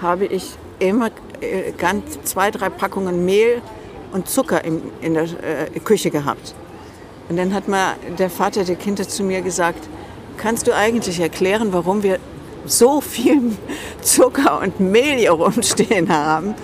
habe 0.00 0.26
ich 0.26 0.52
immer 0.78 1.10
äh, 1.40 1.72
ganz 1.76 2.22
zwei, 2.22 2.52
drei 2.52 2.68
Packungen 2.70 3.24
Mehl 3.24 3.60
und 4.12 4.28
Zucker 4.28 4.64
in, 4.64 4.80
in 5.00 5.14
der 5.14 5.24
äh, 5.24 5.80
Küche 5.80 6.10
gehabt. 6.10 6.54
Und 7.28 7.36
dann 7.36 7.54
hat 7.54 7.68
mal 7.68 7.94
der 8.18 8.30
Vater 8.30 8.64
der 8.64 8.76
Kinder 8.76 9.06
zu 9.06 9.22
mir 9.22 9.40
gesagt, 9.40 9.88
kannst 10.36 10.66
du 10.66 10.74
eigentlich 10.74 11.20
erklären, 11.20 11.72
warum 11.72 12.02
wir 12.02 12.18
so 12.66 13.00
viel 13.00 13.56
Zucker 14.02 14.60
und 14.60 14.80
Mehl 14.80 15.18
hier 15.18 15.32
rumstehen 15.32 16.08
haben? 16.08 16.54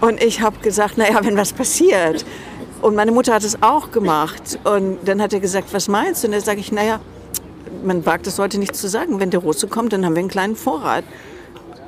Und 0.00 0.22
ich 0.22 0.40
habe 0.40 0.58
gesagt, 0.60 0.96
naja, 0.96 1.18
wenn 1.22 1.36
was 1.36 1.52
passiert. 1.52 2.24
Und 2.82 2.94
meine 2.94 3.10
Mutter 3.10 3.34
hat 3.34 3.42
es 3.42 3.62
auch 3.62 3.90
gemacht. 3.90 4.58
Und 4.64 4.98
dann 5.04 5.20
hat 5.20 5.32
er 5.32 5.40
gesagt, 5.40 5.72
was 5.72 5.88
meinst 5.88 6.22
du? 6.22 6.28
Und 6.28 6.32
dann 6.32 6.40
sage 6.40 6.60
ich, 6.60 6.70
naja, 6.70 7.00
man 7.82 8.06
wagt 8.06 8.26
es 8.26 8.38
heute 8.38 8.58
nicht 8.58 8.76
zu 8.76 8.88
sagen. 8.88 9.18
Wenn 9.18 9.30
der 9.30 9.40
Russe 9.40 9.66
kommt, 9.66 9.92
dann 9.92 10.04
haben 10.04 10.14
wir 10.14 10.20
einen 10.20 10.28
kleinen 10.28 10.56
Vorrat. 10.56 11.04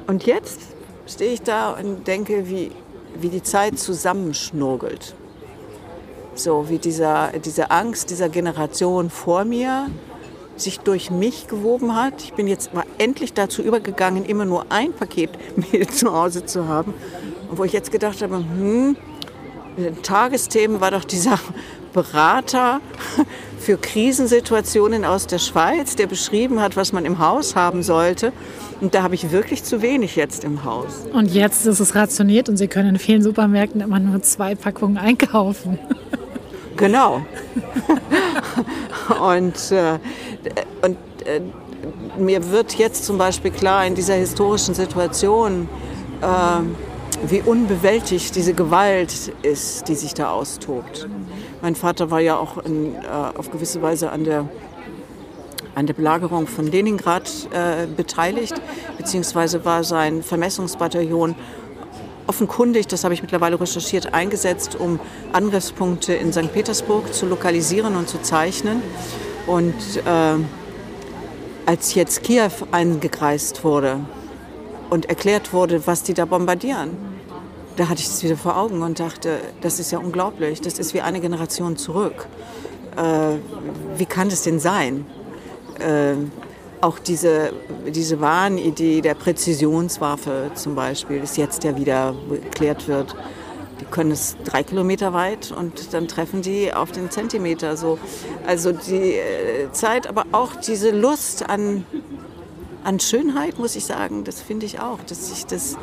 Und 0.07 0.27
jetzt 0.27 0.61
stehe 1.07 1.33
ich 1.33 1.43
da 1.43 1.71
und 1.71 2.07
denke, 2.09 2.49
wie, 2.49 2.73
wie 3.21 3.29
die 3.29 3.43
Zeit 3.43 3.79
zusammenschnurgelt. 3.79 5.15
So 6.35 6.69
wie 6.69 6.79
dieser, 6.79 7.33
diese 7.45 7.71
Angst 7.71 8.11
dieser 8.11 8.29
Generation 8.29 9.11
vor 9.11 9.45
mir 9.45 9.87
sich 10.57 10.81
durch 10.81 11.11
mich 11.11 11.47
gewoben 11.49 11.95
hat. 11.95 12.23
Ich 12.23 12.35
bin 12.35 12.47
jetzt 12.47 12.75
mal 12.75 12.85
endlich 12.99 13.33
dazu 13.33 13.63
übergegangen, 13.63 14.25
immer 14.25 14.45
nur 14.45 14.67
ein 14.69 14.93
Paket 14.93 15.31
Mehl 15.73 15.87
zu 15.87 16.13
Hause 16.13 16.45
zu 16.45 16.67
haben 16.67 16.93
und 17.51 17.59
wo 17.59 17.65
ich 17.65 17.73
jetzt 17.73 17.91
gedacht 17.91 18.23
habe, 18.23 18.37
hm, 18.37 18.97
Tagesthemen 20.03 20.81
war 20.81 20.91
doch 20.91 21.05
dieser 21.05 21.39
Berater 21.93 22.81
für 23.59 23.77
Krisensituationen 23.77 25.05
aus 25.05 25.27
der 25.27 25.39
Schweiz, 25.39 25.97
der 25.97 26.07
beschrieben 26.07 26.61
hat, 26.61 26.77
was 26.77 26.93
man 26.93 27.05
im 27.05 27.19
Haus 27.19 27.57
haben 27.57 27.83
sollte. 27.83 28.33
Und 28.81 28.95
da 28.95 29.03
habe 29.03 29.15
ich 29.15 29.31
wirklich 29.31 29.65
zu 29.65 29.83
wenig 29.83 30.17
jetzt 30.17 30.45
im 30.45 30.65
Haus. 30.65 31.07
Und 31.13 31.33
jetzt 31.35 31.67
ist 31.67 31.81
es 31.81 31.95
rationiert 31.95 32.49
und 32.49 32.57
Sie 32.57 32.69
können 32.69 32.91
in 32.91 32.99
vielen 32.99 33.23
Supermärkten 33.23 33.81
immer 33.81 33.99
nur 33.99 34.23
zwei 34.23 34.55
Packungen 34.55 34.97
einkaufen. 34.97 35.79
Genau. 36.77 37.23
und 39.21 39.73
äh, 39.73 39.99
und 40.83 40.97
äh, 41.27 41.41
mir 42.19 42.51
wird 42.51 42.75
jetzt 42.75 43.05
zum 43.05 43.19
Beispiel 43.19 43.51
klar 43.51 43.87
in 43.87 43.95
dieser 43.95 44.15
historischen 44.15 44.75
Situation, 44.75 45.69
äh, 46.23 46.90
wie 47.27 47.43
unbewältigt 47.43 48.35
diese 48.35 48.55
Gewalt 48.55 49.33
ist, 49.43 49.89
die 49.89 49.95
sich 49.95 50.15
da 50.15 50.31
austobt. 50.31 51.09
Mein 51.63 51.75
Vater 51.75 52.11
war 52.11 52.21
ja 52.21 52.37
auch 52.37 52.59
in, 52.59 52.95
äh, 52.95 52.99
auf 53.37 53.51
gewisse 53.51 53.83
Weise 53.83 54.11
an 54.11 54.25
der, 54.25 54.49
an 55.75 55.87
der 55.87 55.95
Belagerung 55.95 56.47
von 56.47 56.67
Leningrad 56.67 57.31
äh, 57.53 57.87
beteiligt, 57.87 58.55
beziehungsweise 58.97 59.65
war 59.65 59.85
sein 59.85 60.23
Vermessungsbataillon 60.23 61.35
offenkundig, 62.27 62.87
das 62.87 63.03
habe 63.05 63.13
ich 63.13 63.23
mittlerweile 63.23 63.61
recherchiert, 63.61 64.15
eingesetzt, 64.15 64.77
um 64.79 65.01
Angriffspunkte 65.33 66.15
in 66.15 66.33
St. 66.33 66.53
Petersburg 66.53 67.13
zu 67.13 67.27
lokalisieren 67.27 67.97
und 67.97 68.09
zu 68.09 68.23
zeichnen. 68.23 68.83
Und 69.47 69.75
äh, 69.97 70.37
als 71.67 71.95
jetzt 71.95 72.23
Kiew 72.23 72.51
eingekreist 72.71 73.65
wurde 73.65 74.01
und 74.91 75.07
erklärt 75.07 75.53
wurde, 75.53 75.87
was 75.87 76.03
die 76.03 76.15
da 76.15 76.25
bombardieren, 76.25 76.91
da 77.77 77.89
hatte 77.89 78.01
ich 78.01 78.09
es 78.09 78.23
wieder 78.23 78.37
vor 78.37 78.57
Augen 78.57 78.83
und 78.83 79.01
dachte, 79.01 79.39
das 79.63 79.81
ist 79.81 79.91
ja 79.91 79.99
unglaublich, 79.99 80.61
das 80.61 80.79
ist 80.79 80.93
wie 80.93 81.01
eine 81.01 81.21
Generation 81.21 81.77
zurück. 81.77 82.27
Äh, 82.97 83.37
wie 83.97 84.05
kann 84.05 84.29
das 84.29 84.43
denn 84.43 84.59
sein? 84.59 85.07
Äh, 85.79 86.15
auch 86.83 86.99
diese, 86.99 87.53
diese 87.87 88.21
Wahnidee 88.21 89.01
der 89.01 89.15
Präzisionswaffe 89.15 90.51
zum 90.55 90.75
Beispiel 90.75 91.23
ist 91.23 91.37
jetzt 91.37 91.65
ja 91.65 91.77
wieder 91.77 92.15
geklärt 92.31 92.89
wird. 92.89 93.17
Die 93.81 93.85
können 93.87 94.11
es 94.11 94.37
drei 94.45 94.63
Kilometer 94.63 95.13
weit 95.13 95.53
und 95.53 95.95
dann 95.95 96.07
treffen 96.09 96.43
die 96.43 96.73
auf 96.73 96.93
den 96.93 97.11
Zentimeter. 97.11 97.77
So. 97.77 97.99
Also 98.47 98.73
die 98.73 99.15
äh, 99.15 99.73
Zeit, 99.73 100.07
aber 100.07 100.25
auch 100.33 100.57
diese 100.57 100.91
Lust 100.91 101.49
an, 101.49 101.85
an 102.85 103.01
Schönheit, 103.01 103.59
muss 103.59 103.77
ich 103.77 103.85
sagen, 103.85 104.25
das 104.25 104.41
finde 104.41 104.67
ich 104.67 104.81
auch, 104.81 104.99
dass 105.07 105.31
ich 105.31 105.47
das 105.47 105.77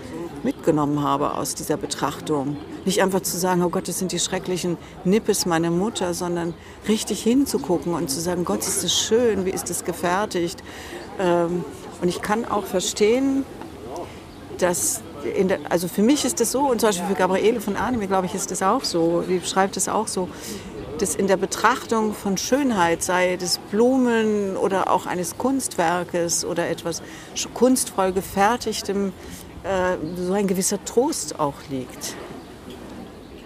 mitgenommen 0.44 1.02
habe 1.02 1.34
aus 1.34 1.56
dieser 1.56 1.78
Betrachtung. 1.78 2.58
Nicht 2.86 3.02
einfach 3.02 3.22
zu 3.22 3.38
sagen, 3.38 3.64
oh 3.64 3.70
Gott, 3.70 3.88
das 3.88 4.00
sind 4.00 4.12
die 4.12 4.20
schrecklichen 4.20 4.78
Nippes 5.04 5.46
meiner 5.46 5.72
Mutter, 5.72 6.14
sondern 6.14 6.54
richtig 6.88 7.22
hinzugucken 7.22 7.94
und 7.94 8.10
zu 8.10 8.20
sagen, 8.20 8.46
Gott, 8.46 8.60
ist 8.60 8.84
das 8.84 8.98
schön, 8.98 9.46
wie 9.46 9.52
ist 9.52 9.70
das 9.70 9.84
gefertigt. 9.86 10.64
Ähm, 11.20 11.64
und 12.02 12.08
ich 12.08 12.22
kann 12.22 12.46
auch 12.46 12.66
verstehen, 12.66 13.44
dass 14.60 15.02
der, 15.24 15.60
also 15.70 15.88
für 15.88 16.02
mich 16.02 16.26
ist 16.26 16.40
das 16.40 16.52
so, 16.52 16.62
und 16.62 16.80
zum 16.80 16.90
Beispiel 16.90 17.08
für 17.08 17.16
Gabriele 17.16 17.60
von 17.60 17.76
Arnim, 17.76 18.08
glaube 18.08 18.28
ich, 18.28 18.36
ist 18.36 18.52
das 18.52 18.62
auch 18.62 18.84
so, 18.84 19.24
die 19.28 19.40
beschreibt 19.40 19.78
es 19.78 19.90
auch 19.90 20.08
so, 20.08 20.30
dass 21.02 21.16
in 21.16 21.28
der 21.28 21.38
Betrachtung 21.38 22.14
von 22.14 22.38
Schönheit, 22.38 23.04
sei 23.04 23.36
des 23.36 23.60
Blumen 23.72 24.58
oder 24.58 24.92
auch 24.92 25.06
eines 25.06 25.38
Kunstwerkes 25.38 26.46
oder 26.46 26.70
etwas 26.70 27.02
kunstvoll 27.54 28.12
gefertigtem, 28.12 29.14
äh, 29.64 29.98
so 30.16 30.34
ein 30.34 30.48
gewisser 30.48 30.84
Trost 30.86 31.40
auch 31.40 31.56
liegt. 31.70 32.16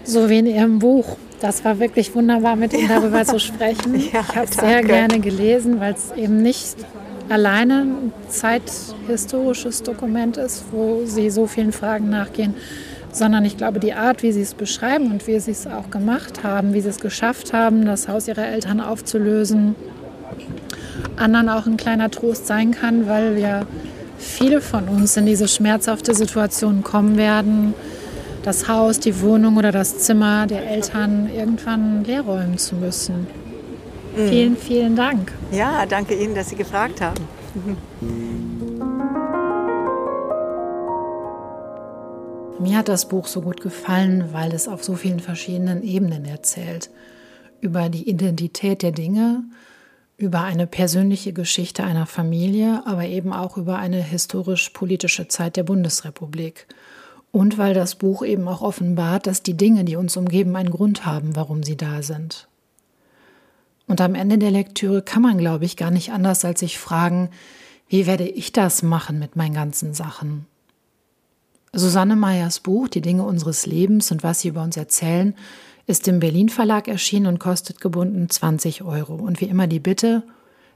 So 0.04 0.30
wie 0.30 0.40
in 0.40 0.46
Ihrem 0.48 0.80
Buch. 0.80 1.18
Das 1.40 1.66
war 1.66 1.80
wirklich 1.80 2.14
wunderbar, 2.14 2.56
mit 2.56 2.74
Ihnen 2.74 2.88
darüber 2.88 3.26
zu 3.26 3.40
sprechen. 3.40 3.96
Ja, 4.14 4.22
ich 4.22 4.36
habe 4.36 4.48
es 4.48 4.56
sehr 4.56 4.84
gerne 4.84 5.20
gelesen, 5.20 5.80
weil 5.80 5.94
es 5.94 6.12
eben 6.16 6.42
nicht 6.42 6.76
alleine 7.30 7.82
ein 7.82 8.14
zeithistorisches 8.30 9.84
Dokument 9.84 10.38
ist, 10.38 10.66
wo 10.72 11.02
Sie 11.06 11.30
so 11.30 11.48
vielen 11.48 11.72
Fragen 11.72 12.10
nachgehen, 12.10 12.56
sondern 13.12 13.46
ich 13.46 13.58
glaube, 13.58 13.80
die 13.80 13.94
Art, 13.94 14.24
wie 14.24 14.32
Sie 14.32 14.42
es 14.42 14.54
beschreiben 14.54 15.12
und 15.12 15.28
wie 15.28 15.40
Sie 15.40 15.52
es 15.52 15.68
auch 15.68 15.90
gemacht 15.90 16.44
haben, 16.44 16.74
wie 16.74 16.82
Sie 16.82 16.90
es 16.90 17.00
geschafft 17.00 17.54
haben, 17.54 17.86
das 17.86 18.08
Haus 18.08 18.28
Ihrer 18.28 18.48
Eltern 18.48 18.80
aufzulösen, 18.80 19.76
anderen 21.18 21.50
auch 21.50 21.66
ein 21.66 21.78
kleiner 21.78 22.10
Trost 22.10 22.48
sein 22.48 22.72
kann, 22.72 23.08
weil 23.08 23.38
ja 23.38 23.64
viele 24.18 24.62
von 24.62 24.88
uns 24.88 25.18
in 25.18 25.26
diese 25.26 25.48
schmerzhafte 25.48 26.14
Situation 26.14 26.84
kommen 26.84 27.18
werden, 27.18 27.74
das 28.44 28.68
Haus, 28.68 29.00
die 29.00 29.22
Wohnung 29.22 29.58
oder 29.58 29.72
das 29.72 30.00
Zimmer 30.00 30.48
der 30.48 30.68
Eltern 30.68 31.30
irgendwann 31.34 32.04
leerräumen 32.04 32.58
zu 32.58 32.76
müssen. 32.76 33.28
Mhm. 34.16 34.28
Vielen, 34.28 34.58
vielen 34.58 34.96
Dank. 34.96 35.32
Ja, 35.52 35.86
danke 35.86 36.16
Ihnen, 36.16 36.36
dass 36.36 36.50
Sie 36.50 36.56
gefragt 36.56 37.02
haben. 37.02 37.28
Mir 42.60 42.78
hat 42.78 42.90
das 42.90 43.08
Buch 43.08 43.28
so 43.28 43.42
gut 43.42 43.62
gefallen, 43.62 44.34
weil 44.34 44.54
es 44.54 44.68
auf 44.68 44.84
so 44.84 44.96
vielen 44.96 45.20
verschiedenen 45.20 45.84
Ebenen 45.84 46.26
erzählt. 46.26 46.90
Über 47.60 47.90
die 47.90 48.10
Identität 48.10 48.82
der 48.82 48.92
Dinge, 48.92 49.44
über 50.18 50.42
eine 50.42 50.68
persönliche 50.68 51.34
Geschichte 51.34 51.84
einer 51.84 52.06
Familie, 52.06 52.84
aber 52.86 53.06
eben 53.06 53.34
auch 53.34 53.58
über 53.58 53.78
eine 53.78 54.02
historisch-politische 54.02 55.28
Zeit 55.28 55.58
der 55.58 55.64
Bundesrepublik. 55.64 56.68
Und 57.32 57.58
weil 57.58 57.74
das 57.74 57.96
Buch 57.96 58.24
eben 58.24 58.48
auch 58.48 58.62
offenbart, 58.62 59.26
dass 59.26 59.42
die 59.42 59.58
Dinge, 59.58 59.84
die 59.84 59.96
uns 59.96 60.16
umgeben, 60.18 60.56
einen 60.56 60.70
Grund 60.70 61.06
haben, 61.06 61.36
warum 61.36 61.64
sie 61.64 61.78
da 61.78 62.04
sind. 62.04 62.48
Und 63.88 64.00
am 64.02 64.16
Ende 64.16 64.38
der 64.38 64.52
Lektüre 64.52 65.02
kann 65.02 65.22
man, 65.22 65.38
glaube 65.38 65.66
ich, 65.66 65.78
gar 65.78 65.92
nicht 65.92 66.12
anders 66.12 66.46
als 66.46 66.60
sich 66.60 66.78
fragen, 66.78 67.30
wie 67.90 68.06
werde 68.06 68.28
ich 68.28 68.54
das 68.54 68.84
machen 68.84 69.20
mit 69.20 69.36
meinen 69.36 69.54
ganzen 69.54 69.94
Sachen? 69.94 70.46
Susanne 71.74 72.18
Meyers 72.18 72.60
Buch 72.60 72.90
Die 72.90 73.00
Dinge 73.00 73.24
unseres 73.24 73.66
Lebens 73.66 74.12
und 74.12 74.24
was 74.24 74.42
sie 74.42 74.50
über 74.50 74.62
uns 74.62 74.76
erzählen, 74.76 75.34
ist 75.88 76.06
im 76.10 76.20
Berlin 76.20 76.50
Verlag 76.50 76.90
erschienen 76.90 77.28
und 77.28 77.40
kostet 77.40 77.80
gebunden 77.80 78.30
20 78.30 78.84
Euro. 78.84 79.16
Und 79.16 79.40
wie 79.40 79.46
immer 79.46 79.68
die 79.68 79.80
Bitte, 79.80 80.24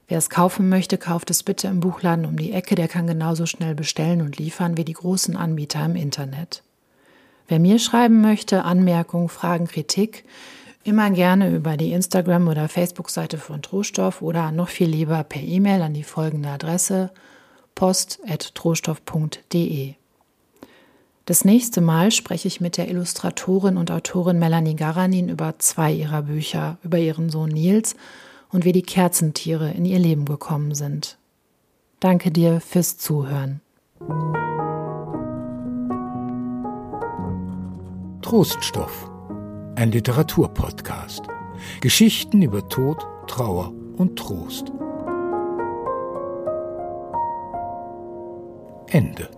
wer 0.08 0.16
es 0.16 0.30
kaufen 0.30 0.70
möchte, 0.70 0.96
kauft 0.96 1.30
es 1.30 1.42
bitte 1.42 1.68
im 1.68 1.80
Buchladen 1.80 2.24
um 2.24 2.38
die 2.38 2.52
Ecke, 2.52 2.76
der 2.76 2.88
kann 2.88 3.06
genauso 3.06 3.44
schnell 3.44 3.74
bestellen 3.74 4.22
und 4.22 4.38
liefern 4.38 4.78
wie 4.78 4.86
die 4.86 4.94
großen 4.94 5.36
Anbieter 5.36 5.84
im 5.84 5.96
Internet. 5.96 6.62
Wer 7.46 7.60
mir 7.60 7.78
schreiben 7.78 8.22
möchte, 8.22 8.64
Anmerkungen, 8.64 9.28
Fragen, 9.28 9.66
Kritik, 9.66 10.24
immer 10.82 11.10
gerne 11.10 11.54
über 11.54 11.76
die 11.76 11.92
Instagram- 11.92 12.48
oder 12.48 12.70
Facebook-Seite 12.70 13.36
von 13.36 13.60
Trostoff 13.60 14.22
oder 14.22 14.50
noch 14.50 14.70
viel 14.70 14.88
lieber 14.88 15.24
per 15.24 15.42
E-Mail 15.42 15.82
an 15.82 15.92
die 15.92 16.04
folgende 16.04 16.48
Adresse 16.48 17.10
post.trostoff.de. 17.74 19.96
Das 21.26 21.44
nächste 21.44 21.80
Mal 21.80 22.12
spreche 22.12 22.46
ich 22.46 22.60
mit 22.60 22.76
der 22.76 22.88
Illustratorin 22.88 23.76
und 23.76 23.90
Autorin 23.90 24.38
Melanie 24.38 24.76
Garanin 24.76 25.28
über 25.28 25.58
zwei 25.58 25.92
ihrer 25.92 26.22
Bücher, 26.22 26.78
über 26.84 26.98
ihren 26.98 27.30
Sohn 27.30 27.50
Nils 27.50 27.96
und 28.52 28.64
wie 28.64 28.70
die 28.70 28.82
Kerzentiere 28.82 29.72
in 29.72 29.84
ihr 29.84 29.98
Leben 29.98 30.24
gekommen 30.24 30.76
sind. 30.76 31.18
Danke 31.98 32.30
dir 32.30 32.60
fürs 32.60 32.96
Zuhören. 32.96 33.60
Troststoff, 38.22 39.10
ein 39.74 39.90
Literaturpodcast. 39.90 41.22
Geschichten 41.80 42.42
über 42.42 42.68
Tod, 42.68 43.04
Trauer 43.26 43.72
und 43.96 44.16
Trost. 44.16 44.70
Ende. 48.86 49.35